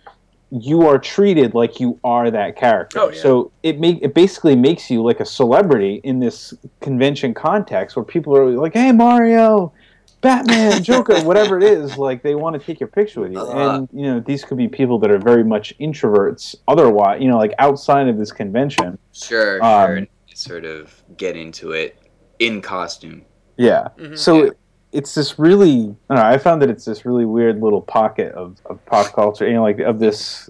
you 0.51 0.87
are 0.89 0.99
treated 0.99 1.53
like 1.53 1.81
you 1.81 1.99
are 2.03 2.31
that 2.31 2.57
character. 2.57 2.99
Oh, 2.99 3.11
yeah. 3.11 3.21
So 3.21 3.51
it 3.63 3.79
make 3.79 3.99
it 4.01 4.15
basically 4.15 4.57
makes 4.57 4.91
you 4.91 5.03
like 5.03 5.21
a 5.21 5.27
celebrity 5.27 6.01
in 6.03 6.19
this 6.21 6.55
convention 6.81 7.35
context 7.35 7.95
where 7.95 8.05
people 8.05 8.35
are 8.35 8.49
like, 8.53 8.73
"Hey, 8.73 8.91
Mario, 8.93 9.73
Batman, 10.21 10.83
Joker, 10.91 11.21
whatever 11.25 11.57
it 11.59 11.65
is." 11.65 11.97
Like 11.97 12.23
they 12.23 12.35
want 12.35 12.59
to 12.59 12.65
take 12.67 12.81
your 12.81 12.89
picture 12.89 13.21
with 13.21 13.33
you, 13.33 13.41
Uh. 13.41 13.77
and 13.79 13.89
you 13.93 14.03
know 14.07 14.21
these 14.21 14.45
could 14.45 14.57
be 14.59 14.69
people 14.69 14.99
that 15.01 15.11
are 15.11 15.19
very 15.19 15.45
much 15.45 15.77
introverts. 15.79 16.55
Otherwise, 16.67 17.21
you 17.23 17.29
know, 17.29 17.39
like 17.39 17.55
outside 17.59 18.09
of 18.09 18.19
this 18.19 18.33
convention. 18.33 18.99
sure 19.13 19.63
Um, 19.63 19.87
sure 19.87 19.97
and 19.97 20.09
sort 20.35 20.65
of 20.65 21.03
get 21.17 21.37
into 21.37 21.73
it 21.73 21.97
in 22.39 22.61
costume 22.63 23.23
Yeah. 23.57 23.89
Mhm. 23.99 24.17
So 24.17 24.45
Yeah. 24.45 24.51
it's 24.93 25.15
this 25.15 25.39
really. 25.39 25.97
I, 26.09 26.15
don't 26.15 26.25
know, 26.25 26.31
I 26.31 26.39
found 26.39 26.63
that 26.63 26.71
it's 26.71 26.85
this 26.85 27.05
really 27.05 27.25
weird 27.25 27.61
little 27.61 27.83
pocket 27.83 28.33
of, 28.35 28.57
of 28.67 28.85
pop 28.87 29.13
culture, 29.13 29.47
you 29.49 29.55
know, 29.55 29.63
like 29.63 29.81
of 29.81 29.99
this 29.99 30.49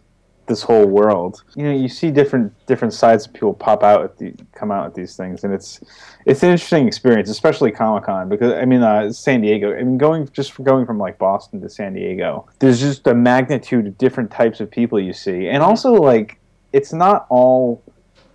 this 0.49 0.63
whole 0.63 0.87
world. 0.87 1.43
You 1.55 1.65
know, 1.65 1.73
you 1.73 1.89
see 1.89 2.11
different 2.11 2.53
different 2.67 2.95
sides 2.95 3.27
of 3.27 3.33
people 3.33 3.55
pop 3.55 3.83
out 3.83 4.03
at 4.03 4.19
the 4.19 4.35
come 4.53 4.71
out 4.73 4.87
at 4.87 4.95
these 4.95 5.17
things, 5.17 5.45
and 5.45 5.55
it's 5.55 5.81
it's 6.27 6.43
an 6.43 6.51
interesting 6.51 6.89
experience, 6.89 7.31
especially 7.31 7.71
Comic 7.71 8.05
Con 8.05 8.29
because 8.29 8.53
I 8.53 8.65
mean 8.65 8.83
uh, 8.83 9.13
San 9.13 9.41
Diego. 9.43 9.73
I 9.73 9.83
mean 9.83 9.99
going 9.99 10.29
just 10.33 10.53
from 10.53 10.65
going 10.65 10.87
from 10.87 10.99
like 10.99 11.19
Boston 11.19 11.61
to 11.61 11.69
San 11.69 11.95
Diego, 11.95 12.49
there's 12.59 12.81
just 12.81 13.07
a 13.07 13.15
magnitude 13.15 13.87
of 13.87 13.99
different 13.99 14.31
types 14.31 14.61
of 14.61 14.71
people 14.71 14.99
you 14.99 15.13
see, 15.13 15.49
and 15.49 15.63
also 15.63 15.93
like 15.93 16.39
it's 16.73 16.93
not 16.93 17.27
all 17.29 17.83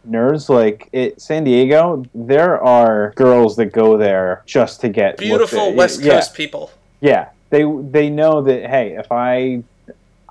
nerds 0.09 0.49
like 0.49 0.89
it 0.91 1.21
San 1.21 1.43
Diego 1.43 2.03
there 2.13 2.61
are 2.61 3.13
girls 3.15 3.55
that 3.55 3.67
go 3.67 3.97
there 3.97 4.43
just 4.45 4.81
to 4.81 4.89
get 4.89 5.17
Beautiful. 5.17 5.73
West 5.73 6.01
yeah, 6.01 6.15
Coast 6.15 6.33
people. 6.33 6.71
yeah 6.99 7.29
they 7.51 7.63
they 7.83 8.09
know 8.09 8.41
that 8.41 8.69
hey 8.69 8.97
if 8.97 9.11
i 9.11 9.63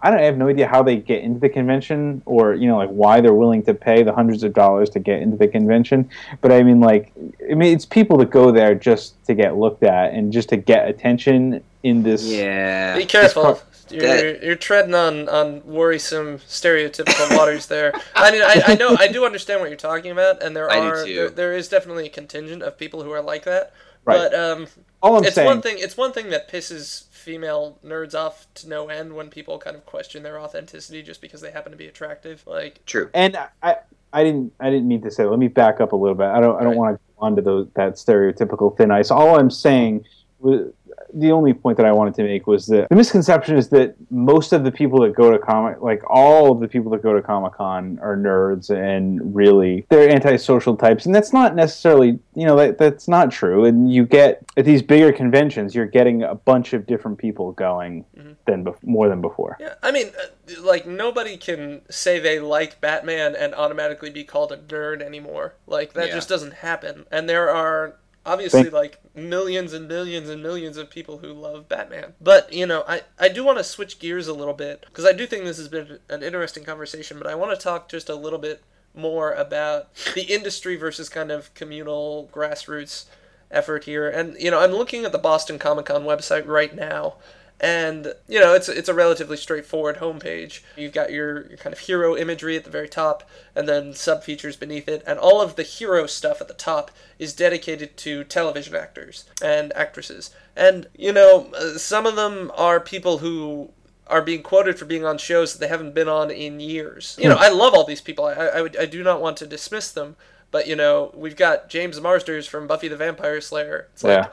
i 0.03 0.11
don't 0.11 0.19
I 0.19 0.25
have 0.25 0.37
no 0.37 0.49
idea 0.49 0.67
how 0.69 0.83
they 0.83 0.97
get 0.97 1.23
into 1.23 1.41
the 1.41 1.49
convention 1.49 2.23
or 2.27 2.55
you 2.55 2.67
know 2.69 2.77
like 2.77 2.91
why 2.91 3.21
they're 3.21 3.35
willing 3.35 3.63
to 3.65 3.75
pay 3.75 4.03
the 4.03 4.13
hundreds 4.13 4.43
of 4.43 4.53
dollars 4.53 4.91
to 4.91 4.99
get 5.01 5.21
into 5.23 5.37
the 5.37 5.49
convention 5.49 6.09
but 6.41 6.53
i 6.53 6.63
mean 6.63 6.81
like 6.81 7.13
i 7.51 7.55
mean 7.55 7.75
it's 7.75 7.87
people 7.87 8.17
that 8.19 8.31
go 8.31 8.51
there 8.51 8.75
just 8.75 9.23
to 9.27 9.35
get 9.35 9.57
looked 9.57 9.83
at 9.83 10.13
and 10.13 10.33
just 10.33 10.49
to 10.51 10.57
get 10.57 10.89
attention 10.89 11.63
in 11.83 12.03
this 12.03 12.25
yeah 12.25 12.97
Be 12.97 13.05
careful. 13.07 13.43
pro- 13.43 13.61
You're, 13.91 14.43
you're 14.43 14.57
treading 14.57 14.95
on, 14.95 15.29
on 15.29 15.63
worrisome 15.67 16.39
stereotypical 16.39 17.37
waters 17.37 17.67
there. 17.67 17.93
I 18.15 18.31
mean, 18.31 18.41
I, 18.43 18.63
I 18.69 18.75
know 18.77 18.97
I 18.99 19.09
do 19.09 19.27
understand 19.27 19.61
what 19.61 19.69
you're 19.69 19.77
talking 19.77 20.11
about, 20.11 20.43
and 20.43 20.57
there 20.57 20.71
I 20.71 20.77
do 20.81 20.87
are 20.87 21.05
too. 21.05 21.15
there, 21.15 21.29
there 21.31 21.53
is 21.55 21.69
definitely 21.69 22.07
a 22.07 22.09
contingent 22.09 22.63
of 22.63 22.79
people 22.79 23.03
who 23.03 23.11
are 23.11 23.21
like 23.21 23.45
that. 23.45 23.75
Right. 24.05 24.17
But 24.19 24.35
um, 24.35 24.67
all 25.03 25.17
i'm 25.17 25.25
it's 25.25 25.35
saying 25.35 25.47
one 25.47 25.63
thing. 25.63 25.77
It's 25.79 25.97
one 25.97 26.13
thing 26.13 26.31
that 26.31 26.51
pisses 26.51 27.09
female 27.11 27.79
nerds 27.85 28.15
off 28.15 28.47
to 28.55 28.69
no 28.69 28.89
end 28.89 29.15
when 29.15 29.29
people 29.29 29.59
kind 29.59 29.77
of 29.77 29.87
question 29.87 30.23
their 30.25 30.41
authenticity 30.41 31.03
just 31.03 31.21
because 31.21 31.41
they 31.41 31.51
happen 31.53 31.71
to 31.73 31.79
be 31.79 31.87
attractive. 31.87 32.45
Like, 32.47 32.85
true 32.87 33.11
and 33.15 33.37
I, 33.63 33.77
I 34.13 34.25
didn't 34.25 34.53
I 34.61 34.71
didn't 34.71 34.89
mean 34.89 35.03
to 35.03 35.11
say. 35.11 35.25
Let 35.25 35.39
me 35.39 35.49
back 35.49 35.81
up 35.81 35.93
a 35.93 35.97
little 35.97 36.17
bit. 36.17 36.27
I 36.27 36.41
don't 36.41 36.57
I 36.57 36.65
don't 36.65 36.71
Right. 36.71 36.77
want 36.79 36.97
to 36.97 37.01
go 37.19 37.27
onto 37.27 37.43
those 37.43 37.69
that 37.75 37.95
stereotypical 37.95 38.77
thin 38.77 38.91
ice. 38.91 39.11
All 39.11 39.39
I'm 39.39 39.51
saying 39.51 40.05
was 40.41 40.73
the 41.15 41.31
only 41.31 41.53
point 41.53 41.77
that 41.77 41.87
I 41.87 41.93
wanted 41.93 42.15
to 42.15 42.23
make 42.25 42.47
was 42.47 42.67
that 42.67 42.89
the 42.89 42.97
misconception 42.97 43.57
is 43.57 43.69
that 43.71 43.95
most 44.11 44.53
of 44.53 44.65
the 44.65 44.73
people 44.73 45.01
that 45.03 45.15
go 45.15 45.31
to 45.31 45.39
comic 45.39 45.81
like 45.83 46.03
all 46.09 46.51
of 46.53 46.61
the 46.61 46.69
people 46.69 46.91
that 46.93 47.03
go 47.03 47.13
to 47.15 47.21
Comic 47.23 47.53
Con 47.55 47.99
are 48.01 48.17
nerds 48.17 48.71
and 48.71 49.35
really 49.35 49.87
they're 49.91 50.09
antisocial 50.09 50.77
types, 50.77 51.05
and 51.07 51.15
that's 51.15 51.33
not 51.33 51.55
necessarily 51.55 52.19
you 52.35 52.47
know 52.47 52.57
that 52.57 52.79
that's 52.79 53.09
not 53.09 53.31
true. 53.31 53.65
And 53.67 53.93
you 53.93 54.07
get 54.07 54.43
at 54.57 54.65
these 54.65 54.83
bigger 54.83 55.13
conventions, 55.13 55.75
you're 55.75 55.87
getting 55.87 56.23
a 56.23 56.35
bunch 56.35 56.73
of 56.73 56.87
different 56.87 57.19
people 57.19 57.53
going 57.53 58.05
Mhm. 58.19 58.37
than 58.47 58.65
bef- 58.65 58.83
more 58.85 59.09
than 59.09 59.21
before. 59.21 59.57
yeah, 59.61 59.75
I 59.83 59.93
mean, 59.93 60.09
uh, 60.09 60.63
like 60.63 60.87
nobody 60.87 61.37
can 61.37 61.83
say 61.91 62.19
they 62.19 62.39
like 62.41 62.81
Batman 62.81 63.35
and 63.37 63.55
automatically 63.55 64.11
be 64.11 64.25
called 64.25 64.53
a 64.53 64.57
nerd 64.57 65.03
anymore. 65.03 65.55
Like 65.67 65.93
that 65.95 66.09
Yeah. 66.09 66.15
just 66.15 66.29
doesn't 66.29 66.55
happen. 66.55 67.05
And 67.11 67.29
there 67.29 67.49
are 67.51 67.95
obviously 68.25 68.63
Thank- 68.63 68.75
like 68.75 68.99
millions 69.15 69.73
and 69.73 69.89
millions 69.89 70.29
and 70.29 70.43
millions 70.43 70.77
of 70.77 70.91
people 70.91 71.19
who 71.19 71.33
love 71.33 71.69
Batman. 71.69 72.15
But 72.21 72.53
you 72.53 72.67
know, 72.67 72.85
I 72.87 73.03
I 73.19 73.29
do 73.29 73.45
want 73.45 73.59
to 73.59 73.65
switch 73.65 73.99
gears 73.99 74.29
a 74.29 74.35
little 74.35 74.55
bit 74.55 74.85
because 74.87 75.05
I 75.05 75.13
do 75.13 75.27
think 75.27 75.45
this 75.45 75.59
has 75.59 75.69
been 75.69 75.99
an 76.09 76.23
interesting 76.23 76.65
conversation. 76.65 77.19
But 77.19 77.27
I 77.27 77.35
want 77.35 77.59
to 77.59 77.63
talk 77.63 77.89
just 77.89 78.09
a 78.09 78.15
little 78.15 78.39
bit 78.39 78.63
more 78.95 79.33
about 79.33 79.89
the 80.15 80.23
industry 80.23 80.77
versus 80.77 81.09
kind 81.09 81.31
of 81.31 81.53
communal 81.55 82.31
grassroots 82.33 83.07
effort 83.51 83.85
here. 83.85 84.09
And 84.09 84.37
you 84.39 84.51
know, 84.51 84.61
I'm 84.61 84.73
looking 84.73 85.05
at 85.05 85.13
the 85.13 85.19
Boston 85.19 85.59
Comic 85.59 85.87
Con 85.87 86.05
website 86.05 86.47
right 86.47 86.75
now. 86.75 87.15
And 87.63 88.15
you 88.27 88.41
know, 88.41 88.55
it's 88.55 88.69
it's 88.69 88.89
a 88.89 88.95
relatively 88.95 89.37
straightforward 89.37 89.99
homepage. 89.99 90.63
You've 90.77 90.93
got 90.93 91.13
your, 91.13 91.47
your 91.47 91.57
kind 91.57 91.73
of 91.73 91.79
hero 91.79 92.17
imagery 92.17 92.57
at 92.57 92.65
the 92.65 92.71
very 92.71 92.89
top, 92.89 93.23
and 93.55 93.69
then 93.69 93.95
sub 93.95 94.25
features 94.25 94.57
beneath 94.57 94.89
it, 94.89 95.05
and 95.07 95.17
all 95.17 95.41
of 95.41 95.55
the 95.55 95.63
hero 95.63 96.07
stuff 96.07 96.41
at 96.41 96.49
the 96.49 96.55
top 96.55 96.91
is 97.21 97.33
dedicated 97.33 97.97
to 97.99 98.25
television 98.25 98.75
actors 98.75 99.27
and 99.41 99.73
actresses. 99.75 100.35
And 100.57 100.89
you 100.99 101.13
know, 101.13 101.53
uh, 101.57 101.79
some 101.79 102.05
of 102.05 102.17
them 102.17 102.51
are 102.57 102.81
people 102.81 103.19
who 103.19 103.71
are 104.09 104.23
being 104.23 104.43
quoted 104.43 104.77
for 104.77 104.85
being 104.85 105.05
on 105.05 105.17
shows 105.17 105.53
that 105.53 105.61
they 105.61 105.69
haven't 105.69 105.95
been 105.95 106.09
on 106.09 106.33
in 106.33 106.59
years. 106.59 107.17
You 107.21 107.29
know, 107.29 107.37
I 107.39 107.49
love 107.49 107.75
all 107.75 107.85
these 107.87 108.01
people. 108.01 108.25
I 108.25 108.33
I, 108.33 108.63
would, 108.63 108.77
I 108.77 108.87
do 108.87 109.05
not 109.05 109.21
want 109.21 109.37
to 109.37 109.47
dismiss 109.47 109.93
them, 109.93 110.17
but 110.51 110.67
you 110.67 110.75
know, 110.75 111.13
we've 111.15 111.37
got 111.37 111.69
James 111.69 112.01
Marsters 112.01 112.49
from 112.49 112.67
Buffy 112.67 112.89
the 112.89 112.97
Vampire 112.97 113.41
Slayer. 113.41 113.87
It's 113.93 114.03
like, 114.03 114.25
Yeah. 114.25 114.31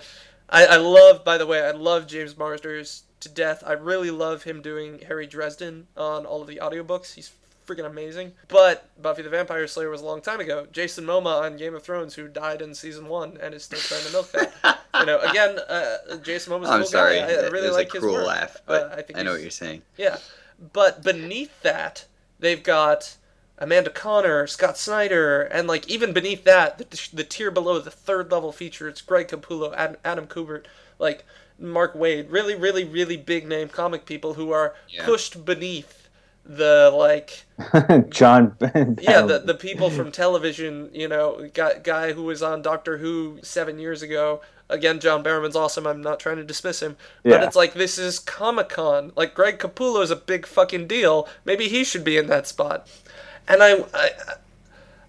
I, 0.49 0.65
I 0.65 0.77
love, 0.77 1.23
by 1.23 1.37
the 1.37 1.45
way, 1.45 1.61
I 1.61 1.69
love 1.71 2.07
James 2.07 2.35
Marsters 2.35 3.03
to 3.21 3.29
death. 3.29 3.63
I 3.65 3.73
really 3.73 4.11
love 4.11 4.43
him 4.43 4.61
doing 4.61 4.99
Harry 5.07 5.27
Dresden 5.27 5.87
on 5.97 6.25
all 6.25 6.41
of 6.41 6.47
the 6.47 6.57
audiobooks. 6.57 7.15
He's 7.15 7.31
freaking 7.69 7.85
amazing. 7.85 8.33
But 8.47 8.89
Buffy 9.01 9.21
the 9.21 9.29
Vampire 9.29 9.67
Slayer 9.67 9.89
was 9.89 10.01
a 10.01 10.05
long 10.05 10.21
time 10.21 10.39
ago. 10.39 10.67
Jason 10.71 11.05
Momoa 11.05 11.41
on 11.41 11.57
Game 11.57 11.75
of 11.75 11.83
Thrones, 11.83 12.15
who 12.15 12.27
died 12.27 12.61
in 12.61 12.73
season 12.73 13.07
one 13.07 13.37
and 13.41 13.53
is 13.53 13.63
still 13.63 13.79
trying 13.79 14.03
to 14.05 14.11
milk 14.11 14.31
that. 14.31 14.79
you 14.99 15.05
know, 15.05 15.19
again, 15.19 15.59
uh, 15.69 16.17
Jason 16.23 16.53
Momoa's 16.53 16.69
a 16.69 16.71
I'm 16.73 16.79
cool 16.81 16.89
sorry 16.89 17.19
guy. 17.19 17.31
I, 17.31 17.47
really 17.49 17.69
like 17.69 17.91
his 17.91 18.01
cruel 18.01 18.15
work. 18.15 18.27
laugh 18.27 18.55
Uh, 18.57 18.59
but 18.67 18.99
I, 18.99 19.01
think 19.01 19.19
I 19.19 19.23
know 19.23 19.31
what 19.31 19.41
you're 19.41 19.51
saying 19.51 19.81
yeah. 19.97 20.17
But 20.73 21.03
beneath 21.03 21.61
that, 21.61 22.05
they've 22.39 22.61
got 22.61 23.15
Amanda 23.57 23.89
Conner, 23.89 24.47
Scott 24.47 24.77
Snyder, 24.77 25.43
and 25.43 25.67
like 25.67 25.87
even 25.87 26.11
beneath 26.11 26.43
that, 26.45 26.77
the, 26.77 27.09
the 27.13 27.23
tier 27.23 27.51
below 27.51 27.79
the 27.79 27.91
third 27.91 28.31
level 28.31 28.51
feature, 28.51 28.87
it's 28.87 29.01
Greg 29.01 29.27
Capullo, 29.27 29.73
Adam, 29.75 29.97
Adam 30.03 30.27
Kubert, 30.27 30.65
like 30.97 31.25
Mark 31.59 31.93
Waid, 31.95 32.31
really, 32.31 32.55
really, 32.55 32.83
really 32.83 33.17
big 33.17 33.47
name 33.47 33.69
comic 33.69 34.05
people 34.05 34.33
who 34.35 34.51
are 34.51 34.75
Yeah. 34.89 35.05
pushed 35.05 35.45
beneath 35.45 35.95
the 36.45 36.91
like 36.95 37.45
John. 38.09 38.55
yeah 39.01 39.21
the 39.21 39.39
the 39.45 39.53
people 39.53 39.89
from 39.91 40.11
television 40.11 40.89
you 40.93 41.07
know 41.07 41.47
guy, 41.53 41.77
guy 41.83 42.13
who 42.13 42.23
was 42.23 42.41
on 42.41 42.61
Doctor 42.63 42.97
Who 42.97 43.37
seven 43.43 43.77
years 43.77 44.01
ago 44.01 44.41
again 44.67 44.99
John 44.99 45.23
Barrowman's 45.23 45.55
awesome 45.55 45.85
I'm 45.85 46.01
not 46.01 46.19
trying 46.19 46.37
to 46.37 46.43
dismiss 46.43 46.81
him 46.81 46.97
but 47.23 47.41
Yeah. 47.41 47.45
it's 47.45 47.55
like 47.55 47.73
this 47.75 47.99
is 47.99 48.17
Comic 48.17 48.69
Con 48.69 49.11
like 49.15 49.35
Greg 49.35 49.59
Capullo 49.59 50.01
is 50.01 50.09
a 50.09 50.15
big 50.15 50.47
fucking 50.47 50.87
deal 50.87 51.27
maybe 51.45 51.67
he 51.67 51.83
should 51.83 52.03
be 52.03 52.17
in 52.17 52.25
that 52.27 52.47
spot 52.47 52.87
and 53.47 53.61
I, 53.61 53.83
I 53.93 54.09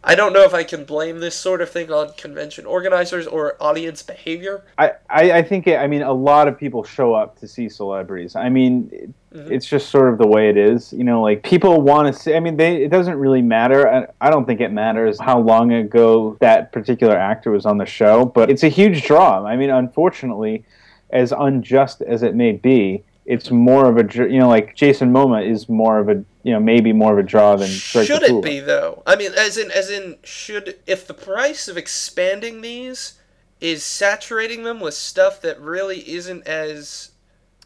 I 0.02 0.14
don't 0.14 0.32
know 0.32 0.42
if 0.44 0.54
I 0.54 0.64
can 0.64 0.84
blame 0.84 1.20
this 1.20 1.36
sort 1.36 1.60
of 1.60 1.68
thing 1.70 1.92
on 1.92 2.12
convention 2.14 2.64
organizers 2.64 3.26
or 3.26 3.56
audience 3.60 4.02
behavior 4.02 4.64
I, 4.78 4.92
I, 5.10 5.32
I 5.32 5.42
think 5.42 5.66
it, 5.66 5.76
I 5.78 5.86
mean 5.86 6.02
a 6.02 6.12
lot 6.12 6.48
of 6.48 6.58
people 6.58 6.82
show 6.84 7.12
up 7.14 7.38
to 7.40 7.48
see 7.48 7.68
celebrities. 7.68 8.34
I 8.36 8.48
mean, 8.48 9.14
Mhm. 9.32 9.48
it's 9.48 9.64
just 9.64 9.90
sort 9.90 10.12
of 10.12 10.18
the 10.18 10.26
way 10.26 10.48
it 10.48 10.56
is. 10.56 10.92
You 10.92 11.04
know, 11.04 11.22
like 11.22 11.44
people 11.44 11.82
want 11.82 12.12
to 12.12 12.20
see. 12.20 12.34
I 12.34 12.40
mean, 12.40 12.56
they, 12.56 12.82
it 12.82 12.88
doesn't 12.90 13.14
really 13.16 13.42
matter. 13.42 13.88
I, 13.88 14.06
I 14.20 14.28
don't 14.28 14.44
think 14.44 14.60
it 14.60 14.72
matters 14.72 15.20
how 15.20 15.38
long 15.38 15.72
ago 15.72 16.36
that 16.40 16.72
particular 16.72 17.16
actor 17.16 17.52
was 17.52 17.64
on 17.64 17.78
the 17.78 17.86
show, 17.86 18.24
but 18.24 18.50
it's 18.50 18.64
a 18.64 18.68
huge 18.68 19.04
draw. 19.04 19.44
I 19.46 19.54
mean, 19.56 19.70
unfortunately, 19.70 20.64
as 21.10 21.30
unjust 21.30 22.02
as 22.02 22.24
it 22.24 22.34
may 22.34 22.50
be, 22.52 23.04
it's 23.30 23.50
more 23.52 23.86
of 23.88 23.96
a 23.96 24.28
you 24.28 24.40
know 24.40 24.48
like 24.48 24.74
Jason 24.74 25.12
Momoa 25.12 25.48
is 25.48 25.68
more 25.68 25.98
of 26.00 26.08
a 26.08 26.24
you 26.42 26.52
know 26.52 26.58
maybe 26.58 26.92
more 26.92 27.12
of 27.12 27.18
a 27.18 27.22
draw 27.22 27.54
than 27.54 27.68
Greg 27.92 28.06
should 28.06 28.22
Capullo. 28.22 28.38
it 28.40 28.44
be 28.44 28.58
though? 28.60 29.02
I 29.06 29.14
mean, 29.14 29.32
as 29.38 29.56
in, 29.56 29.70
as 29.70 29.88
in, 29.88 30.16
should 30.24 30.76
if 30.86 31.06
the 31.06 31.14
price 31.14 31.68
of 31.68 31.76
expanding 31.76 32.60
these 32.60 33.14
is 33.60 33.84
saturating 33.84 34.64
them 34.64 34.80
with 34.80 34.94
stuff 34.94 35.40
that 35.42 35.60
really 35.60 36.00
isn't 36.10 36.44
as 36.46 37.12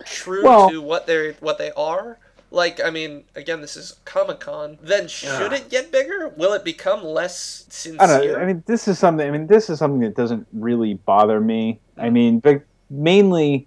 true 0.05 0.45
Well- 0.45 0.69
to 0.71 0.81
what 0.83 1.07
they 1.07 1.17
are 1.17 1.33
what 1.41 1.57
they 1.59 1.73
are? 1.73 2.19
Like, 2.51 2.81
I 2.85 2.91
mean, 2.91 3.25
again, 3.35 3.61
this 3.62 3.77
is 3.77 3.97
Comic 4.05 4.39
Con. 4.39 4.79
Then 4.81 5.09
should 5.09 5.51
Yeah. 5.51 5.55
it 5.59 5.71
get 5.71 5.91
bigger? 5.91 6.29
Will 6.37 6.53
it 6.53 6.62
become 6.62 7.03
less 7.03 7.65
sincere? 7.69 7.97
I 8.01 8.07
don't 8.07 8.29
know. 8.29 8.37
I 8.37 8.45
mean, 8.45 8.62
this 8.67 8.87
is 8.87 8.97
something. 8.97 9.27
I 9.27 9.31
mean, 9.33 9.49
this 9.49 9.69
is 9.71 9.79
something 9.81 10.01
that 10.03 10.15
doesn't 10.15 10.47
really 10.53 10.95
bother 10.95 11.41
me. 11.41 11.81
I 11.99 12.11
mean, 12.11 12.39
but 12.39 12.61
mainly 12.91 13.67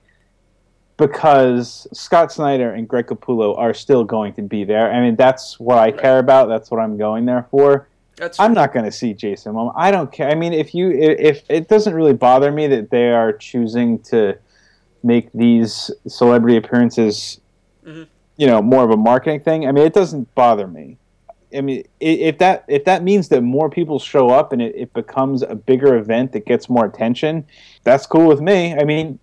because 0.98 1.88
Scott 1.93 2.32
Snyder 2.32 2.72
and 2.74 2.88
Greg 2.88 3.08
Capullo 3.08 3.58
are 3.58 3.74
still 3.74 4.04
going 4.04 4.34
to 4.34 4.41
be 4.41 4.64
there. 4.64 4.91
I 4.91 5.00
mean, 5.00 5.16
that's 5.16 5.60
what 5.60 5.78
I 5.78 5.91
care 5.91 6.20
about. 6.20 6.48
That's 6.50 6.72
what 6.72 6.80
I'm 6.80 6.98
going 6.98 7.26
there 7.26 7.48
for. 7.52 7.88
That's 8.18 8.39
I'm 8.39 8.54
not 8.54 8.74
going 8.74 8.86
to 8.86 8.91
see 8.91 9.14
Jason 9.14 9.54
Momoa. 9.54 9.74
I 9.76 9.91
don't 9.91 10.12
care. 10.12 10.28
I 10.30 10.34
mean, 10.34 10.52
if 10.52 10.74
you 10.74 10.89
if, 10.91 11.20
if 11.20 11.43
it 11.50 11.68
doesn't 11.68 11.93
really 11.93 12.14
bother 12.14 12.52
me 12.52 12.66
that 12.68 12.89
they 12.89 13.12
are 13.12 13.32
choosing 13.32 14.00
to 14.04 14.36
make 15.04 15.32
these 15.34 15.91
celebrity 16.08 16.58
appearances, 16.58 17.39
Mhm. 17.86 18.08
you 18.36 18.48
know, 18.48 18.62
more 18.62 18.84
of 18.84 18.89
a 18.89 18.98
marketing 18.98 19.39
thing. 19.41 19.68
I 19.68 19.72
mean, 19.72 19.86
it 19.86 19.93
doesn't 19.93 20.34
bother 20.34 20.68
me. 20.68 20.98
I 21.56 21.62
mean, 21.62 21.84
if 22.00 22.39
that 22.39 22.66
if 22.68 22.86
that 22.86 23.04
means 23.04 23.30
that 23.30 23.41
more 23.41 23.70
people 23.70 24.00
show 24.00 24.30
up 24.32 24.52
and 24.52 24.62
it, 24.64 24.74
it 24.76 24.93
becomes 24.93 25.43
a 25.43 25.54
bigger 25.56 25.95
event 25.95 26.32
that 26.32 26.45
gets 26.48 26.70
more 26.70 26.86
attention, 26.86 27.45
that's 27.84 28.08
cool 28.08 28.26
with 28.28 28.41
me. 28.41 28.74
I 28.74 28.84
mean, 28.84 29.20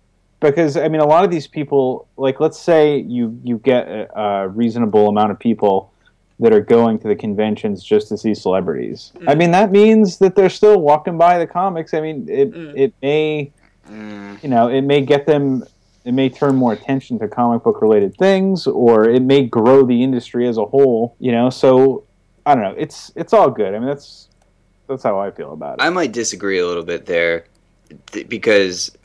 because 0.51 0.77
I 0.77 0.87
mean, 0.87 1.01
a 1.01 1.05
lot 1.05 1.23
of 1.23 1.31
these 1.31 1.47
people, 1.47 2.07
like, 2.17 2.39
let's 2.39 2.59
say 2.59 2.99
you 2.99 3.39
you 3.43 3.57
get 3.59 3.87
a, 3.87 4.19
a 4.19 4.47
reasonable 4.47 5.07
amount 5.07 5.31
of 5.31 5.39
people 5.39 5.91
that 6.39 6.53
are 6.53 6.61
going 6.61 6.99
to 6.99 7.07
the 7.07 7.15
conventions 7.15 7.83
just 7.83 8.09
to 8.09 8.17
see 8.17 8.33
celebrities. 8.33 9.13
I 9.27 9.33
mm. 9.33 9.37
mean, 9.37 9.51
that 9.51 9.71
means 9.71 10.17
that 10.17 10.35
they're 10.35 10.49
still 10.49 10.79
walking 10.81 11.17
by 11.17 11.37
the 11.37 11.47
comics. 11.47 11.93
I 11.93 12.01
mean, 12.01 12.27
it 12.29 12.51
mm. 12.51 12.73
it 12.77 12.93
may, 13.01 13.51
mm. 13.89 14.43
you 14.43 14.49
know, 14.49 14.67
it 14.67 14.81
may 14.81 15.01
get 15.01 15.25
them. 15.25 15.63
It 16.03 16.13
may 16.13 16.29
turn 16.29 16.55
more 16.55 16.73
attention 16.73 17.17
to 17.19 17.27
comic 17.27 17.63
book 17.63 17.81
related 17.81 18.15
things, 18.17 18.67
or 18.67 19.09
it 19.09 19.23
may 19.23 19.43
grow 19.47 19.85
the 19.85 20.03
industry 20.03 20.47
as 20.47 20.57
a 20.57 20.65
whole. 20.65 21.15
You 21.19 21.31
know, 21.31 21.49
so 21.49 22.03
I 22.45 22.53
don't 22.53 22.63
know. 22.63 22.75
It's 22.77 23.11
it's 23.15 23.33
all 23.33 23.49
good. 23.49 23.73
I 23.73 23.79
mean, 23.79 23.87
that's 23.87 24.29
that's 24.87 25.03
how 25.03 25.19
I 25.19 25.31
feel 25.31 25.53
about 25.53 25.79
it. 25.79 25.83
I 25.83 25.89
might 25.89 26.11
disagree 26.11 26.59
a 26.59 26.67
little 26.67 26.83
bit 26.83 27.05
there 27.05 27.45
th- 28.11 28.29
because 28.29 28.95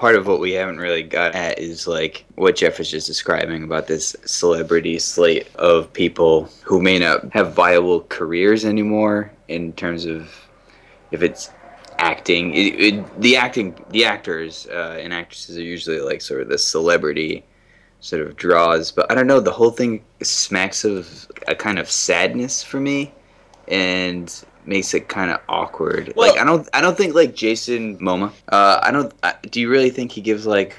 part 0.00 0.16
of 0.16 0.26
what 0.26 0.40
we 0.40 0.52
haven't 0.52 0.78
really 0.78 1.02
got 1.02 1.34
at 1.34 1.58
is 1.58 1.86
like 1.86 2.24
what 2.36 2.56
Jeff 2.56 2.78
was 2.78 2.90
just 2.90 3.06
describing 3.06 3.62
about 3.62 3.86
this 3.86 4.16
celebrity 4.24 4.98
slate 4.98 5.46
of 5.56 5.92
people 5.92 6.48
who 6.64 6.80
may 6.80 6.98
not 6.98 7.30
have 7.32 7.52
viable 7.52 8.00
careers 8.08 8.64
anymore 8.64 9.30
in 9.48 9.74
terms 9.74 10.06
of 10.06 10.32
if 11.10 11.22
it's 11.22 11.50
acting. 11.98 12.54
It, 12.54 12.80
it, 12.80 13.20
the 13.20 13.36
acting 13.36 13.84
the 13.90 14.06
actors 14.06 14.66
uh, 14.70 14.98
and 14.98 15.12
actresses 15.12 15.58
are 15.58 15.62
usually 15.62 16.00
like 16.00 16.22
sort 16.22 16.40
of 16.40 16.48
the 16.48 16.56
celebrity 16.56 17.44
sort 18.02 18.22
of 18.22 18.34
draws 18.34 18.90
but 18.90 19.12
i 19.12 19.14
don't 19.14 19.26
know 19.26 19.40
the 19.40 19.52
whole 19.52 19.70
thing 19.70 20.02
smacks 20.22 20.84
of 20.84 21.30
a 21.48 21.54
kind 21.54 21.78
of 21.78 21.90
sadness 21.90 22.62
for 22.62 22.80
me. 22.80 23.12
And 23.68 24.32
makes 24.66 24.94
it 24.94 25.08
kind 25.08 25.30
of 25.30 25.40
awkward. 25.48 26.12
Well- 26.16 26.28
like 26.30 26.40
I 26.40 26.44
don't, 26.44 26.68
I 26.74 26.80
don't 26.80 26.96
think 26.96 27.14
like 27.14 27.34
Jason 27.34 27.98
Momoa. 27.98 28.32
Uh, 28.48 28.80
I 28.82 28.90
don't. 28.90 29.12
I, 29.22 29.34
do 29.50 29.60
you 29.60 29.68
really 29.70 29.90
think 29.90 30.12
he 30.12 30.20
gives 30.20 30.46
like 30.46 30.76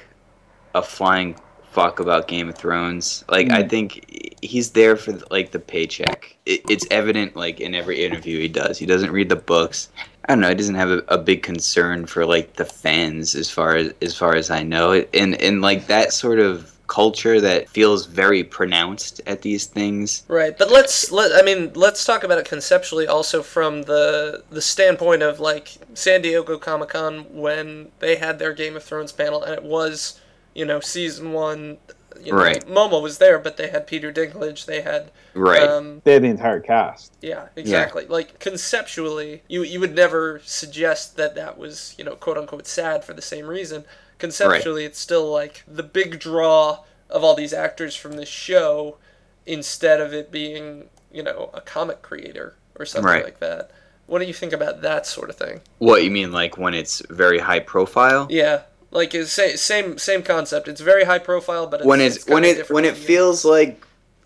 a 0.76 0.82
flying 0.82 1.36
fuck 1.72 2.00
about 2.00 2.28
Game 2.28 2.50
of 2.50 2.56
Thrones? 2.56 3.24
Like 3.30 3.50
I 3.52 3.64
Mm. 3.64 3.70
think 3.70 4.36
he's 4.42 4.72
there 4.72 4.96
for 4.96 5.14
like 5.30 5.52
the 5.52 5.60
paycheck. 5.60 6.36
It, 6.46 6.62
it's 6.70 6.86
evident 6.92 7.36
like 7.36 7.60
in 7.60 7.76
every 7.76 8.04
interview 8.04 8.40
he 8.40 8.48
does. 8.48 8.78
He 8.78 8.86
doesn't 8.86 9.12
read 9.12 9.30
the 9.30 9.36
books. 9.36 9.90
I 10.26 10.34
don't 10.34 10.40
know. 10.42 10.50
He 10.50 10.56
doesn't 10.56 10.76
have 10.76 10.92
a, 10.92 11.04
a 11.08 11.18
big 11.18 11.42
concern 11.44 12.06
for 12.06 12.26
like 12.26 12.54
the 12.54 12.66
fans 12.66 13.36
as 13.36 13.50
far 13.50 13.76
as 13.76 13.94
as 14.02 14.16
far 14.18 14.36
as 14.36 14.50
I 14.52 14.64
know. 14.64 14.94
And 15.14 15.40
and 15.42 15.62
like 15.62 15.88
that 15.88 16.14
sort 16.14 16.40
of 16.40 16.72
culture 16.92 17.40
that 17.40 17.70
feels 17.70 18.06
very 18.06 18.44
pronounced 18.44 19.22
at 19.26 19.42
these 19.42 19.66
things. 19.66 20.24
Right, 20.28 20.58
but 20.58 20.70
let's 20.70 21.10
let 21.10 21.32
I 21.34 21.42
mean 21.42 21.72
let's 21.74 22.04
talk 22.04 22.26
about 22.26 22.38
it 22.38 22.46
conceptually 22.46 23.08
also 23.08 23.42
from 23.42 23.84
the 23.84 24.44
the 24.50 24.62
standpoint 24.62 25.24
of 25.24 25.40
like 25.40 25.78
San 25.94 26.22
Diego 26.22 26.58
Comic 26.58 26.90
Con 26.90 27.26
when 27.32 27.92
they 28.00 28.18
had 28.18 28.40
their 28.40 28.54
Game 28.54 28.76
of 28.76 28.84
Thrones 28.84 29.14
panel 29.14 29.42
and 29.42 29.54
it 29.54 29.64
was 29.64 30.20
you 30.54 30.66
know 30.66 30.82
season 30.82 31.32
one. 31.32 31.78
You 32.22 32.34
know, 32.34 32.40
Right. 32.40 32.64
Momo 32.68 33.02
was 33.02 33.18
there, 33.20 33.40
but 33.40 33.56
they 33.56 33.70
had 33.70 33.88
Peter 33.88 34.12
Dinklage. 34.12 34.66
They 34.66 34.82
had 34.82 35.12
Right. 35.34 35.64
Um, 35.64 36.02
they 36.04 36.14
had 36.14 36.24
the 36.24 36.28
entire 36.28 36.60
cast. 36.60 37.14
yeah, 37.22 37.48
exactly. 37.56 38.06
Like 38.06 38.38
conceptually, 38.40 39.44
you 39.48 39.64
you 39.64 39.80
would 39.80 39.96
never 39.96 40.42
suggest 40.44 41.16
that 41.16 41.36
that 41.36 41.58
was 41.58 41.96
you 41.98 42.04
know 42.04 42.16
quote 42.16 42.38
unquote 42.38 42.68
sad 42.68 43.06
for 43.06 43.14
the 43.14 43.22
same 43.22 43.48
reason. 43.48 43.86
Conceptually, 44.22 44.86
it's 44.86 45.00
still 45.00 45.30
like 45.32 45.64
the 45.68 45.84
big 45.84 46.20
draw 46.20 46.84
of 47.10 47.24
all 47.24 47.36
these 47.36 47.54
actors 47.54 47.96
from 47.96 48.14
this 48.14 48.30
show, 48.30 48.98
instead 49.46 50.00
of 50.00 50.14
it 50.14 50.32
being 50.32 50.86
you 51.12 51.24
know 51.24 51.50
a 51.54 51.60
comic 51.62 52.02
creator 52.02 52.56
or 52.80 52.86
something 52.86 53.12
Right. 53.12 53.24
like 53.26 53.40
that. 53.40 53.72
What 54.06 54.20
do 54.20 54.26
you 54.26 54.34
think 54.34 54.54
about 54.54 54.82
that 54.84 55.06
sort 55.08 55.30
of 55.30 55.36
thing? 55.38 55.62
What 55.80 56.04
you 56.04 56.12
mean, 56.12 56.32
like 56.32 56.58
when 56.58 56.74
it's 56.74 57.02
very 57.10 57.40
high 57.40 57.60
profile? 57.62 58.28
Yeah, 58.30 58.62
like 58.92 59.16
it's 59.16 59.32
sa- 59.32 59.56
same 59.56 59.98
same 59.98 60.22
concept. 60.22 60.68
It's 60.68 60.82
very 60.82 61.04
high 61.06 61.20
profile, 61.20 61.66
but 61.66 61.80
it's, 61.82 61.88
when 61.88 62.00
it's, 62.02 62.24
kinda 62.24 62.34
when 62.34 62.44
it 62.46 62.70
when 62.70 62.86
it 62.86 62.96
feels 62.96 63.44
like 63.44 63.84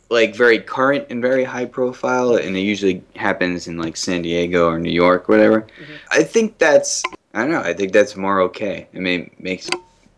like 0.10 0.36
very 0.36 0.60
current 0.60 1.08
and 1.10 1.22
very 1.22 1.44
high 1.46 1.66
profile, 1.66 2.36
and 2.36 2.56
it 2.58 2.62
usually 2.62 3.02
happens 3.16 3.68
in 3.68 3.78
like 3.78 3.96
San 3.98 4.22
Diego 4.24 4.68
or 4.68 4.78
New 4.80 4.92
York, 4.92 5.30
whatever. 5.30 5.62
Mm-hmm. 5.62 5.94
I 6.12 6.24
think 6.24 6.58
that's 6.58 7.02
I 7.36 7.42
don't 7.42 7.52
know. 7.52 7.62
I 7.62 7.74
think 7.74 7.92
that's 7.94 8.16
more 8.16 8.42
okay. 8.42 8.88
It 8.94 9.02
may 9.02 9.30
makes 9.40 9.70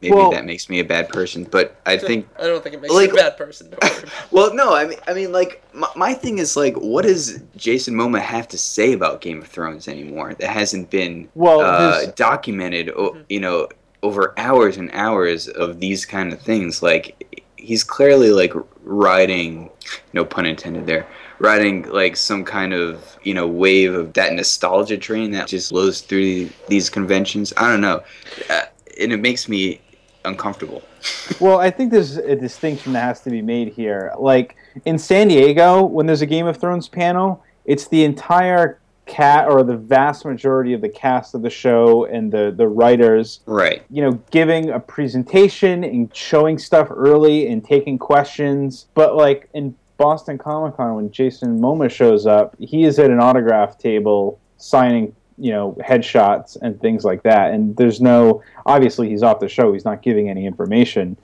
maybe 0.02 0.14
Well- 0.16 0.32
that 0.32 0.46
makes 0.46 0.70
me 0.70 0.80
a 0.80 0.84
bad 0.86 1.10
person, 1.10 1.44
but 1.50 1.76
I 1.86 1.98
think 1.98 2.28
I 2.40 2.44
don't 2.46 2.62
think 2.64 2.76
it 2.76 2.82
makes 2.82 2.94
like- 2.94 3.10
you 3.10 3.16
a 3.18 3.18
bad 3.18 3.36
person. 3.38 3.72
Don't 3.72 3.84
worry 3.84 3.92
about 3.92 4.04
it. 4.08 4.32
Well, 4.32 4.54
no, 4.54 4.74
I 4.76 4.86
mean, 4.86 5.00
I 5.08 5.14
mean, 5.14 5.32
like 5.32 5.64
my, 5.74 5.90
my 5.96 6.14
thing 6.14 6.38
is 6.38 6.56
like, 6.56 6.76
what 6.76 7.04
does 7.06 7.40
Jason 7.56 7.96
Momoa 7.96 8.22
have 8.22 8.48
to 8.50 8.58
say 8.58 8.94
about 8.94 9.22
Game 9.22 9.40
of 9.42 9.48
Thrones 9.48 9.88
anymore 9.88 10.36
that 10.36 10.50
hasn't 10.50 10.90
been 10.92 11.28
Well, 11.34 11.62
uh, 11.62 12.02
his- 12.02 12.10
documented? 12.14 12.90
o 12.92 13.18
You 13.30 13.40
know, 13.40 13.68
over 14.04 14.34
hours 14.38 14.78
and 14.78 14.92
hours 14.94 15.48
of 15.48 15.80
these 15.80 16.06
kind 16.06 16.32
of 16.32 16.40
things. 16.40 16.84
Like 16.84 17.42
he's 17.58 17.84
clearly 17.84 18.30
like 18.30 18.54
riding, 18.84 19.70
no 20.14 20.24
pun 20.24 20.46
intended 20.46 20.86
there, 20.86 21.08
riding 21.40 21.84
like 21.90 22.16
some 22.16 22.44
kind 22.44 22.74
of 22.74 23.18
you 23.24 23.34
know 23.34 23.48
wave 23.48 23.94
of 23.94 24.14
that 24.14 24.34
nostalgia 24.34 24.98
train 24.98 25.32
that 25.32 25.48
just 25.48 25.72
blows 25.72 26.02
through 26.02 26.50
these 26.68 26.90
conventions. 26.90 27.54
I 27.58 27.70
don't 27.72 27.82
know, 27.82 28.02
uh, 28.50 28.62
and 29.00 29.12
it 29.12 29.18
makes 29.22 29.48
me 29.48 29.82
uncomfortable. 30.26 30.82
well, 31.40 31.60
I 31.60 31.70
think 31.70 31.92
there's 31.92 32.18
a 32.18 32.36
distinction 32.36 32.94
that 32.94 33.02
has 33.02 33.22
to 33.22 33.30
be 33.30 33.42
made 33.42 33.70
here. 33.74 34.14
Like 34.18 34.56
in 34.86 34.98
San 34.98 35.30
Diego, 35.30 35.84
when 35.84 36.06
there's 36.06 36.22
a 36.22 36.26
Game 36.26 36.48
of 36.48 36.58
Thrones 36.58 36.88
panel, 36.88 37.44
it's 37.66 37.88
the 37.88 38.04
entire 38.04 38.80
cat 39.06 39.48
or 39.48 39.64
the 39.64 39.78
vast 39.78 40.26
majority 40.26 40.74
of 40.74 40.82
the 40.82 40.90
cast 40.90 41.34
of 41.34 41.42
the 41.42 41.50
show 41.50 42.04
and 42.06 42.30
the 42.30 42.54
the 42.56 42.68
writers 42.68 43.40
Right. 43.46 43.82
you 43.90 44.02
know, 44.02 44.20
giving 44.32 44.70
a 44.70 44.82
presentation 44.82 45.86
and 45.86 46.14
showing 46.14 46.58
stuff 46.58 46.90
early 46.92 47.48
and 47.48 47.64
taking 47.64 47.98
questions. 47.98 48.88
But 48.96 49.16
like 49.16 49.48
in 49.54 49.76
Boston 49.98 50.38
Comic 50.38 50.78
Con, 50.78 50.96
when 50.96 51.12
Jason 51.12 51.60
Momoa 51.60 51.90
shows 51.90 52.26
up, 52.26 52.56
he 52.60 52.84
is 52.84 53.00
at 53.00 53.10
an 53.10 53.20
autograph 53.20 53.78
table 53.78 54.40
signing 54.58 55.16
you 55.40 55.52
know 55.52 55.78
headshots 55.80 56.58
and 56.62 56.80
things 56.82 57.04
like 57.04 57.24
that. 57.24 57.52
And 57.52 57.76
there's 57.78 58.02
no 58.02 58.42
obviously 58.66 59.10
he's 59.10 59.24
off 59.24 59.40
the 59.40 59.48
show. 59.48 59.74
He's 59.74 59.86
not 59.86 60.02
giving 60.02 60.30
any 60.30 60.46
information. 60.46 61.18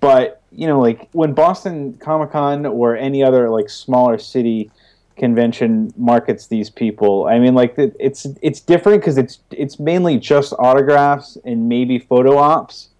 But 0.00 0.42
you 0.52 0.68
know 0.68 0.80
like 0.80 1.08
when 1.10 1.32
boston 1.32 1.94
comic-con 1.94 2.64
or 2.64 2.96
any 2.96 3.24
other 3.24 3.50
like 3.50 3.68
smaller 3.68 4.16
city 4.16 4.70
convention 5.16 5.92
markets 5.96 6.46
these 6.46 6.70
people 6.70 7.26
i 7.26 7.40
mean 7.40 7.56
like 7.56 7.74
it's 7.76 8.24
it's 8.40 8.60
different 8.60 9.00
because 9.00 9.18
it's 9.18 9.40
it's 9.50 9.80
mainly 9.80 10.16
just 10.16 10.52
autographs 10.60 11.36
and 11.44 11.68
maybe 11.68 11.98
photo 11.98 12.38
ops 12.38 12.90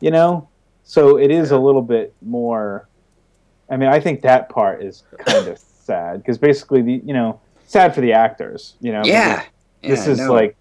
you 0.00 0.10
know? 0.10 0.48
So 0.84 1.18
it 1.18 1.30
is 1.30 1.50
a 1.50 1.58
little 1.58 1.82
bit 1.82 2.14
more 2.22 2.88
i 3.70 3.76
mean 3.76 3.88
i 3.88 3.98
think 4.00 4.20
that 4.22 4.48
part 4.48 4.82
is 4.82 5.02
kind 5.26 5.48
of 5.48 5.58
sad 5.84 6.18
because 6.18 6.38
basically 6.38 6.82
the 6.82 7.00
you 7.04 7.12
know 7.14 7.40
sad 7.66 7.94
for 7.94 8.00
the 8.00 8.12
actors 8.12 8.74
you 8.80 8.92
know 8.92 9.02
Yeah. 9.04 9.44
this 9.82 10.06
Yeah, 10.06 10.12
is 10.12 10.18
no. 10.18 10.32
like 10.32 10.56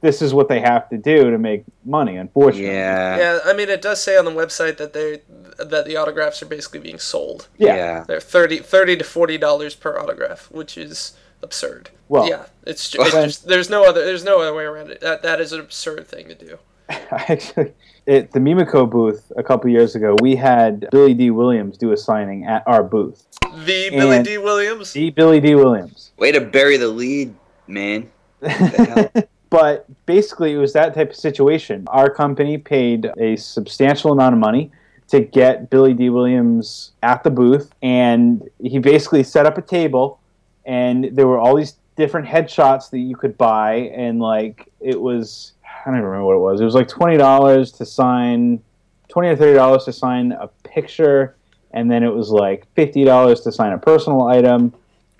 this 0.00 0.20
is 0.20 0.34
what 0.34 0.48
they 0.48 0.60
have 0.60 0.88
to 0.90 0.98
do 0.98 1.30
to 1.30 1.38
make 1.38 1.64
money 1.84 2.16
unfortunately 2.16 2.68
Yeah. 2.72 3.16
Yeah, 3.16 3.38
I 3.46 3.54
mean, 3.54 3.70
it 3.70 3.80
does 3.80 4.02
say 4.02 4.18
on 4.18 4.24
the 4.26 4.30
website 4.30 4.76
that 4.76 4.92
they 4.92 5.22
that 5.56 5.86
the 5.86 5.96
autographs 5.96 6.42
are 6.42 6.46
basically 6.46 6.80
being 6.80 6.98
sold. 6.98 7.48
Yeah. 7.56 7.76
Yeah. 7.76 8.04
They're 8.06 8.20
30, 8.20 8.58
30 8.58 8.96
to 8.98 9.04
forty 9.04 9.38
dollars 9.38 9.74
per 9.74 9.96
autograph, 9.98 10.50
which 10.50 10.76
is 10.76 11.14
absurd. 11.42 11.88
Well- 12.08 12.28
yeah, 12.28 12.44
it's, 12.66 12.90
ju- 12.90 13.00
it's 13.00 13.12
just 13.12 13.46
there's 13.46 13.70
no 13.70 13.84
other 13.88 14.04
there's 14.04 14.24
no 14.24 14.42
other 14.42 14.52
way 14.54 14.64
around 14.64 14.90
it. 14.90 15.00
That 15.00 15.22
that 15.22 15.40
is 15.40 15.52
an 15.54 15.60
absurd 15.60 16.06
thing 16.06 16.28
to 16.28 16.34
do. 16.34 16.58
actually 17.10 17.72
at 18.06 18.32
the 18.32 18.38
mimoco 18.38 18.88
booth 18.88 19.32
a 19.36 19.42
couple 19.42 19.70
years 19.70 19.94
ago 19.94 20.14
we 20.20 20.36
had 20.36 20.88
billy 20.90 21.14
dee 21.14 21.30
Williams 21.30 21.78
do 21.78 21.92
a 21.92 21.96
signing 21.96 22.44
at 22.44 22.62
our 22.66 22.82
booth. 22.82 23.26
The 23.54 23.90
Billy 23.90 24.22
Dee 24.22 24.38
Williams. 24.38 24.92
the 24.92 25.10
billy 25.10 25.40
dee 25.40 25.54
Williams. 25.54 26.12
Way 26.18 26.32
to 26.32 26.40
bury 26.40 26.76
the 26.76 26.88
lead, 26.88 27.34
man. 27.68 28.10
but 29.50 29.86
basically 30.06 30.52
it 30.52 30.58
was 30.58 30.72
that 30.72 30.94
type 30.94 31.10
of 31.10 31.16
situation. 31.16 31.84
Our 31.86 32.10
company 32.12 32.58
paid 32.58 33.10
a 33.16 33.36
substantial 33.36 34.10
amount 34.10 34.34
of 34.34 34.40
money 34.40 34.72
to 35.08 35.20
get 35.20 35.70
billy 35.70 35.94
dee 35.94 36.10
Williams 36.10 36.92
at 37.02 37.22
the 37.22 37.30
booth 37.30 37.72
and 37.82 38.48
he 38.60 38.78
basically 38.78 39.22
set 39.22 39.46
up 39.46 39.56
a 39.56 39.62
table 39.62 40.20
and 40.66 41.10
there 41.12 41.26
were 41.26 41.38
all 41.38 41.56
these 41.56 41.76
different 41.96 42.26
headshots 42.26 42.90
that 42.90 42.98
you 42.98 43.14
could 43.14 43.38
buy 43.38 43.74
and 43.94 44.18
like 44.20 44.68
it 44.80 45.00
was 45.00 45.52
i 45.84 45.90
don't 45.90 45.96
even 45.98 46.04
remember 46.04 46.26
what 46.26 46.34
it 46.36 46.38
was. 46.38 46.60
It 46.60 46.64
was 46.64 46.74
like 46.74 46.88
$20 46.88 47.76
to 47.76 47.84
sign 47.84 48.62
20 49.08 49.28
or 49.28 49.36
30 49.36 49.54
dollars 49.54 49.84
to 49.84 49.92
sign 49.92 50.32
a 50.32 50.48
picture 50.62 51.36
and 51.72 51.90
then 51.90 52.02
it 52.02 52.14
was 52.14 52.30
like 52.30 52.66
50 52.74 53.04
dollars 53.04 53.40
to 53.42 53.52
sign 53.52 53.72
a 53.72 53.78
personal 53.78 54.22
item. 54.24 54.72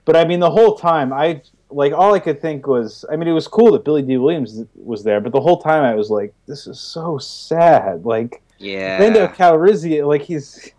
But 0.04 0.16
i 0.16 0.24
mean 0.24 0.40
the 0.40 0.50
whole 0.50 0.76
time 0.76 1.12
i 1.12 1.40
like 1.70 1.92
all 1.92 2.14
i 2.14 2.18
could 2.18 2.40
think 2.40 2.66
was 2.66 3.04
i 3.10 3.16
mean 3.16 3.26
it 3.28 3.32
was 3.32 3.48
cool 3.48 3.72
that 3.72 3.84
billy 3.84 4.02
dee 4.02 4.16
Williams 4.18 4.62
was 4.76 5.02
there 5.02 5.20
but 5.20 5.32
the 5.32 5.40
whole 5.40 5.60
time 5.60 5.82
i 5.82 5.94
was 5.94 6.08
like 6.10 6.32
this 6.46 6.66
is 6.66 6.78
so 6.78 7.18
sad. 7.18 8.04
Like 8.04 8.42
Yeah. 8.58 8.98
Lando 9.00 9.26
Calrissian, 9.28 10.06
like 10.06 10.22
he's 10.22 10.70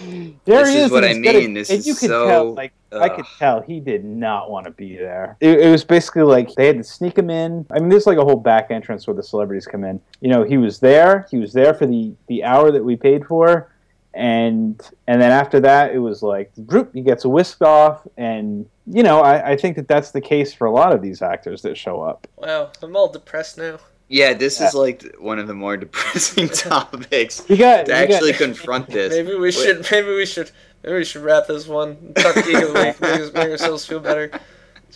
Mm. 0.00 0.34
there 0.44 0.64
This 0.64 0.70
he 0.74 0.78
is 0.78 0.84
is. 0.86 0.90
what 0.90 1.04
I 1.04 1.08
he's 1.08 1.24
got 1.24 1.34
a- 1.34 1.38
mean. 1.40 1.54
This 1.54 1.70
and 1.70 1.78
is 1.80 1.86
you 1.86 1.94
could 1.94 2.08
so- 2.10 2.26
tell, 2.28 2.54
like 2.54 2.72
I 2.92 3.08
could 3.08 3.24
tell 3.38 3.62
he 3.62 3.80
did 3.80 4.04
not 4.04 4.50
want 4.50 4.66
to 4.66 4.70
be 4.72 4.96
there. 4.96 5.36
It, 5.40 5.60
it 5.60 5.70
was 5.70 5.82
basically 5.82 6.22
like 6.24 6.54
they 6.54 6.66
had 6.66 6.76
to 6.76 6.84
sneak 6.84 7.16
him 7.16 7.30
in. 7.30 7.64
I 7.70 7.78
mean, 7.80 7.88
there's 7.88 8.06
like 8.06 8.18
a 8.18 8.24
whole 8.24 8.36
back 8.36 8.70
entrance 8.70 9.06
where 9.06 9.14
the 9.16 9.22
celebrities 9.22 9.66
come 9.66 9.82
in. 9.84 9.98
You 10.20 10.28
know, 10.28 10.42
he 10.42 10.58
was 10.58 10.78
there. 10.78 11.26
He 11.30 11.38
was 11.38 11.52
there 11.54 11.72
for 11.72 11.86
the 11.86 12.12
the 12.26 12.44
hour 12.44 12.70
that 12.70 12.84
we 12.84 12.96
paid 12.96 13.24
for, 13.24 13.70
and 14.14 14.78
and 15.06 15.22
then 15.22 15.30
after 15.32 15.58
that, 15.60 15.94
it 15.94 15.98
was 15.98 16.22
like 16.22 16.52
droop. 16.66 16.92
He 16.94 17.00
gets 17.00 17.24
whisked 17.24 17.62
off, 17.62 18.06
and 18.18 18.66
you 18.86 19.02
know, 19.02 19.20
I, 19.20 19.52
I 19.52 19.56
think 19.56 19.76
that 19.76 19.88
that's 19.88 20.10
the 20.10 20.20
case 20.20 20.52
for 20.52 20.66
a 20.66 20.70
lot 20.72 20.92
of 20.92 21.00
these 21.00 21.22
actors 21.22 21.62
that 21.62 21.78
show 21.78 22.02
up. 22.02 22.26
Wow, 22.36 22.72
I'm 22.82 22.94
all 22.96 23.08
depressed 23.10 23.56
now. 23.56 23.78
Yeah, 24.12 24.34
this 24.34 24.60
is 24.60 24.74
like 24.74 25.16
one 25.18 25.38
of 25.38 25.46
the 25.46 25.54
more 25.54 25.76
depressing 25.84 26.48
topics 26.70 27.42
You 27.48 27.56
got 27.56 27.86
to 27.86 27.92
you 27.92 28.06
got- 28.06 28.10
actually 28.10 28.32
confront 28.34 28.88
this. 28.88 29.10
Maybe 29.10 29.34
we 29.38 29.50
should. 29.50 29.86
Maybe 29.90 30.08
we 30.14 30.26
should. 30.26 30.50
Maybe 30.84 30.96
we 30.96 31.04
should 31.04 31.22
wrap 31.22 31.46
this 31.46 31.66
one. 31.66 32.12
Talk 32.14 32.34
geek 32.34 32.56
of 32.56 32.74
the 32.74 32.80
week. 32.82 33.00
Make, 33.00 33.20
us- 33.20 33.32
make 33.32 33.50
ourselves 33.50 33.86
feel 33.86 34.00
better. 34.00 34.30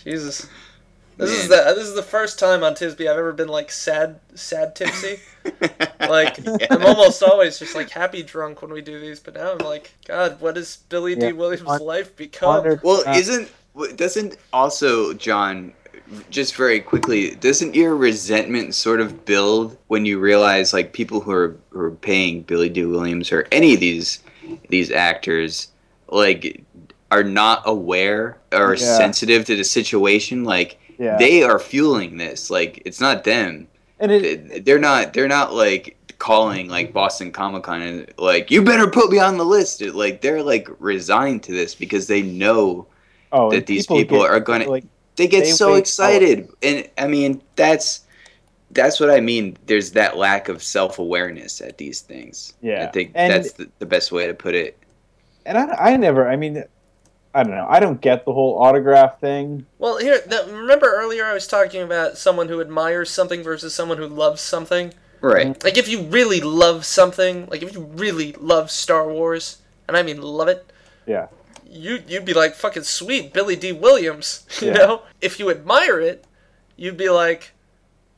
Jesus. 0.04 0.46
This 1.16 1.30
is 1.30 1.48
the 1.48 1.56
this 1.74 1.86
is 1.88 1.94
the 1.94 2.02
first 2.02 2.38
time 2.38 2.62
on 2.62 2.74
Tisby 2.74 3.08
I've 3.10 3.16
ever 3.16 3.32
been 3.32 3.48
like 3.48 3.70
sad 3.72 4.20
sad 4.34 4.76
tipsy. 4.76 5.20
Like 6.00 6.38
I'm 6.70 6.84
almost 6.84 7.22
always 7.22 7.58
just 7.58 7.74
like 7.74 7.88
happy 7.90 8.22
drunk 8.22 8.60
when 8.62 8.70
we 8.72 8.80
do 8.82 9.00
these, 9.00 9.18
but 9.18 9.34
now 9.34 9.52
I'm 9.52 9.58
like, 9.58 9.92
God, 10.06 10.40
what 10.40 10.56
has 10.56 10.76
Billy 10.88 11.16
Dee 11.16 11.32
Williams' 11.32 11.62
On- 11.66 11.80
life 11.80 12.14
become? 12.16 12.78
Well, 12.82 13.02
Uh, 13.06 13.14
isn't 13.16 13.50
w- 13.74 13.96
doesn't 13.96 14.36
also 14.52 15.14
John 15.14 15.72
just 16.30 16.54
very 16.56 16.80
quickly 16.80 17.34
doesn't 17.36 17.74
your 17.74 17.96
resentment 17.96 18.74
sort 18.74 19.00
of 19.00 19.24
build 19.24 19.76
when 19.88 20.04
you 20.06 20.18
realize 20.18 20.72
like 20.72 20.92
people 20.92 21.20
who 21.20 21.30
are 21.32 21.56
who 21.70 21.80
are 21.80 21.90
paying 21.90 22.42
Billy 22.42 22.68
Dee 22.68 22.84
Williams 22.84 23.32
or 23.32 23.46
any 23.52 23.74
of 23.74 23.80
these 23.80 24.20
these 24.68 24.90
actors 24.90 25.68
like 26.08 26.62
are 27.10 27.24
not 27.24 27.62
aware 27.66 28.38
or 28.52 28.74
Yeah. 28.74 28.96
sensitive 28.96 29.44
to 29.46 29.56
the 29.56 29.64
situation 29.64 30.44
like 30.44 30.78
Yeah. 30.98 31.16
they 31.18 31.42
are 31.42 31.58
fueling 31.58 32.16
this 32.18 32.50
like 32.50 32.82
it's 32.84 33.00
not 33.00 33.24
them 33.24 33.66
and 33.98 34.12
it, 34.12 34.48
They- 34.48 34.58
they're 34.60 34.78
not 34.78 35.12
they're 35.12 35.28
not 35.28 35.54
like 35.54 35.96
calling 36.18 36.68
like 36.68 36.92
Boston 36.92 37.30
Comic 37.32 37.64
Con 37.64 37.82
and 37.82 38.06
like 38.18 38.50
you 38.50 38.62
better 38.62 38.86
put 38.88 39.10
me 39.10 39.18
on 39.18 39.36
the 39.36 39.44
list 39.44 39.82
It- 39.82 39.94
like 39.94 40.20
they're 40.20 40.42
like 40.42 40.68
resigned 40.78 41.42
to 41.44 41.52
this 41.52 41.74
because 41.74 42.06
they 42.06 42.22
know 42.22 42.86
oh, 43.32 43.50
that 43.50 43.66
these 43.66 43.86
people 43.86 44.20
get, 44.22 44.30
are 44.30 44.40
gonna 44.40 44.68
like 44.68 44.84
they 45.16 45.26
get 45.26 45.44
they 45.44 45.50
so 45.50 45.72
wait 45.72 45.78
excited 45.78 46.48
and 46.62 46.88
i 46.98 47.06
mean 47.06 47.40
that's 47.56 48.02
that's 48.72 48.98
what 49.00 49.10
i 49.10 49.20
mean 49.20 49.56
there's 49.66 49.92
that 49.92 50.16
lack 50.16 50.48
of 50.48 50.62
self-awareness 50.62 51.60
at 51.60 51.78
these 51.78 52.00
things 52.00 52.54
Yeah. 52.62 52.84
i 52.84 52.86
think 52.90 53.12
And- 53.14 53.32
that's 53.32 53.52
the, 53.52 53.68
the 53.78 53.86
best 53.86 54.12
way 54.12 54.26
to 54.26 54.34
put 54.34 54.54
it 54.54 54.78
and 55.46 55.56
I, 55.56 55.92
I 55.92 55.96
never. 55.96 56.28
I 56.28 56.34
mean, 56.36 56.64
I 57.32 57.42
don't 57.44 57.52
know. 57.52 57.66
I 57.68 57.78
don't 57.78 58.00
get 58.00 58.24
the 58.24 58.32
whole 58.32 58.60
autograph 58.62 59.20
thing. 59.20 59.64
Well, 59.78 59.98
here, 59.98 60.20
the, 60.26 60.44
remember 60.52 60.92
earlier 60.92 61.24
I 61.24 61.34
was 61.34 61.46
talking 61.46 61.82
about 61.82 62.18
someone 62.18 62.48
who 62.48 62.60
admires 62.60 63.10
something 63.10 63.42
versus 63.42 63.72
someone 63.72 63.98
who 63.98 64.08
loves 64.08 64.40
something. 64.40 64.92
right 65.20 65.46
mm-hmm. 65.46 65.64
Like 65.64 65.78
if 65.78 65.88
you 65.88 66.02
really 66.02 66.40
love 66.40 66.84
something, 66.84 67.46
like 67.46 67.62
if 67.62 67.74
you 67.74 67.82
really 67.94 68.32
love 68.32 68.70
Star 68.72 69.06
Wars, 69.08 69.58
and 69.86 69.96
I 69.96 70.02
mean 70.02 70.20
love 70.20 70.48
it, 70.48 70.70
Yeah. 71.06 71.28
You 71.68 72.02
you'd 72.06 72.24
be 72.24 72.34
like 72.34 72.54
fucking 72.54 72.84
sweet 72.84 73.32
Billy 73.32 73.56
Dee 73.56 73.72
Williams, 73.72 74.46
you 74.60 74.68
Yeah. 74.68 74.74
know. 74.74 75.02
If 75.20 75.38
you 75.38 75.50
admire 75.50 76.00
it, 76.00 76.24
you'd 76.76 76.96
be 76.96 77.08
like, 77.10 77.52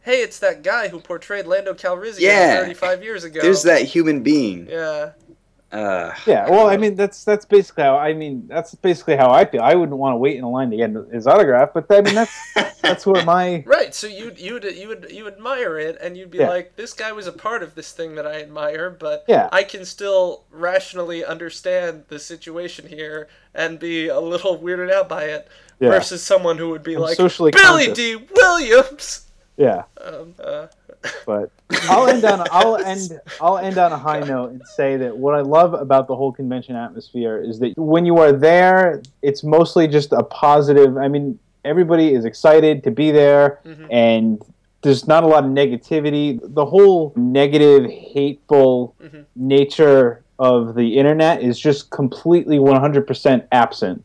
hey, 0.03 0.23
it's 0.23 0.39
that 0.41 0.63
guy 0.63 0.89
who 0.89 1.01
portrayed 1.01 1.47
Lando 1.47 1.75
Calrissian 1.75 2.21
Yeah. 2.21 2.61
35 2.61 3.03
years 3.03 3.25
ago. 3.25 3.41
there's 3.41 3.63
that 3.65 3.83
human 3.83 4.23
being 4.23 4.69
Yeah. 4.69 5.13
Uh 5.71 6.15
Yeah, 6.27 6.49
well, 6.49 6.67
I 6.67 6.79
mean 6.79 6.95
that's 6.95 7.25
that's 7.25 7.45
basically 7.45 7.85
how 7.85 7.99
I 7.99 8.15
mean 8.15 8.47
that's 8.49 8.75
basically 8.75 9.17
how 9.17 9.31
I 9.31 9.45
feel. 9.45 9.61
I 9.61 9.75
wouldn't 9.75 9.99
want 9.99 10.15
to 10.15 10.17
wait 10.17 10.37
in 10.39 10.45
a 10.45 10.51
line 10.51 10.71
to 10.71 10.77
get 10.79 10.91
his 11.13 11.27
autograph, 11.27 11.71
but 11.75 11.85
I 11.91 12.01
mean 12.01 12.15
that's 12.15 12.33
that's 12.81 13.05
where 13.07 13.23
my 13.25 13.63
Right, 13.67 13.95
so 13.95 14.07
you 14.07 14.33
you 14.37 14.55
would 14.55 14.65
you 14.65 14.89
would 14.89 15.07
you 15.11 15.27
admire 15.27 15.79
it, 15.79 15.99
and 16.01 16.17
you'd 16.17 16.31
be 16.31 16.39
Yeah. 16.39 16.49
like, 16.49 16.77
"This 16.77 16.95
guy 16.95 17.13
was 17.13 17.27
a 17.27 17.33
part 17.33 17.63
of 17.63 17.75
this 17.75 17.93
thing 17.93 18.15
that 18.15 18.27
I 18.27 18.41
admire, 18.41 18.89
but 18.89 19.25
Yeah. 19.29 19.51
I 19.53 19.63
can 19.63 19.85
still 19.85 20.45
rationally 20.51 21.23
understand 21.23 22.05
the 22.09 22.19
situation 22.19 22.89
here 22.89 23.29
and 23.55 23.79
be 23.79 24.09
a 24.09 24.21
little 24.21 24.59
weirded 24.59 24.91
out 24.91 25.09
by 25.09 25.25
it." 25.25 25.49
Yeah. 25.81 25.91
Versus 25.91 26.23
someone 26.23 26.57
who 26.57 26.71
would 26.71 26.83
be 26.83 26.95
I'm 26.95 27.03
like, 27.03 27.17
socially 27.17 27.51
"Billy 27.53 27.87
conscious." 27.89 27.99
Dee 27.99 28.17
Williams." 28.35 29.27
yeah. 29.59 29.83
Um, 30.01 30.35
uh, 30.43 30.69
But 31.27 31.51
I'll 31.83 32.09
end 32.09 32.25
on 32.25 32.47
I'll 32.51 32.77
end 32.77 33.21
I'll 33.41 33.59
end 33.59 33.79
on 33.79 33.93
a 33.93 33.99
high 33.99 34.21
note 34.21 34.51
and 34.51 34.63
say 34.67 34.97
that 34.97 35.17
what 35.17 35.35
I 35.35 35.41
love 35.41 35.75
about 35.75 36.09
the 36.09 36.17
whole 36.17 36.33
convention 36.33 36.77
atmosphere 36.77 37.43
is 37.43 37.59
that 37.61 37.77
when 37.77 38.07
you 38.07 38.19
are 38.19 38.33
there, 38.33 39.03
it's 39.23 39.45
mostly 39.45 39.89
just 39.89 40.13
a 40.13 40.23
positive. 40.23 40.97
I 40.97 41.09
mean, 41.09 41.39
everybody 41.65 42.15
is 42.15 42.25
excited 42.25 42.83
to 42.85 42.91
be 42.91 43.11
there, 43.11 43.61
mm-hmm. 43.65 43.87
and 43.91 44.43
there's 44.83 45.07
not 45.07 45.25
a 45.25 45.27
lot 45.27 45.45
of 45.45 45.51
negativity. 45.51 46.41
The 46.43 46.65
whole 46.65 47.13
negative, 47.17 47.91
hateful 47.91 48.95
mm-hmm. 49.03 49.23
nature 49.35 50.25
of 50.39 50.75
the 50.75 50.97
internet 50.97 51.43
is 51.43 51.59
just 51.59 51.91
completely 51.91 52.59
100% 52.59 53.47
absent 53.51 54.05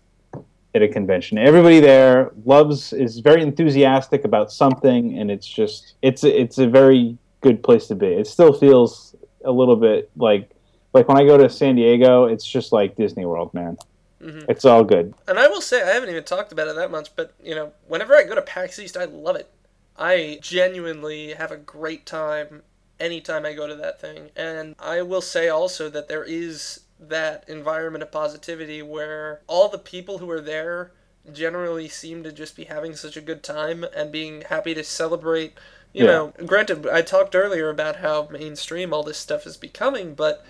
at 0.76 0.82
a 0.82 0.88
convention. 0.88 1.38
Everybody 1.38 1.80
there 1.80 2.32
loves 2.46 2.94
is 2.94 3.20
very 3.20 3.42
enthusiastic 3.42 4.26
about 4.26 4.52
something, 4.52 5.18
and 5.18 5.30
it's 5.30 5.48
just 5.48 5.94
it's 6.02 6.24
it's 6.24 6.58
a 6.58 6.68
very 6.68 7.18
good 7.42 7.64
place 7.64 7.88
to 7.88 7.96
be. 7.96 8.08
It 8.08 8.28
still 8.28 8.54
feels 8.54 9.16
a 9.46 9.52
little 9.52 9.76
bit 9.76 10.10
like 10.16 10.50
like 10.94 11.08
when 11.08 11.18
I 11.18 11.26
go 11.26 11.38
to 11.38 11.50
San 11.50 11.76
Diego, 11.76 12.26
it's 12.26 12.46
just 12.46 12.72
like 12.72 12.96
Disney 12.96 13.26
World, 13.26 13.54
man. 13.54 13.78
Mhm. 14.22 14.46
It's 14.48 14.64
all 14.66 14.84
good. 14.84 15.14
And 15.28 15.38
I 15.38 15.48
will 15.48 15.62
say, 15.62 15.82
I 15.82 15.94
haven't 15.94 16.10
even 16.10 16.24
talked 16.24 16.52
about 16.52 16.68
it 16.68 16.76
that 16.76 16.92
much, 16.92 17.16
but 17.16 17.34
you 17.44 17.56
know, 17.56 17.74
whenever 17.88 18.16
I 18.16 18.24
go 18.24 18.36
to 18.36 18.42
PAX 18.42 18.80
East, 18.80 18.96
I 18.96 19.06
love 19.06 19.36
it. 19.36 19.50
I 19.98 20.40
genuinely 20.42 21.34
have 21.34 21.52
a 21.52 21.58
great 21.58 22.06
time 22.06 22.64
anytime 23.00 23.46
I 23.46 23.54
go 23.54 23.68
to 23.68 23.76
that 23.76 24.00
thing. 24.00 24.30
And 24.36 24.76
I 24.80 25.02
will 25.02 25.22
say 25.22 25.50
also 25.50 25.90
that 25.90 26.08
there 26.08 26.24
is 26.24 26.82
that 27.00 27.44
environment 27.48 28.04
of 28.04 28.12
positivity 28.12 28.82
where 28.82 29.42
all 29.48 29.70
the 29.70 29.78
people 29.78 30.20
who 30.20 30.30
are 30.30 30.42
there 30.42 30.92
generally 31.32 31.88
seem 31.88 32.24
to 32.24 32.32
just 32.32 32.56
be 32.56 32.66
having 32.66 32.96
such 32.96 33.16
a 33.18 33.22
good 33.22 33.44
time 33.44 33.84
and 33.96 34.12
being 34.12 34.42
happy 34.42 34.74
to 34.74 34.84
celebrate. 34.84 35.54
You 35.94 36.06
Yeah. 36.06 36.08
know, 36.08 36.34
granted, 36.46 36.88
I 36.88 37.02
talked 37.02 37.36
earlier 37.36 37.70
about 37.70 37.98
how 37.98 38.28
mainstream 38.32 38.94
all 38.94 39.04
this 39.04 39.18
stuff 39.18 39.46
is 39.48 39.58
becoming, 39.58 40.16
but 40.16 40.44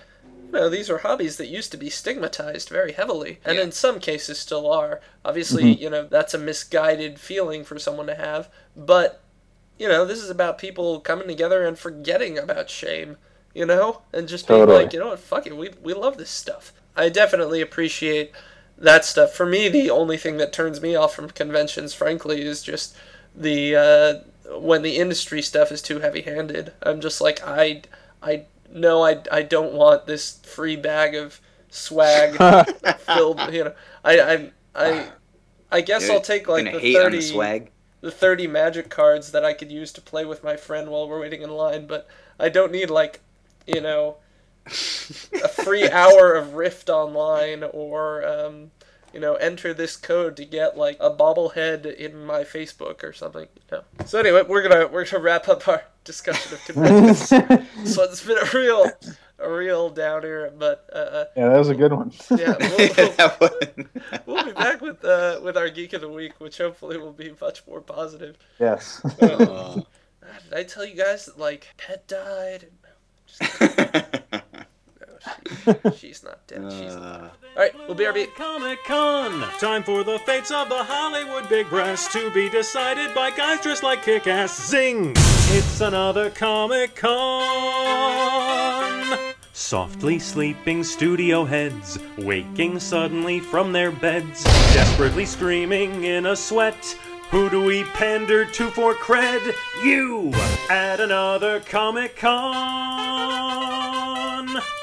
you 0.53 0.59
know, 0.59 0.69
these 0.69 0.89
are 0.89 0.99
hobbies 0.99 1.37
that 1.37 1.47
used 1.47 1.71
to 1.71 1.77
be 1.77 1.89
stigmatized 1.89 2.69
very 2.69 2.91
heavily, 2.93 3.39
and 3.43 3.59
in 3.59 3.71
some 3.71 3.99
cases 3.99 4.39
still 4.39 4.71
are. 4.71 5.01
Obviously, 5.25 5.65
Mhm. 5.65 5.79
you 5.79 5.89
know, 5.89 6.05
that's 6.07 6.33
a 6.33 6.37
misguided 6.37 7.19
feeling 7.19 7.63
for 7.63 7.79
someone 7.79 8.07
to 8.07 8.15
have, 8.15 8.49
but 8.75 9.21
you 9.79 9.87
know, 9.87 10.05
this 10.05 10.19
is 10.19 10.29
about 10.29 10.57
people 10.57 10.99
coming 10.99 11.27
together 11.27 11.65
and 11.65 11.77
forgetting 11.79 12.37
about 12.37 12.69
shame, 12.69 13.17
you 13.54 13.66
know, 13.66 14.01
and 14.14 14.28
just 14.28 14.47
being 14.47 14.68
like, 14.68 14.93
you 14.93 14.99
know 14.99 15.10
what, 15.10 15.20
fuck 15.20 15.45
it, 15.47 15.56
we 15.56 15.70
we 15.82 15.93
love 15.93 16.18
this 16.18 16.30
stuff. 16.30 16.74
I 16.95 17.10
definitely 17.10 17.62
appreciate 17.62 18.32
that 18.78 19.06
stuff. 19.06 19.34
For 19.34 19.45
me, 19.45 19.70
the 19.70 19.89
only 19.89 20.18
thing 20.18 20.38
that 20.38 20.54
turns 20.54 20.82
me 20.82 20.95
off 20.95 21.14
from 21.16 21.30
conventions, 21.30 21.93
frankly, 21.93 22.41
is 22.41 22.64
just 22.64 22.95
the 23.36 23.76
uh, 23.76 24.60
when 24.60 24.82
the 24.82 24.97
industry 24.97 25.41
stuff 25.41 25.72
is 25.72 25.82
too 25.82 25.99
heavy-handed. 25.99 26.74
I'm 26.82 27.01
just 27.01 27.22
like, 27.22 27.41
I, 27.45 27.84
I 28.22 28.45
no, 28.72 29.04
I, 29.04 29.22
I 29.32 29.41
don't 29.43 29.74
want 29.74 30.06
this 30.06 30.39
free 30.43 30.76
bag 30.76 31.16
of 31.16 31.39
swag 31.70 32.38
filled. 32.99 33.39
You 33.54 33.66
know, 33.66 33.74
I, 34.04 34.20
I, 34.20 34.51
I, 34.76 35.08
I 35.72 35.82
guess 35.82 36.04
You're 36.04 36.14
I'll 36.14 36.22
take 36.22 36.47
like 36.47 36.66
gonna 36.66 36.78
the 36.78 36.82
hate 36.82 36.95
on 36.97 37.04
thirty 37.04 37.18
the 37.18 37.22
swag? 37.24 37.72
the 38.01 38.12
30 38.12 38.47
magic 38.47 38.89
cards 38.89 39.32
that 39.32 39.45
I 39.45 39.54
could 39.54 39.72
use 39.72 39.93
to 39.93 40.01
play 40.01 40.26
with 40.26 40.43
my 40.43 40.58
friend 40.58 40.89
while 40.89 41.08
we're 41.08 41.22
waiting 41.22 41.41
in 41.41 41.49
line, 41.49 41.88
but 41.88 42.08
I 42.39 42.49
don't 42.49 42.72
need 42.72 42.89
like, 42.89 43.22
you 43.66 43.82
know, 43.82 44.18
a 44.66 44.70
free 45.49 45.89
hour 45.89 46.34
of 46.34 46.53
Rift 46.53 46.89
online 46.89 47.64
or 47.64 48.26
um, 48.26 48.72
you 49.14 49.20
know, 49.20 49.36
enter 49.36 49.74
this 49.74 49.95
code 49.95 50.36
to 50.38 50.45
get 50.45 50.78
like 50.78 50.97
a 50.99 51.11
bobblehead 51.11 51.86
in 51.95 52.26
my 52.26 52.43
Facebook 52.43 53.03
or 53.03 53.14
something. 53.14 53.47
You 53.55 53.78
know. 53.78 53.84
So 54.05 54.20
anyway, 54.20 54.43
we're 54.47 54.68
gonna 54.68 54.88
we're 54.88 55.05
gonna 55.05 55.24
wrap 55.24 55.47
up 55.47 55.68
our 55.68 55.84
discussion 56.03 56.53
of 56.53 56.66
conventions. 56.66 57.28
so 57.93 58.03
it's 58.03 58.26
been 58.26 58.38
a 58.38 58.49
real 58.57 58.89
a 59.39 59.51
real 59.51 59.89
downer, 59.89 60.51
but 60.57 60.89
uh, 60.93 61.26
Yeah, 61.36 61.49
that 61.49 61.57
was 61.57 61.70
a 61.70 61.76
good 61.76 61.93
one. 61.93 62.11
yeah, 62.32 62.55
we'll, 62.78 63.38
we'll, 63.39 64.26
we'll 64.26 64.45
be 64.45 64.51
back 64.53 64.82
with 64.82 65.03
uh, 65.05 65.39
with 65.43 65.57
our 65.57 65.70
geek 65.70 65.93
of 65.93 66.01
the 66.01 66.09
week, 66.09 66.39
which 66.39 66.57
hopefully 66.57 66.97
will 66.97 67.14
be 67.14 67.34
much 67.39 67.66
more 67.68 67.82
positive. 67.82 68.38
Yes. 68.59 69.01
Uh, 69.22 69.82
did 70.49 70.53
I 70.57 70.64
tell 70.64 70.86
you 70.86 70.95
guys 70.95 71.26
that 71.26 71.38
like 71.38 71.68
pet 71.78 72.07
died? 72.07 72.68
No, 75.65 75.75
she, 75.91 76.07
she's 76.07 76.23
not 76.23 76.45
dead. 76.47 76.63
She's 76.71 76.93
alive. 76.95 77.23
Uh. 77.23 77.29
All 77.55 77.63
right, 77.63 77.73
we'll 77.88 77.95
be 77.95 78.03
RB. 78.05 78.34
Comic 78.36 78.79
Con. 78.86 79.41
Time 79.59 79.84
for 79.84 80.03
the 80.03 80.19
fates 80.19 80.51
of 80.51 80.69
the 80.69 80.84
Hollywood 80.84 81.47
big 81.49 81.69
brass 81.69 82.11
to 82.13 82.29
be 82.31 82.49
decided 82.49 83.13
by 83.15 83.31
guys 83.31 83.61
dressed 83.61 83.84
like 83.84 84.03
kick 84.03 84.27
ass. 84.27 84.69
Zing! 84.69 85.13
It's 85.15 85.81
another 85.81 86.29
Comic 86.31 86.95
Con. 86.95 87.13
Softly 89.53 90.19
sleeping 90.19 90.84
studio 90.84 91.45
heads, 91.45 91.99
waking 92.17 92.79
suddenly 92.79 93.39
from 93.39 93.71
their 93.71 93.91
beds, 93.91 94.43
desperately 94.73 95.25
screaming 95.25 96.03
in 96.05 96.25
a 96.25 96.36
sweat. 96.36 96.97
Who 97.34 97.49
do 97.49 97.65
we 97.65 97.84
pander 97.84 98.45
to 98.45 98.69
for 98.69 98.93
cred? 98.93 99.55
You! 99.84 100.31
At 100.69 100.99
another 100.99 101.61
Comic 101.61 102.15
Con! 102.15 102.38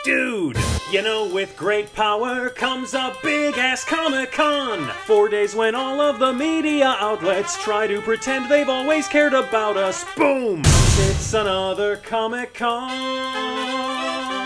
Dude! 0.02 0.58
You 0.90 1.02
know, 1.02 1.32
with 1.32 1.56
great 1.56 1.94
power 1.94 2.48
comes 2.48 2.92
a 2.92 3.14
big 3.22 3.56
ass 3.56 3.84
Comic 3.84 4.32
Con! 4.32 4.88
Four 5.06 5.28
days 5.28 5.54
when 5.54 5.76
all 5.76 6.00
of 6.00 6.18
the 6.18 6.32
media 6.32 6.96
outlets 6.98 7.56
try 7.62 7.86
to 7.86 8.00
pretend 8.00 8.50
they've 8.50 8.68
always 8.68 9.06
cared 9.06 9.34
about 9.34 9.76
us. 9.76 10.04
Boom! 10.16 10.62
It's 10.64 11.32
another 11.32 11.98
Comic 11.98 12.54
Con! 12.54 14.39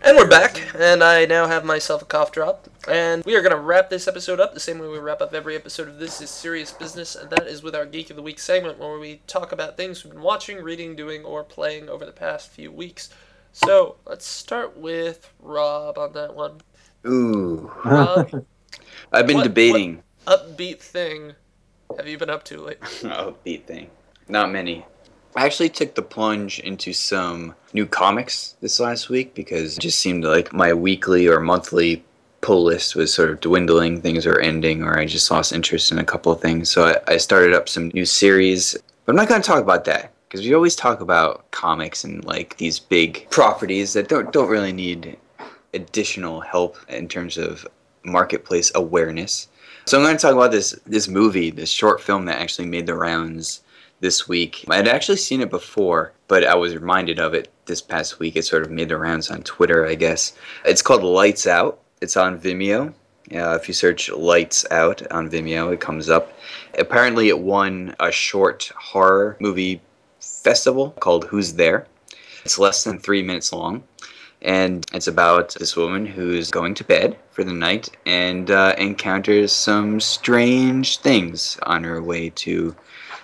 And 0.00 0.16
we're 0.16 0.28
back, 0.28 0.60
and 0.74 1.02
I 1.02 1.26
now 1.26 1.46
have 1.46 1.64
myself 1.64 2.02
a 2.02 2.04
cough 2.04 2.32
drop. 2.32 2.68
And 2.88 3.24
we 3.24 3.36
are 3.36 3.40
going 3.40 3.52
to 3.54 3.60
wrap 3.60 3.88
this 3.90 4.08
episode 4.08 4.40
up 4.40 4.52
the 4.52 4.58
same 4.60 4.78
way 4.80 4.88
we 4.88 4.98
wrap 4.98 5.20
up 5.22 5.32
every 5.32 5.54
episode 5.54 5.88
of 5.88 5.98
This 5.98 6.20
Is 6.20 6.30
Serious 6.30 6.72
Business, 6.72 7.14
and 7.14 7.30
that 7.30 7.46
is 7.46 7.62
with 7.62 7.74
our 7.76 7.86
Geek 7.86 8.10
of 8.10 8.16
the 8.16 8.22
Week 8.22 8.40
segment 8.40 8.78
where 8.78 8.98
we 8.98 9.20
talk 9.26 9.52
about 9.52 9.76
things 9.76 10.02
we've 10.04 10.12
been 10.14 10.22
watching, 10.22 10.58
reading, 10.58 10.96
doing, 10.96 11.24
or 11.24 11.44
playing 11.44 11.88
over 11.88 12.04
the 12.04 12.10
past 12.12 12.50
few 12.50 12.72
weeks. 12.72 13.10
So 13.52 13.96
let's 14.06 14.26
start 14.26 14.76
with 14.76 15.30
Rob 15.40 15.98
on 15.98 16.12
that 16.14 16.34
one. 16.34 16.60
Ooh. 17.06 17.70
Rob, 17.84 18.44
I've 19.12 19.26
been 19.26 19.36
what- 19.38 19.44
debating. 19.44 20.02
what 20.24 20.56
upbeat 20.56 20.80
thing 20.80 21.34
have 21.96 22.08
you 22.08 22.18
been 22.18 22.30
up 22.30 22.42
to 22.44 22.60
lately? 22.60 22.88
Upbeat 23.08 23.64
thing. 23.66 23.90
Not 24.28 24.50
many. 24.50 24.84
I 25.34 25.46
actually 25.46 25.70
took 25.70 25.94
the 25.94 26.02
plunge 26.02 26.58
into 26.60 26.92
some 26.92 27.54
new 27.72 27.86
comics 27.86 28.54
this 28.60 28.78
last 28.78 29.08
week 29.08 29.34
because 29.34 29.78
it 29.78 29.80
just 29.80 29.98
seemed 29.98 30.24
like 30.24 30.52
my 30.52 30.74
weekly 30.74 31.26
or 31.26 31.40
monthly 31.40 32.04
pull 32.42 32.64
list 32.64 32.94
was 32.94 33.14
sort 33.14 33.30
of 33.30 33.40
dwindling. 33.40 34.02
Things 34.02 34.26
were 34.26 34.40
ending, 34.40 34.82
or 34.82 34.98
I 34.98 35.06
just 35.06 35.30
lost 35.30 35.52
interest 35.52 35.90
in 35.90 35.98
a 35.98 36.04
couple 36.04 36.32
of 36.32 36.40
things. 36.40 36.68
So 36.68 36.84
I, 36.84 37.14
I 37.14 37.16
started 37.16 37.54
up 37.54 37.68
some 37.68 37.88
new 37.94 38.04
series. 38.04 38.76
But 39.06 39.12
I'm 39.12 39.16
not 39.16 39.28
going 39.28 39.40
to 39.40 39.46
talk 39.46 39.62
about 39.62 39.86
that 39.86 40.12
because 40.28 40.46
we 40.46 40.54
always 40.54 40.76
talk 40.76 41.00
about 41.00 41.50
comics 41.50 42.04
and 42.04 42.22
like 42.24 42.58
these 42.58 42.78
big 42.78 43.26
properties 43.30 43.94
that 43.94 44.08
don't 44.08 44.32
don't 44.32 44.50
really 44.50 44.72
need 44.72 45.16
additional 45.72 46.40
help 46.40 46.76
in 46.88 47.08
terms 47.08 47.38
of 47.38 47.66
marketplace 48.04 48.70
awareness. 48.74 49.48
So 49.86 49.98
I'm 49.98 50.04
going 50.04 50.16
to 50.16 50.22
talk 50.22 50.34
about 50.34 50.52
this 50.52 50.72
this 50.86 51.08
movie, 51.08 51.50
this 51.50 51.70
short 51.70 52.02
film 52.02 52.26
that 52.26 52.38
actually 52.38 52.66
made 52.66 52.86
the 52.86 52.94
rounds 52.94 53.62
this 54.02 54.28
week. 54.28 54.64
I'd 54.68 54.88
actually 54.88 55.16
seen 55.16 55.40
it 55.40 55.48
before, 55.48 56.12
but 56.28 56.44
I 56.44 56.54
was 56.54 56.74
reminded 56.74 57.18
of 57.18 57.32
it 57.32 57.48
this 57.64 57.80
past 57.80 58.18
week. 58.18 58.36
It 58.36 58.44
sort 58.44 58.64
of 58.64 58.70
made 58.70 58.90
the 58.90 58.98
rounds 58.98 59.30
on 59.30 59.42
Twitter, 59.42 59.86
I 59.86 59.94
guess. 59.94 60.34
It's 60.66 60.82
called 60.82 61.04
Lights 61.04 61.46
Out. 61.46 61.80
It's 62.02 62.16
on 62.16 62.38
Vimeo. 62.38 62.92
Uh, 63.34 63.54
if 63.54 63.68
you 63.68 63.72
search 63.72 64.10
Lights 64.10 64.66
Out 64.70 65.10
on 65.10 65.30
Vimeo, 65.30 65.72
it 65.72 65.80
comes 65.80 66.10
up. 66.10 66.32
Apparently, 66.76 67.28
it 67.28 67.38
won 67.38 67.94
a 68.00 68.10
short 68.10 68.70
horror 68.76 69.36
movie 69.40 69.80
festival 70.20 70.90
called 71.00 71.24
Who's 71.24 71.54
There. 71.54 71.86
It's 72.44 72.58
less 72.58 72.84
than 72.84 72.98
three 72.98 73.22
minutes 73.22 73.52
long 73.52 73.84
and 74.42 74.84
it's 74.92 75.06
about 75.06 75.54
this 75.54 75.76
woman 75.76 76.04
who's 76.04 76.50
going 76.50 76.74
to 76.74 76.84
bed 76.84 77.16
for 77.30 77.44
the 77.44 77.52
night 77.52 77.88
and 78.04 78.50
uh, 78.50 78.74
encounters 78.76 79.52
some 79.52 80.00
strange 80.00 80.98
things 80.98 81.58
on 81.62 81.84
her 81.84 82.02
way 82.02 82.30
to 82.30 82.74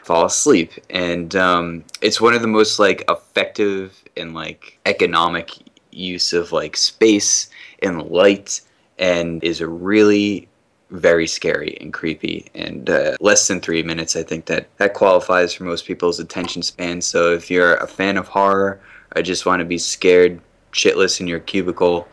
fall 0.08 0.24
asleep. 0.24 0.72
And 0.88 1.36
um, 1.36 1.84
it's 2.00 2.18
one 2.18 2.32
of 2.32 2.40
the 2.40 2.48
most 2.48 2.78
like 2.78 3.04
effective 3.10 4.02
and 4.16 4.32
like 4.32 4.78
economic 4.86 5.50
use 5.90 6.32
of 6.32 6.50
like 6.50 6.78
space 6.78 7.50
and 7.82 8.02
light 8.04 8.62
and 8.98 9.44
is 9.44 9.60
a 9.60 9.68
really 9.68 10.48
very 10.90 11.26
scary 11.26 11.76
and 11.82 11.92
creepy. 11.92 12.46
And 12.54 12.88
uh, 12.88 13.16
less 13.20 13.46
than 13.48 13.60
three 13.60 13.82
minutes 13.82 14.16
i 14.16 14.22
think 14.22 14.46
that 14.46 14.66
that 14.78 14.94
qualifies 14.94 15.52
for 15.52 15.64
most 15.64 15.84
people's 15.84 16.18
attention 16.18 16.62
span. 16.62 17.02
So 17.02 17.34
if 17.34 17.50
you're 17.50 17.74
a 17.76 17.86
fan 17.86 18.16
of 18.16 18.28
horror 18.28 18.80
i 19.12 19.20
just 19.20 19.44
want 19.44 19.60
to 19.60 19.66
be 19.66 19.78
scared 19.78 20.40
shitless 20.72 21.20
in 21.20 21.26
your 21.26 21.40
cubicle 21.40 22.08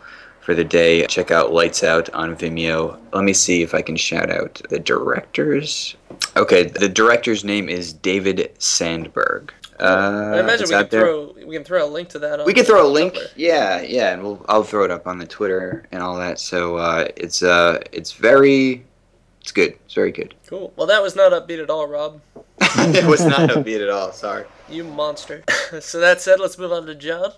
for 0.46 0.54
the 0.54 0.64
day 0.64 1.06
check 1.08 1.32
out 1.32 1.52
lights 1.52 1.84
out 1.84 2.08
on 2.12 2.36
vimeo 2.36 3.00
let 3.14 3.24
me 3.24 3.34
see 3.34 3.64
if 3.64 3.74
i 3.74 3.82
can 3.82 3.96
shout 3.96 4.30
out 4.30 4.62
the 4.70 4.80
directors 4.80 5.96
okay 6.38 6.64
the 6.64 6.88
director's 6.88 7.44
name 7.44 7.68
is 7.68 7.92
david 7.92 8.52
sandberg 8.60 9.52
uh, 9.78 10.32
I 10.36 10.40
imagine 10.40 10.68
we 10.70 10.76
can 10.76 10.88
there. 10.90 11.02
throw 11.02 11.36
we 11.46 11.54
can 11.54 11.66
throw 11.66 11.86
a 11.86 11.92
link 11.92 12.08
to 12.10 12.20
that. 12.20 12.40
On 12.40 12.46
We 12.46 12.54
can 12.54 12.64
throw 12.64 12.88
a 12.88 12.88
link. 12.88 13.18
Yeah, 13.36 13.82
yeah, 13.82 14.14
and 14.14 14.24
we'll 14.24 14.46
I'll 14.48 14.64
throw 14.64 14.86
it 14.86 14.90
up 14.90 15.06
on 15.06 15.18
the 15.18 15.28
Twitter 15.28 15.86
and 15.92 16.02
all 16.02 16.16
that. 16.16 16.40
So 16.40 16.78
uh, 16.78 17.10
it's 17.18 17.44
uh 17.44 17.84
it's 17.92 18.14
very 18.14 18.86
it's 19.46 19.52
good. 19.52 19.78
It's 19.86 19.94
very 19.94 20.12
good. 20.12 20.34
Cool. 20.48 20.74
Well, 20.76 20.88
that 20.88 21.04
was 21.04 21.16
not 21.16 21.32
upbeat 21.32 21.62
at 21.62 21.70
all, 21.70 21.88
Rob. 21.88 22.20
it 22.62 23.06
was 23.06 23.24
not 23.24 23.50
upbeat 23.52 23.80
at 23.80 23.90
all. 23.90 24.12
Sorry. 24.12 24.46
You 24.68 24.84
monster. 24.84 25.44
so 25.82 26.00
that 26.00 26.20
said, 26.20 26.40
let's 26.40 26.58
move 26.58 26.72
on 26.72 26.88
to 26.88 26.96
John. 26.96 27.32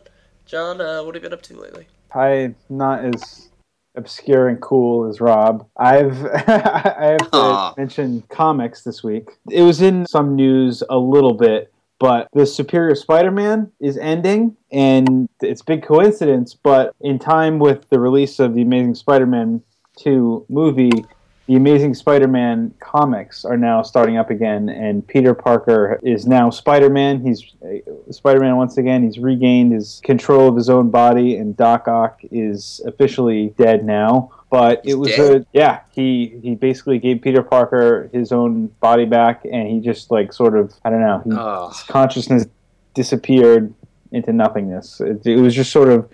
John, 0.47 0.79
uh, 0.79 1.03
what 1.03 1.13
have 1.13 1.23
you 1.23 1.29
been 1.29 1.37
up 1.37 1.43
to 1.43 1.59
lately? 1.59 1.87
I'm 2.15 2.55
not 2.69 3.03
as 3.03 3.49
obscure 3.95 4.47
and 4.47 4.61
cool 4.61 5.09
as 5.09 5.19
Rob. 5.19 5.67
I've 5.77 6.25
I 6.47 7.17
have 7.19 7.31
to 7.31 7.73
mention 7.75 8.23
comics 8.29 8.83
this 8.83 9.03
week. 9.03 9.27
It 9.51 9.63
was 9.63 9.81
in 9.81 10.05
some 10.05 10.37
news 10.37 10.83
a 10.89 10.97
little 10.97 11.33
bit, 11.33 11.73
but 11.99 12.29
the 12.31 12.45
Superior 12.45 12.95
Spider-Man 12.95 13.69
is 13.81 13.97
ending, 13.97 14.55
and 14.71 15.27
it's 15.41 15.61
big 15.61 15.83
coincidence. 15.83 16.53
But 16.53 16.95
in 17.01 17.19
time 17.19 17.59
with 17.59 17.89
the 17.89 17.99
release 17.99 18.39
of 18.39 18.53
the 18.53 18.61
Amazing 18.61 18.95
Spider-Man 18.95 19.61
2 19.97 20.45
movie, 20.47 21.03
the 21.47 21.55
Amazing 21.55 21.93
Spider-Man 21.93 22.73
comics 22.79 23.45
are 23.45 23.55
now 23.57 23.81
starting 23.81 24.17
up 24.17 24.29
again, 24.29 24.67
and 24.67 25.05
Peter 25.07 25.33
Parker 25.33 25.97
is 26.03 26.27
now 26.27 26.49
Spider-Man. 26.49 27.21
He's 27.25 27.53
uh, 27.63 28.11
Spider-Man 28.11 28.57
once 28.57 28.77
again. 28.77 29.01
He's 29.03 29.17
regained 29.17 29.71
his 29.71 30.01
control 30.03 30.49
of 30.49 30.55
his 30.57 30.69
own 30.69 30.89
body, 30.89 31.37
and 31.37 31.55
Doc 31.55 31.87
Ock 31.87 32.19
is 32.31 32.81
officially 32.85 33.53
dead 33.57 33.85
now. 33.85 34.31
But 34.49 34.81
it 34.85 34.95
was 34.95 35.09
dead? 35.15 35.41
a 35.41 35.45
yeah. 35.53 35.79
He 35.91 36.37
he 36.43 36.55
basically 36.55 36.99
gave 36.99 37.21
Peter 37.21 37.41
Parker 37.43 38.09
his 38.13 38.31
own 38.31 38.67
body 38.81 39.05
back, 39.05 39.43
and 39.45 39.67
he 39.69 39.79
just 39.79 40.11
like 40.11 40.33
sort 40.33 40.57
of 40.57 40.73
I 40.83 40.89
don't 40.89 41.01
know. 41.01 41.21
He, 41.23 41.31
Oh. 41.31 41.69
His 41.69 41.83
consciousness 41.83 42.45
disappeared 42.93 43.73
into 44.11 44.33
nothingness. 44.33 44.99
It, 45.01 45.25
it 45.25 45.37
was 45.37 45.53
just 45.55 45.71
sort 45.71 45.89
of 45.89 46.09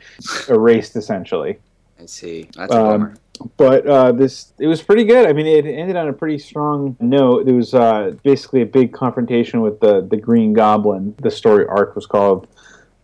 erased 0.50 0.96
essentially 0.96 1.60
I 2.02 2.06
see. 2.08 2.50
That's 2.56 2.74
a 2.74 2.78
Um, 2.80 2.88
bummer. 2.88 3.16
But 3.58 3.86
uh, 3.88 4.12
this 4.12 4.54
it 4.60 4.68
was 4.68 4.82
pretty 4.82 5.04
good. 5.04 5.28
I 5.28 5.34
mean, 5.34 5.48
it 5.48 5.66
ended 5.66 5.96
on 5.96 6.08
a 6.08 6.14
pretty 6.14 6.38
strong 6.38 6.96
note. 7.00 7.46
There 7.46 7.56
was 7.56 7.74
uh, 7.74 8.16
basically 8.24 8.62
a 8.62 8.66
big 8.66 8.94
confrontation 8.94 9.62
with 9.62 9.80
the 9.80 10.02
the 10.02 10.18
Green 10.18 10.54
Goblin. 10.54 11.16
The 11.22 11.32
story 11.32 11.66
arc 11.68 11.96
was 11.96 12.06
called 12.06 12.48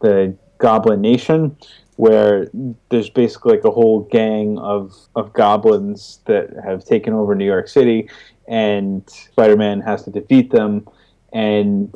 the 0.02 0.36
Goblin 0.58 1.02
Nation, 1.02 1.58
where 1.96 2.50
there's 2.90 3.10
basically 3.10 3.54
like 3.54 3.66
a 3.66 3.72
whole 3.72 4.02
gang 4.12 4.58
of 4.60 4.96
of 5.16 5.34
goblins 5.34 6.20
that 6.26 6.50
have 6.64 6.86
taken 6.86 7.14
over 7.14 7.36
New 7.36 7.46
York 7.46 7.68
City, 7.68 8.10
and 8.48 9.10
Spider-Man 9.10 9.82
has 9.82 10.04
to 10.04 10.12
defeat 10.12 10.52
them. 10.52 10.88
And 11.34 11.94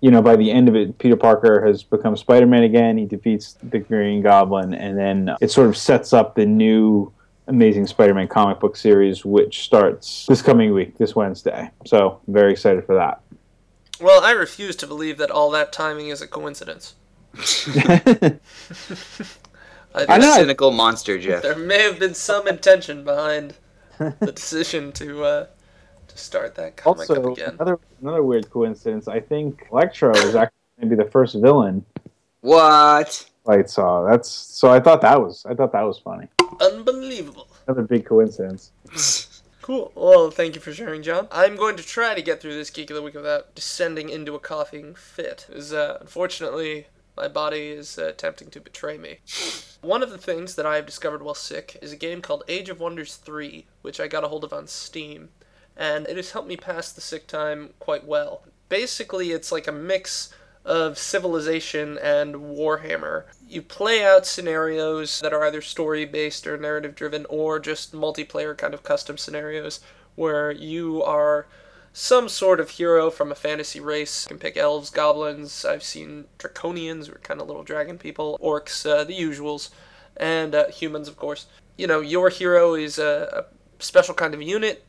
you 0.00 0.10
know, 0.10 0.20
by 0.20 0.36
the 0.36 0.50
end 0.50 0.68
of 0.68 0.76
it, 0.76 0.98
Peter 0.98 1.16
Parker 1.16 1.64
has 1.66 1.82
become 1.82 2.16
Spider-Man 2.16 2.62
again. 2.62 2.98
He 2.98 3.06
defeats 3.06 3.56
the 3.62 3.78
Green 3.78 4.22
Goblin, 4.22 4.74
and 4.74 4.98
then 4.98 5.34
it 5.40 5.50
sort 5.50 5.68
of 5.68 5.76
sets 5.76 6.12
up 6.12 6.34
the 6.34 6.44
new 6.44 7.12
Amazing 7.46 7.86
Spider-Man 7.86 8.28
comic 8.28 8.58
book 8.60 8.76
series, 8.76 9.24
which 9.24 9.64
starts 9.64 10.26
this 10.26 10.40
coming 10.42 10.72
week, 10.72 10.96
this 10.96 11.14
Wednesday. 11.14 11.70
So, 11.86 12.20
I'm 12.26 12.32
very 12.32 12.52
excited 12.52 12.84
for 12.86 12.94
that. 12.94 13.20
Well, 14.00 14.24
I 14.24 14.32
refuse 14.32 14.76
to 14.76 14.86
believe 14.86 15.18
that 15.18 15.30
all 15.30 15.50
that 15.50 15.72
timing 15.72 16.08
is 16.08 16.20
a 16.22 16.26
coincidence. 16.26 16.94
I 17.34 18.38
I 19.94 20.18
know. 20.18 20.32
Cynical 20.34 20.70
monster, 20.72 21.18
Jeff. 21.18 21.42
there 21.42 21.56
may 21.56 21.82
have 21.82 21.98
been 21.98 22.14
some 22.14 22.48
intention 22.48 23.04
behind 23.04 23.54
the 23.98 24.32
decision 24.34 24.92
to 24.92 25.24
uh, 25.24 25.46
to 26.08 26.18
start 26.18 26.54
that 26.56 26.76
comic 26.76 27.08
up 27.10 27.18
also, 27.18 27.32
again. 27.32 27.54
another 27.54 27.78
another 28.00 28.22
weird 28.22 28.50
coincidence. 28.50 29.06
I 29.08 29.20
think 29.20 29.66
Electro 29.70 30.12
is 30.12 30.34
actually 30.34 30.58
going 30.80 30.90
to 30.90 30.96
be 30.96 31.02
the 31.02 31.10
first 31.10 31.34
villain 31.36 31.84
What? 32.40 33.30
I 33.46 33.62
saw. 33.64 34.08
That's 34.08 34.28
so. 34.28 34.70
I 34.72 34.80
thought 34.80 35.00
that 35.02 35.20
was 35.20 35.44
I 35.46 35.54
thought 35.54 35.72
that 35.72 35.82
was 35.82 35.98
funny. 35.98 36.28
Unbelievable. 36.60 37.48
Another 37.66 37.82
big 37.82 38.04
coincidence. 38.06 38.72
Cool. 39.64 39.92
Well, 39.94 40.30
thank 40.30 40.54
you 40.54 40.60
for 40.60 40.74
sharing, 40.74 41.02
John. 41.02 41.26
I'm 41.32 41.56
going 41.56 41.76
to 41.76 41.82
try 41.82 42.14
to 42.14 42.20
get 42.20 42.38
through 42.38 42.54
this 42.54 42.68
geek 42.68 42.90
of 42.90 42.96
the 42.96 43.02
week 43.02 43.14
without 43.14 43.54
descending 43.54 44.10
into 44.10 44.34
a 44.34 44.38
coughing 44.38 44.94
fit. 44.94 45.46
As 45.50 45.72
uh, 45.72 45.96
unfortunately, 46.02 46.88
my 47.16 47.28
body 47.28 47.68
is 47.68 47.98
uh, 47.98 48.08
attempting 48.08 48.50
to 48.50 48.60
betray 48.60 48.98
me. 48.98 49.20
One 49.80 50.02
of 50.02 50.10
the 50.10 50.18
things 50.18 50.56
that 50.56 50.66
I 50.66 50.76
have 50.76 50.84
discovered 50.84 51.22
while 51.22 51.34
sick 51.34 51.78
is 51.80 51.92
a 51.92 51.96
game 51.96 52.20
called 52.20 52.44
Age 52.46 52.68
of 52.68 52.78
Wonders 52.78 53.16
3, 53.16 53.64
which 53.80 54.00
I 54.00 54.06
got 54.06 54.22
a 54.22 54.28
hold 54.28 54.44
of 54.44 54.52
on 54.52 54.66
Steam, 54.66 55.30
and 55.78 56.06
it 56.08 56.16
has 56.16 56.32
helped 56.32 56.48
me 56.48 56.58
pass 56.58 56.92
the 56.92 57.00
sick 57.00 57.26
time 57.26 57.70
quite 57.78 58.06
well. 58.06 58.42
Basically, 58.68 59.30
it's 59.30 59.50
like 59.50 59.66
a 59.66 59.72
mix 59.72 60.28
of 60.64 60.98
Civilization 60.98 61.98
and 61.98 62.34
Warhammer. 62.36 63.24
You 63.48 63.62
play 63.62 64.04
out 64.04 64.26
scenarios 64.26 65.20
that 65.20 65.32
are 65.32 65.44
either 65.44 65.60
story 65.60 66.04
based 66.04 66.46
or 66.46 66.56
narrative 66.56 66.94
driven, 66.94 67.26
or 67.28 67.58
just 67.58 67.92
multiplayer 67.92 68.56
kind 68.56 68.74
of 68.74 68.82
custom 68.82 69.18
scenarios 69.18 69.80
where 70.14 70.50
you 70.50 71.02
are 71.02 71.46
some 71.92 72.28
sort 72.28 72.58
of 72.60 72.70
hero 72.70 73.10
from 73.10 73.30
a 73.30 73.36
fantasy 73.36 73.78
race. 73.78 74.24
You 74.24 74.30
can 74.30 74.38
pick 74.38 74.56
elves, 74.56 74.90
goblins. 74.90 75.64
I've 75.64 75.82
seen 75.82 76.24
draconians, 76.38 77.08
or 77.08 77.18
kind 77.18 77.40
of 77.40 77.46
little 77.46 77.62
dragon 77.62 77.98
people, 77.98 78.38
orcs, 78.42 78.88
uh, 78.88 79.04
the 79.04 79.18
usuals, 79.18 79.70
and 80.16 80.54
uh, 80.54 80.68
humans, 80.68 81.08
of 81.08 81.16
course. 81.16 81.46
You 81.76 81.86
know, 81.86 82.00
your 82.00 82.30
hero 82.30 82.74
is 82.74 82.98
a, 82.98 83.46
a 83.46 83.82
special 83.82 84.14
kind 84.14 84.34
of 84.34 84.42
unit. 84.42 84.84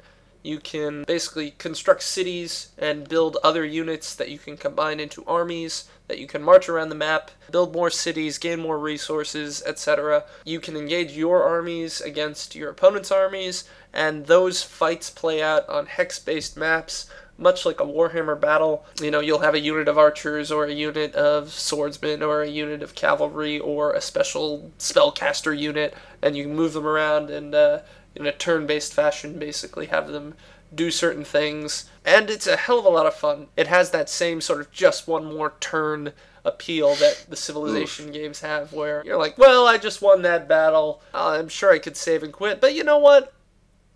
You 0.45 0.59
can 0.59 1.05
basically 1.05 1.55
construct 1.57 2.03
cities 2.03 2.69
and 2.77 3.09
build 3.09 3.37
other 3.43 3.65
units 3.65 4.13
that 4.13 4.29
you 4.29 4.37
can 4.37 4.57
combine 4.57 4.99
into 4.99 5.25
armies, 5.25 5.85
that 6.07 6.19
you 6.19 6.27
can 6.27 6.43
march 6.43 6.69
around 6.69 6.89
the 6.89 6.95
map, 6.95 7.31
build 7.49 7.73
more 7.73 7.89
cities, 7.89 8.37
gain 8.37 8.59
more 8.59 8.77
resources, 8.77 9.63
etc. 9.65 10.23
You 10.43 10.59
can 10.59 10.77
engage 10.77 11.13
your 11.13 11.41
armies 11.41 11.99
against 11.99 12.53
your 12.53 12.69
opponent's 12.69 13.09
armies, 13.09 13.63
and 13.91 14.27
those 14.27 14.61
fights 14.61 15.09
play 15.09 15.41
out 15.41 15.67
on 15.67 15.87
hex 15.87 16.19
based 16.19 16.55
maps. 16.55 17.09
Much 17.39 17.65
like 17.65 17.79
a 17.79 17.85
Warhammer 17.85 18.39
battle, 18.39 18.85
you 19.01 19.09
know, 19.09 19.19
you'll 19.19 19.39
have 19.39 19.55
a 19.55 19.59
unit 19.59 19.87
of 19.87 19.97
archers 19.97 20.51
or 20.51 20.65
a 20.65 20.71
unit 20.71 21.15
of 21.15 21.51
swordsmen 21.51 22.21
or 22.21 22.43
a 22.43 22.47
unit 22.47 22.83
of 22.83 22.95
cavalry 22.95 23.59
or 23.59 23.93
a 23.93 23.99
special 23.99 24.71
spellcaster 24.77 25.57
unit, 25.57 25.95
and 26.21 26.37
you 26.37 26.43
can 26.43 26.55
move 26.55 26.73
them 26.73 26.85
around 26.87 27.31
and 27.31 27.53
uh, 27.55 27.79
in 28.15 28.25
a 28.25 28.31
turn-based 28.31 28.93
fashion 28.93 29.39
basically 29.39 29.87
have 29.87 30.07
them 30.07 30.35
do 30.73 30.91
certain 30.91 31.23
things. 31.23 31.89
And 32.03 32.29
it's 32.29 32.47
a 32.47 32.57
hell 32.57 32.79
of 32.79 32.85
a 32.85 32.89
lot 32.89 33.05
of 33.05 33.15
fun. 33.15 33.47
It 33.55 33.67
has 33.67 33.91
that 33.91 34.09
same 34.09 34.41
sort 34.41 34.59
of 34.61 34.71
just 34.71 35.07
one 35.07 35.25
more 35.25 35.53
turn 35.59 36.13
appeal 36.45 36.93
that 36.95 37.25
the 37.27 37.35
civilization 37.35 38.11
games 38.11 38.41
have 38.41 38.71
where 38.71 39.01
you're 39.03 39.17
like 39.17 39.35
well 39.35 39.65
i 39.65 39.79
just 39.79 39.99
won 40.01 40.21
that 40.21 40.47
battle. 40.47 41.01
I'm 41.11 41.47
sure 41.49 41.71
i 41.71 41.79
could 41.79 41.97
save 41.97 42.21
and 42.21 42.31
quit 42.31 42.61
but 42.61 42.75
you 42.75 42.83
know 42.83 42.99
what? 42.99 43.33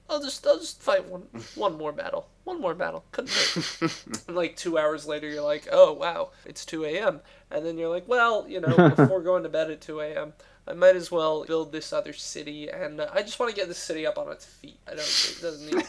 I'll 0.10 0.20
just 0.20 0.46
i'll 0.48 0.58
just 0.58 0.82
fight 0.82 1.06
one 1.06 1.28
one 1.56 1.78
more 1.78 1.92
battle. 1.92 2.28
One 2.44 2.60
more 2.60 2.74
battle. 2.74 3.06
Couldn't 3.12 3.32
hurt. 3.32 4.04
And 4.28 4.36
like 4.36 4.56
two 4.56 4.80
hours 4.80 5.06
later 5.06 5.30
you're 5.30 5.44
like 5.44 5.68
oh 5.72 5.94
wow 5.94 6.32
it's 6.46 6.66
2 6.66 6.86
a.m 6.86 7.22
and 7.52 7.64
then 7.64 7.78
you're 7.78 7.90
like 7.90 8.08
well 8.08 8.46
you 8.48 8.60
know 8.60 8.90
before 8.96 9.22
going 9.22 9.44
to 9.44 9.50
bed 9.50 9.70
at 9.70 9.82
2 9.82 10.00
a.m 10.02 10.34
I 10.70 10.74
might 10.74 10.96
as 10.96 11.12
well 11.12 11.46
build 11.46 11.72
this 11.72 11.92
other 11.92 12.14
city, 12.14 12.70
and 12.70 13.02
uh, 13.02 13.08
I 13.12 13.24
just 13.24 13.40
want 13.40 13.50
to 13.50 13.56
get 13.56 13.68
this 13.68 13.80
city 13.80 14.06
up 14.06 14.18
on 14.18 14.32
its 14.32 14.46
feet. 14.46 14.78
I 14.88 14.92
don't. 14.92 15.00
It 15.00 15.42
doesn't 15.42 15.66
need. 15.66 15.86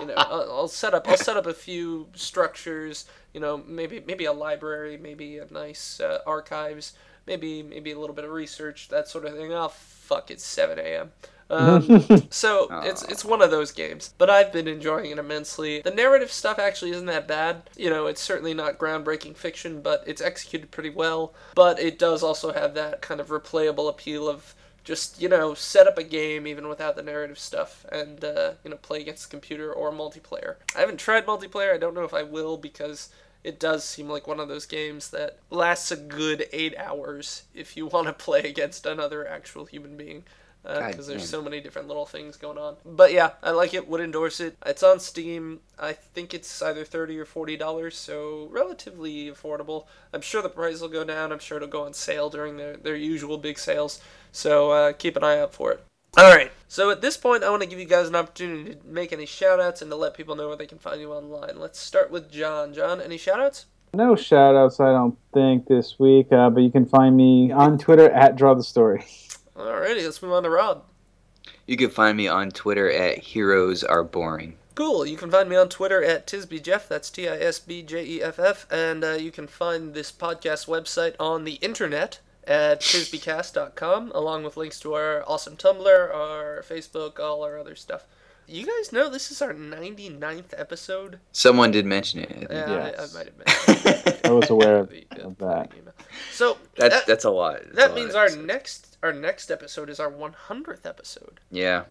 You 0.00 0.06
know, 0.06 0.14
I'll, 0.16 0.50
I'll 0.50 0.68
set 0.68 0.94
up. 0.94 1.06
I'll 1.06 1.18
set 1.18 1.36
up 1.36 1.46
a 1.46 1.52
few 1.52 2.08
structures. 2.14 3.04
You 3.34 3.40
know, 3.40 3.58
maybe 3.66 4.02
maybe 4.06 4.24
a 4.24 4.32
library, 4.32 4.96
maybe 4.96 5.38
a 5.38 5.46
nice 5.52 6.00
uh, 6.00 6.20
archives, 6.26 6.94
maybe 7.26 7.62
maybe 7.62 7.92
a 7.92 7.98
little 7.98 8.14
bit 8.14 8.24
of 8.24 8.30
research, 8.30 8.88
that 8.88 9.08
sort 9.08 9.24
of 9.24 9.34
thing. 9.34 9.52
Oh 9.52 9.68
fuck! 9.68 10.30
It's 10.30 10.44
seven 10.44 10.78
a.m. 10.78 11.12
Um, 11.52 12.00
so 12.30 12.68
it's 12.82 13.02
it's 13.02 13.26
one 13.26 13.42
of 13.42 13.50
those 13.50 13.72
games, 13.72 14.14
but 14.16 14.30
I've 14.30 14.54
been 14.54 14.66
enjoying 14.66 15.10
it 15.10 15.18
immensely. 15.18 15.82
The 15.82 15.90
narrative 15.90 16.32
stuff 16.32 16.58
actually 16.58 16.92
isn't 16.92 17.04
that 17.06 17.28
bad. 17.28 17.68
You 17.76 17.90
know, 17.90 18.06
it's 18.06 18.22
certainly 18.22 18.54
not 18.54 18.78
groundbreaking 18.78 19.36
fiction, 19.36 19.82
but 19.82 20.02
it's 20.06 20.22
executed 20.22 20.70
pretty 20.70 20.88
well. 20.88 21.34
But 21.54 21.78
it 21.78 21.98
does 21.98 22.22
also 22.22 22.54
have 22.54 22.72
that 22.74 23.02
kind 23.02 23.20
of 23.20 23.28
replayable 23.28 23.90
appeal 23.90 24.30
of 24.30 24.54
just 24.82 25.20
you 25.20 25.28
know 25.28 25.52
set 25.52 25.86
up 25.86 25.98
a 25.98 26.02
game 26.02 26.46
even 26.46 26.68
without 26.68 26.96
the 26.96 27.02
narrative 27.02 27.38
stuff 27.38 27.84
and 27.92 28.24
uh, 28.24 28.52
you 28.64 28.70
know 28.70 28.76
play 28.76 29.00
against 29.02 29.24
the 29.24 29.30
computer 29.30 29.70
or 29.72 29.92
multiplayer. 29.92 30.56
I 30.74 30.80
haven't 30.80 30.98
tried 31.00 31.26
multiplayer. 31.26 31.74
I 31.74 31.78
don't 31.78 31.94
know 31.94 32.04
if 32.04 32.14
I 32.14 32.22
will 32.22 32.56
because 32.56 33.10
it 33.44 33.58
does 33.58 33.84
seem 33.84 34.08
like 34.08 34.26
one 34.26 34.40
of 34.40 34.48
those 34.48 34.66
games 34.66 35.10
that 35.10 35.38
lasts 35.50 35.90
a 35.90 35.96
good 35.96 36.46
eight 36.52 36.76
hours 36.76 37.42
if 37.54 37.76
you 37.76 37.86
want 37.86 38.06
to 38.06 38.12
play 38.12 38.40
against 38.40 38.86
another 38.86 39.26
actual 39.26 39.64
human 39.64 39.96
being 39.96 40.24
because 40.62 41.06
God 41.06 41.06
there's 41.06 41.28
so 41.28 41.42
many 41.42 41.60
different 41.60 41.88
little 41.88 42.06
things 42.06 42.36
going 42.36 42.58
on. 42.58 42.76
But 42.84 43.12
yeah, 43.12 43.32
I 43.42 43.50
like 43.50 43.74
it. 43.74 43.88
Would 43.88 44.00
endorse 44.00 44.38
it. 44.40 44.56
It's 44.64 44.82
on 44.82 45.00
Steam. 45.00 45.60
I 45.78 45.92
think 45.92 46.32
it's 46.34 46.62
either 46.62 46.84
thirty 46.84 47.18
or 47.18 47.24
forty 47.24 47.56
dollars, 47.56 47.96
so 47.96 48.48
relatively 48.50 49.30
affordable. 49.30 49.86
I'm 50.12 50.20
sure 50.20 50.42
the 50.42 50.48
price 50.48 50.80
will 50.80 50.88
go 50.88 51.04
down. 51.04 51.32
I'm 51.32 51.40
sure 51.40 51.56
it'll 51.56 51.68
go 51.68 51.84
on 51.84 51.94
sale 51.94 52.30
during 52.30 52.56
their 52.56 52.76
their 52.76 52.96
usual 52.96 53.38
big 53.38 53.58
sales. 53.58 54.00
So 54.30 54.70
uh, 54.70 54.92
keep 54.92 55.16
an 55.16 55.24
eye 55.24 55.38
out 55.38 55.52
for 55.52 55.72
it. 55.72 55.84
All 56.16 56.30
right. 56.30 56.52
So 56.68 56.90
at 56.90 57.00
this 57.00 57.16
point, 57.16 57.42
I 57.42 57.50
want 57.50 57.62
to 57.62 57.68
give 57.68 57.78
you 57.78 57.84
guys 57.84 58.08
an 58.08 58.16
opportunity 58.16 58.74
to 58.74 58.86
make 58.86 59.12
any 59.12 59.26
shout 59.26 59.60
outs 59.60 59.82
and 59.82 59.90
to 59.90 59.96
let 59.96 60.14
people 60.14 60.36
know 60.36 60.48
where 60.48 60.56
they 60.56 60.66
can 60.66 60.78
find 60.78 61.00
you 61.00 61.12
online. 61.12 61.58
Let's 61.58 61.78
start 61.78 62.10
with 62.10 62.30
John. 62.30 62.74
John, 62.74 63.00
any 63.00 63.18
shout 63.18 63.40
outs? 63.40 63.66
No 63.94 64.16
shout 64.16 64.54
outs, 64.54 64.80
I 64.80 64.92
don't 64.92 65.18
think, 65.34 65.66
this 65.66 65.98
week, 65.98 66.32
uh, 66.32 66.48
but 66.48 66.62
you 66.62 66.70
can 66.70 66.86
find 66.86 67.14
me 67.16 67.50
on 67.50 67.76
Twitter 67.76 68.10
at 68.10 68.36
Draw 68.36 68.54
the 68.54 68.62
Story. 68.62 69.04
Alrighty, 69.54 70.04
let's 70.04 70.22
move 70.22 70.32
on 70.32 70.44
to 70.44 70.50
Rob. 70.50 70.84
You 71.66 71.76
can 71.76 71.90
find 71.90 72.16
me 72.16 72.26
on 72.26 72.50
Twitter 72.50 72.90
at 72.90 73.18
Heroes 73.18 73.84
Are 73.84 74.02
Boring. 74.02 74.56
Cool. 74.74 75.04
You 75.04 75.18
can 75.18 75.30
find 75.30 75.48
me 75.48 75.56
on 75.56 75.68
Twitter 75.68 76.02
at 76.02 76.26
TisbyJeff. 76.26 76.88
That's 76.88 77.10
T 77.10 77.28
I 77.28 77.36
S 77.36 77.58
B 77.58 77.82
J 77.82 78.04
E 78.04 78.22
F 78.22 78.38
F. 78.38 78.66
And 78.70 79.04
uh, 79.04 79.12
you 79.12 79.30
can 79.30 79.46
find 79.46 79.92
this 79.92 80.10
podcast 80.10 80.66
website 80.66 81.14
on 81.20 81.44
the 81.44 81.54
internet 81.56 82.20
at 82.46 82.80
tisbycast.com, 82.80 84.12
along 84.14 84.44
with 84.44 84.56
links 84.56 84.80
to 84.80 84.94
our 84.94 85.22
awesome 85.26 85.56
Tumblr, 85.56 86.14
our 86.14 86.62
Facebook, 86.68 87.18
all 87.20 87.42
our 87.44 87.58
other 87.58 87.74
stuff. 87.74 88.06
You 88.48 88.66
guys 88.66 88.92
know 88.92 89.08
this 89.08 89.30
is 89.30 89.40
our 89.40 89.54
99th 89.54 90.52
episode? 90.58 91.20
Someone 91.30 91.70
did 91.70 91.86
mention 91.86 92.20
it. 92.20 92.46
I. 92.50 92.54
Yeah, 92.54 92.70
Yes. 92.90 92.98
I, 92.98 93.18
I 93.18 93.22
might 93.22 93.26
have 93.26 93.38
mentioned 93.76 94.06
it. 94.06 94.20
I 94.26 94.30
was 94.30 94.50
aware 94.50 94.76
of, 94.78 94.92
of 95.20 95.38
that. 95.38 95.70
So 96.32 96.58
That's 96.76 96.94
that, 96.94 97.06
that's 97.06 97.24
a 97.24 97.30
lot. 97.30 97.60
That's 97.62 97.76
that 97.76 97.88
lot 97.90 97.94
means 97.96 98.10
of 98.10 98.16
our 98.16 98.24
episodes. 98.24 98.46
next 98.46 98.98
our 99.02 99.12
next 99.12 99.50
episode 99.50 99.88
is 99.88 100.00
our 100.00 100.10
100th 100.10 100.84
episode. 100.86 101.40
Yeah. 101.50 101.84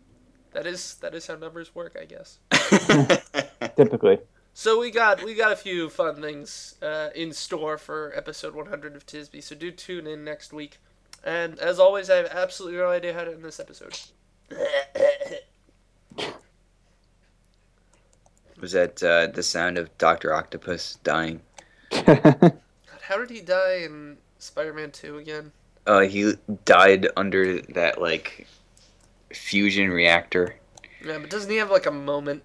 That 0.51 0.67
is 0.67 0.95
that 0.95 1.15
is 1.15 1.27
how 1.27 1.35
numbers 1.35 1.73
work, 1.73 1.97
I 1.99 2.05
guess. 2.05 2.39
Typically. 3.77 4.19
So 4.53 4.79
we 4.79 4.91
got 4.91 5.23
we 5.23 5.33
got 5.33 5.51
a 5.51 5.55
few 5.55 5.89
fun 5.89 6.21
things 6.21 6.75
uh, 6.81 7.09
in 7.15 7.33
store 7.33 7.77
for 7.77 8.11
episode 8.15 8.53
100 8.53 8.95
of 8.95 9.05
Tisby. 9.05 9.41
So 9.41 9.55
do 9.55 9.71
tune 9.71 10.07
in 10.07 10.23
next 10.23 10.51
week. 10.51 10.79
And 11.23 11.57
as 11.59 11.79
always, 11.79 12.09
I 12.09 12.17
have 12.17 12.27
absolutely 12.27 12.79
no 12.79 12.89
idea 12.89 13.13
how 13.13 13.23
to 13.23 13.31
end 13.31 13.43
this 13.43 13.59
episode. 13.59 13.99
Was 18.59 18.73
that 18.73 19.01
uh, 19.01 19.27
the 19.27 19.43
sound 19.43 19.77
of 19.77 19.95
Doctor 19.97 20.33
Octopus 20.33 20.99
dying? 21.03 21.41
God, 22.05 22.53
how 23.01 23.17
did 23.17 23.29
he 23.29 23.41
die 23.41 23.81
in 23.83 24.17
Spider-Man 24.37 24.91
2 24.91 25.17
again? 25.17 25.51
Uh, 25.87 26.01
he 26.01 26.33
died 26.65 27.07
under 27.17 27.61
that 27.61 27.99
like 27.99 28.47
fusion 29.33 29.89
reactor. 29.89 30.55
Yeah, 31.03 31.17
but 31.17 31.31
doesn't 31.31 31.49
he 31.49 31.57
have 31.57 31.71
like 31.71 31.87
a 31.87 31.91
moment? 31.91 32.43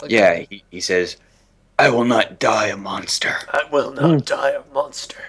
Like 0.00 0.10
yeah, 0.10 0.44
he, 0.48 0.64
he 0.70 0.80
says, 0.80 1.18
"I 1.82 1.90
will 1.90 2.04
not 2.04 2.38
die 2.38 2.68
a 2.68 2.76
monster." 2.76 3.34
I 3.50 3.64
will 3.70 3.92
not 3.92 4.10
hmm. 4.10 4.18
die 4.18 4.50
a 4.50 4.74
monster. 4.74 5.22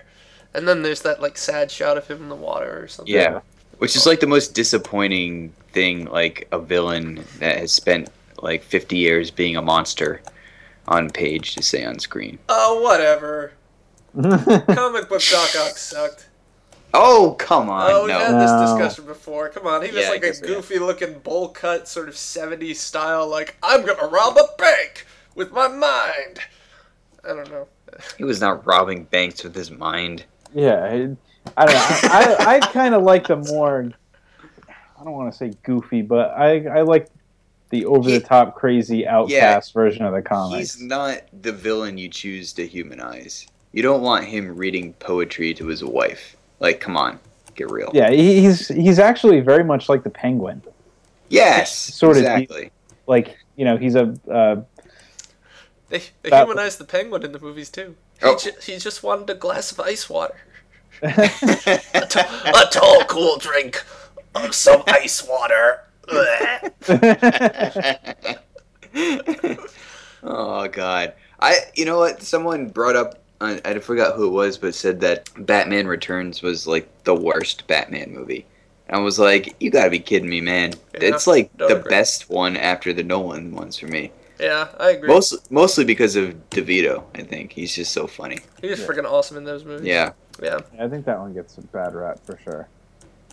And 0.54 0.68
then 0.68 0.84
there's 0.84 1.02
that 1.02 1.22
like 1.22 1.38
sad 1.38 1.72
shot 1.72 1.98
of 1.98 2.08
him 2.08 2.24
in 2.24 2.30
the 2.30 2.36
water 2.36 2.84
or 2.84 2.88
something. 2.88 3.14
Yeah, 3.14 3.42
which 3.80 3.96
is 3.96 4.06
like 4.06 4.20
the 4.20 4.28
most 4.28 4.54
disappointing 4.54 5.54
thing, 5.72 6.06
like 6.06 6.48
a 6.52 6.60
villain 6.60 7.24
that 7.40 7.58
has 7.58 7.72
spent 7.72 8.10
like 8.42 8.64
50 8.64 8.98
years 8.98 9.32
being 9.32 9.56
a 9.56 9.62
monster 9.62 10.22
on 10.88 11.10
page 11.10 11.56
to 11.56 11.64
say 11.64 11.84
on 11.84 12.00
screen. 12.00 12.38
Oh, 12.50 12.82
whatever. 12.82 13.54
Comic 14.14 15.10
book 15.10 15.22
Doc 15.32 15.50
Ock 15.58 15.78
sucked. 15.78 16.28
Oh, 16.94 17.36
come 17.40 17.70
on. 17.70 17.90
Oh, 17.90 18.02
we've 18.02 18.10
no. 18.10 18.20
had 18.20 18.40
this 18.40 18.70
discussion 18.70 19.06
before. 19.06 19.50
Come 19.50 19.66
on, 19.66 19.82
he 19.82 19.90
was 19.90 20.04
Yeah, 20.04 20.10
like 20.10 20.24
a 20.24 20.28
guess 20.28 20.42
we 20.42 20.50
have. 20.50 20.58
goofy 20.58 20.78
looking 20.78 21.18
bowl 21.20 21.50
cut, 21.50 21.88
sort 21.88 22.08
of 22.08 22.14
70s 22.14 22.76
style, 22.76 23.28
like, 23.28 23.56
I'm 23.64 23.84
gonna 23.84 24.08
rob 24.08 24.38
a 24.38 24.48
bank 24.58 25.08
with 25.36 25.52
my 25.52 25.68
mind. 25.68 26.40
I 27.24 27.30
don't 27.30 27.50
know. 27.50 27.68
He 28.18 28.24
was 28.24 28.42
not 28.42 28.66
robbing 28.66 29.06
banks 29.06 29.44
with 29.44 29.56
his 29.56 29.72
mind. 29.72 30.26
Yeah, 30.54 30.86
it, 30.86 31.18
I 31.58 31.66
don't 31.66 31.76
know. 31.76 32.10
I, 32.10 32.36
I, 32.40 32.56
I 32.56 32.60
kind 32.60 32.96
of 32.96 33.04
like 33.04 33.28
the 33.28 33.38
more. 33.38 33.92
I 34.68 35.04
don't 35.04 35.14
want 35.14 35.32
to 35.32 35.38
say 35.38 35.54
goofy, 35.64 36.02
but 36.02 36.32
I 36.32 36.66
I 36.68 36.82
like 36.82 37.10
the 37.70 37.86
over 37.86 38.10
the 38.10 38.20
top 38.20 38.56
crazy 38.56 39.08
outcast 39.08 39.74
version 39.74 40.06
of 40.06 40.14
the 40.14 40.22
comic. 40.22 40.60
He's 40.60 40.80
not 40.80 41.24
the 41.42 41.52
villain 41.52 41.98
you 41.98 42.08
choose 42.08 42.54
to 42.54 42.68
humanize. 42.68 43.48
You 43.72 43.82
don't 43.82 44.02
want 44.02 44.26
him 44.26 44.56
reading 44.56 44.94
poetry 44.94 45.54
to 45.56 45.68
his 45.68 45.84
wife. 45.84 46.38
Like, 46.60 46.80
come 46.80 46.96
on, 46.96 47.20
get 47.56 47.72
real. 47.72 47.90
Yeah, 47.94 48.12
he's 48.12 48.68
he's 48.68 49.00
actually 49.00 49.40
very 49.40 49.64
much 49.64 49.90
like 49.90 50.04
the 50.04 50.10
Penguin. 50.10 50.62
Yes, 51.30 51.76
Sort 51.76 52.18
of 52.18 52.24
exactly. 52.24 52.72
Like 53.08 53.38
you 53.56 53.66
know, 53.66 53.76
he's 53.76 53.96
a 53.96 54.16
uh, 54.32 54.62
They, 55.94 56.02
they 56.24 56.30
That- 56.32 56.48
humanized 56.48 56.80
the 56.80 56.86
penguin 56.86 57.22
in 57.24 57.34
the 57.34 57.40
movies, 57.40 57.70
too. 57.70 57.96
He, 58.20 58.26
Oh. 58.26 58.36
ju- 58.36 58.52
he 58.64 58.78
just 58.78 59.04
wanted 59.04 59.30
a 59.30 59.36
glass 59.36 59.72
of 59.72 59.80
ice 59.80 60.10
water. 60.10 60.36
a, 61.04 61.08
t- 62.10 62.20
a 62.20 62.66
tall, 62.72 63.04
cool 63.06 63.38
drink 63.38 63.84
of 64.34 64.56
some 64.56 64.82
ice 64.88 65.22
water. 65.28 65.82
oh 70.24 70.68
God, 70.68 71.14
I 71.40 71.56
you 71.76 71.86
know 71.86 71.98
what? 72.00 72.22
Someone 72.24 72.70
brought 72.70 72.96
up. 72.96 73.20
I 73.42 73.60
I 73.66 73.80
forgot 73.80 74.16
who 74.16 74.28
it 74.28 74.32
was, 74.32 74.58
but 74.58 74.74
said 74.76 75.00
that 75.02 75.30
Batman 75.46 75.88
Returns 75.88 76.42
was 76.42 76.66
like 76.68 76.88
the 77.04 77.16
worst 77.16 77.68
Batman 77.68 78.12
movie. 78.14 78.46
And 78.88 78.98
I 78.98 79.00
was 79.00 79.18
like, 79.20 79.56
you 79.60 79.70
gotta 79.70 79.90
be 79.90 80.00
kidding 80.00 80.30
me, 80.30 80.42
man! 80.42 80.74
Yeah, 80.94 81.00
it's 81.10 81.28
like 81.28 81.56
don't 81.58 81.70
the 81.70 81.78
agree. 81.80 81.90
best 81.90 82.30
one 82.30 82.58
after 82.58 82.92
the 82.94 83.04
Nolan 83.04 83.54
ones 83.56 83.78
for 83.78 83.88
me. 83.88 84.12
Yeah, 84.44 84.68
I 84.80 84.92
agree. 84.92 85.08
Most 85.08 85.52
mostly 85.52 85.86
because 85.86 86.16
of 86.16 86.34
DeVito. 86.50 87.04
I 87.16 87.22
think 87.24 87.52
he's 87.54 87.74
just 87.74 87.92
so 87.94 88.08
funny. 88.08 88.40
he 88.62 88.68
was 88.70 88.80
freaking 88.80 89.06
awesome 89.10 89.38
in 89.38 89.44
those 89.44 89.64
movies. 89.66 89.86
Yeah. 89.88 90.12
Yeah. 90.42 90.60
I 90.80 90.88
think 90.88 91.06
that 91.06 91.20
one 91.20 91.34
gets 91.34 91.58
a 91.58 91.62
bad 91.62 91.94
rap 91.96 92.20
for 92.26 92.38
sure. 92.44 92.68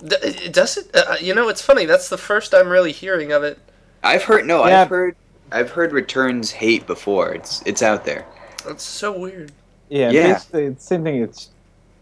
D- 0.05 0.17
it 0.23 0.53
does 0.53 0.77
it? 0.77 0.91
Uh, 0.95 1.17
you 1.21 1.35
know, 1.35 1.49
it's 1.49 1.63
funny. 1.63 1.85
That's 1.85 2.09
the 2.09 2.19
first 2.19 2.55
I'm 2.55 2.69
really 2.69 2.93
hearing 2.93 3.33
of 3.33 3.43
it. 3.43 3.59
I've 4.03 4.23
heard 4.25 4.47
no. 4.47 4.67
Yeah. 4.67 4.83
I've 4.83 4.89
heard. 4.89 5.17
I've 5.53 5.71
heard 5.71 5.93
Returns 5.93 6.53
hate 6.53 6.87
before. 6.87 7.33
It's 7.35 7.63
it's 7.67 7.83
out 7.83 8.05
there. 8.05 8.25
That's 8.67 8.85
so 8.85 9.19
weird. 9.19 9.53
Yeah, 9.89 10.11
Yeah. 10.11 10.33
basically 10.35 10.65
it's 10.67 10.85
the 10.85 10.87
same 10.95 11.05
thing. 11.05 11.23
It's 11.23 11.49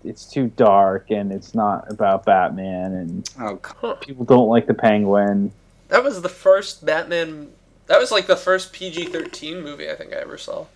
it's 0.05 0.25
too 0.31 0.49
dark 0.57 1.11
and 1.11 1.33
it's 1.33 1.55
not 1.55 1.91
about 1.91 2.25
Batman 2.25 2.93
and 2.95 3.31
Oh, 3.41 3.59
Huh. 3.81 3.95
people 3.95 4.25
don't 4.25 4.49
like 4.49 4.67
the 4.67 4.75
Penguin. 4.75 5.51
That 5.89 6.05
was 6.05 6.21
the 6.23 6.29
first 6.29 6.85
Batman. 6.85 7.51
That 7.89 7.99
was 7.99 8.11
like 8.13 8.27
the 8.27 8.37
first 8.37 8.73
PG-13 8.73 9.63
movie 9.63 9.91
I 9.91 9.95
think 9.95 10.13
I 10.13 10.17
ever 10.17 10.39
saw. 10.39 10.67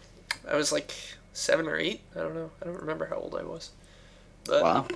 I 0.50 0.56
was 0.56 0.72
like 0.72 0.92
seven 1.32 1.66
or 1.68 1.76
eight. 1.76 2.00
I 2.16 2.20
don't 2.20 2.34
know. 2.34 2.50
I 2.60 2.66
don't 2.66 2.80
remember 2.80 3.06
how 3.06 3.16
old 3.16 3.34
I 3.38 3.42
was. 3.42 3.70
But 4.44 4.62
wow. 4.62 4.86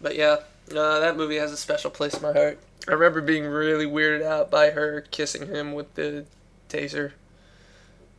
but 0.00 0.16
yeah, 0.16 0.38
uh, 0.74 0.98
that 1.00 1.16
movie 1.16 1.36
has 1.36 1.52
a 1.52 1.56
special 1.56 1.90
place 1.90 2.14
in 2.14 2.22
my 2.22 2.32
heart. 2.32 2.58
I 2.88 2.92
remember 2.92 3.20
being 3.20 3.44
really 3.44 3.86
weirded 3.86 4.22
out 4.24 4.50
by 4.50 4.70
her 4.70 5.02
kissing 5.10 5.46
him 5.46 5.72
with 5.72 5.94
the 5.94 6.24
taser. 6.68 7.12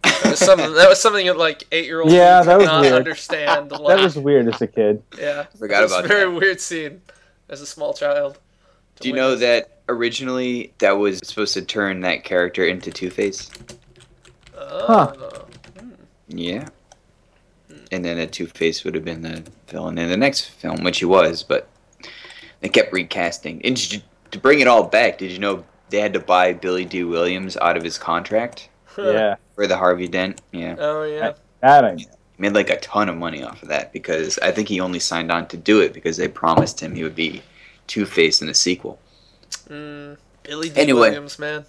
That 0.04 0.24
was 0.32 0.40
something. 0.40 0.74
that 0.76 0.88
was 0.88 1.02
something 1.02 1.26
that 1.26 1.38
like 1.38 1.64
eight-year-old 1.72 2.12
Yeah, 2.12 2.42
that 2.44 2.52
could 2.54 2.58
was 2.60 2.68
not 2.68 2.82
weird. 2.82 2.94
understand. 2.94 3.70
That 3.72 4.00
was 4.00 4.16
weird 4.16 4.48
as 4.48 4.62
a 4.62 4.68
kid. 4.68 5.04
yeah. 5.18 5.48
Forgot 5.58 5.80
it 5.80 5.84
was 5.84 5.92
about 5.94 6.06
a 6.06 6.08
very 6.08 6.32
that. 6.32 6.40
weird 6.40 6.62
scene 6.62 7.02
as 7.50 7.62
a 7.62 7.66
small 7.66 7.94
child. 7.94 8.40
Do 9.02 9.10
you 9.10 9.16
know 9.16 9.36
that 9.36 9.79
originally 9.90 10.74
that 10.80 10.92
was 10.98 11.20
supposed 11.24 11.54
to 11.56 11.62
turn 11.62 12.02
that 12.02 12.24
character 12.24 12.66
into 12.66 12.92
Two 12.92 13.10
Face? 13.10 13.50
Oh. 14.58 15.06
Hmm. 15.80 15.90
Yeah. 16.28 16.68
And 17.92 18.06
then 18.06 18.18
a 18.20 18.28
Two 18.28 18.48
Face 18.48 18.84
would 18.84 18.96
have 18.96 19.06
been 19.06 19.22
the 19.22 19.44
villain 19.68 19.98
in 19.98 20.10
the 20.10 20.18
next 20.18 20.46
film, 20.52 20.84
which 20.84 21.00
he 21.00 21.06
was, 21.06 21.44
but 21.44 21.68
they 22.62 22.70
kept 22.70 22.94
recasting. 22.94 23.62
And 23.66 23.76
did 23.76 23.94
you- 23.94 24.02
to 24.32 24.38
bring 24.40 24.60
it 24.60 24.68
all 24.68 24.84
back, 24.84 25.18
did 25.18 25.32
you 25.32 25.40
know 25.40 25.64
they 25.90 26.00
had 26.00 26.14
to 26.14 26.20
buy 26.20 26.54
Billy 26.54 26.86
Dee 26.86 27.04
Williams 27.04 27.58
out 27.58 27.76
of 27.76 27.84
his 27.84 27.98
contract 27.98 28.70
Yeah, 28.98 29.36
for 29.56 29.66
the 29.66 29.76
Harvey 29.78 30.08
Dent? 30.08 30.40
Yeah. 30.52 30.76
Oh 30.78 31.04
yeah. 31.04 31.34
that 31.62 31.84
I 31.86 31.96
know. 31.96 32.04
Made 32.38 32.54
like 32.54 32.70
a 32.70 32.80
ton 32.80 33.10
of 33.10 33.18
money 33.18 33.44
off 33.44 33.62
of 33.64 33.70
that 33.70 33.92
because 33.92 34.38
I 34.40 34.52
think 34.52 34.70
he 34.70 34.80
only 34.80 35.00
signed 35.00 35.30
on 35.32 35.48
to 35.48 35.58
do 35.58 35.82
it 35.82 35.92
because 35.94 36.16
they 36.16 36.28
promised 36.30 36.80
him 36.80 36.94
he 36.96 37.04
would 37.04 37.16
be 37.16 37.42
Two 37.88 38.06
Face 38.06 38.40
in 38.42 38.48
the 38.48 38.54
sequel. 38.54 39.00
Mm, 39.70 40.18
Billy 40.44 40.70
Dee 40.70 40.82
Anyway. 40.82 41.00
Williams, 41.10 41.38
man, 41.40 41.66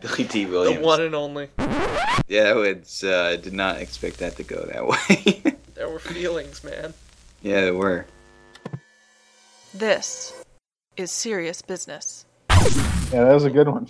Billy 0.00 0.24
Dee 0.24 0.46
Williams. 0.46 0.78
The 0.78 0.84
one 0.84 1.00
and 1.00 1.14
only. 1.14 1.48
Yeah, 2.28 2.52
I 2.52 3.06
uh, 3.06 3.36
did 3.36 3.54
not 3.54 3.78
expect 3.78 4.18
that 4.18 4.36
to 4.36 4.42
go 4.42 4.56
that 4.66 4.86
way. 5.46 5.56
There 5.74 5.88
were 5.88 5.98
feelings, 5.98 6.62
man. 6.62 6.92
yeah, 7.42 7.62
there 7.62 7.74
were. 7.74 8.04
This 9.72 10.34
is 10.96 11.10
serious 11.10 11.62
business. 11.62 12.26
Yeah, 12.50 13.24
that 13.24 13.32
was 13.32 13.44
a 13.44 13.50
good 13.50 13.68
one. 13.68 13.86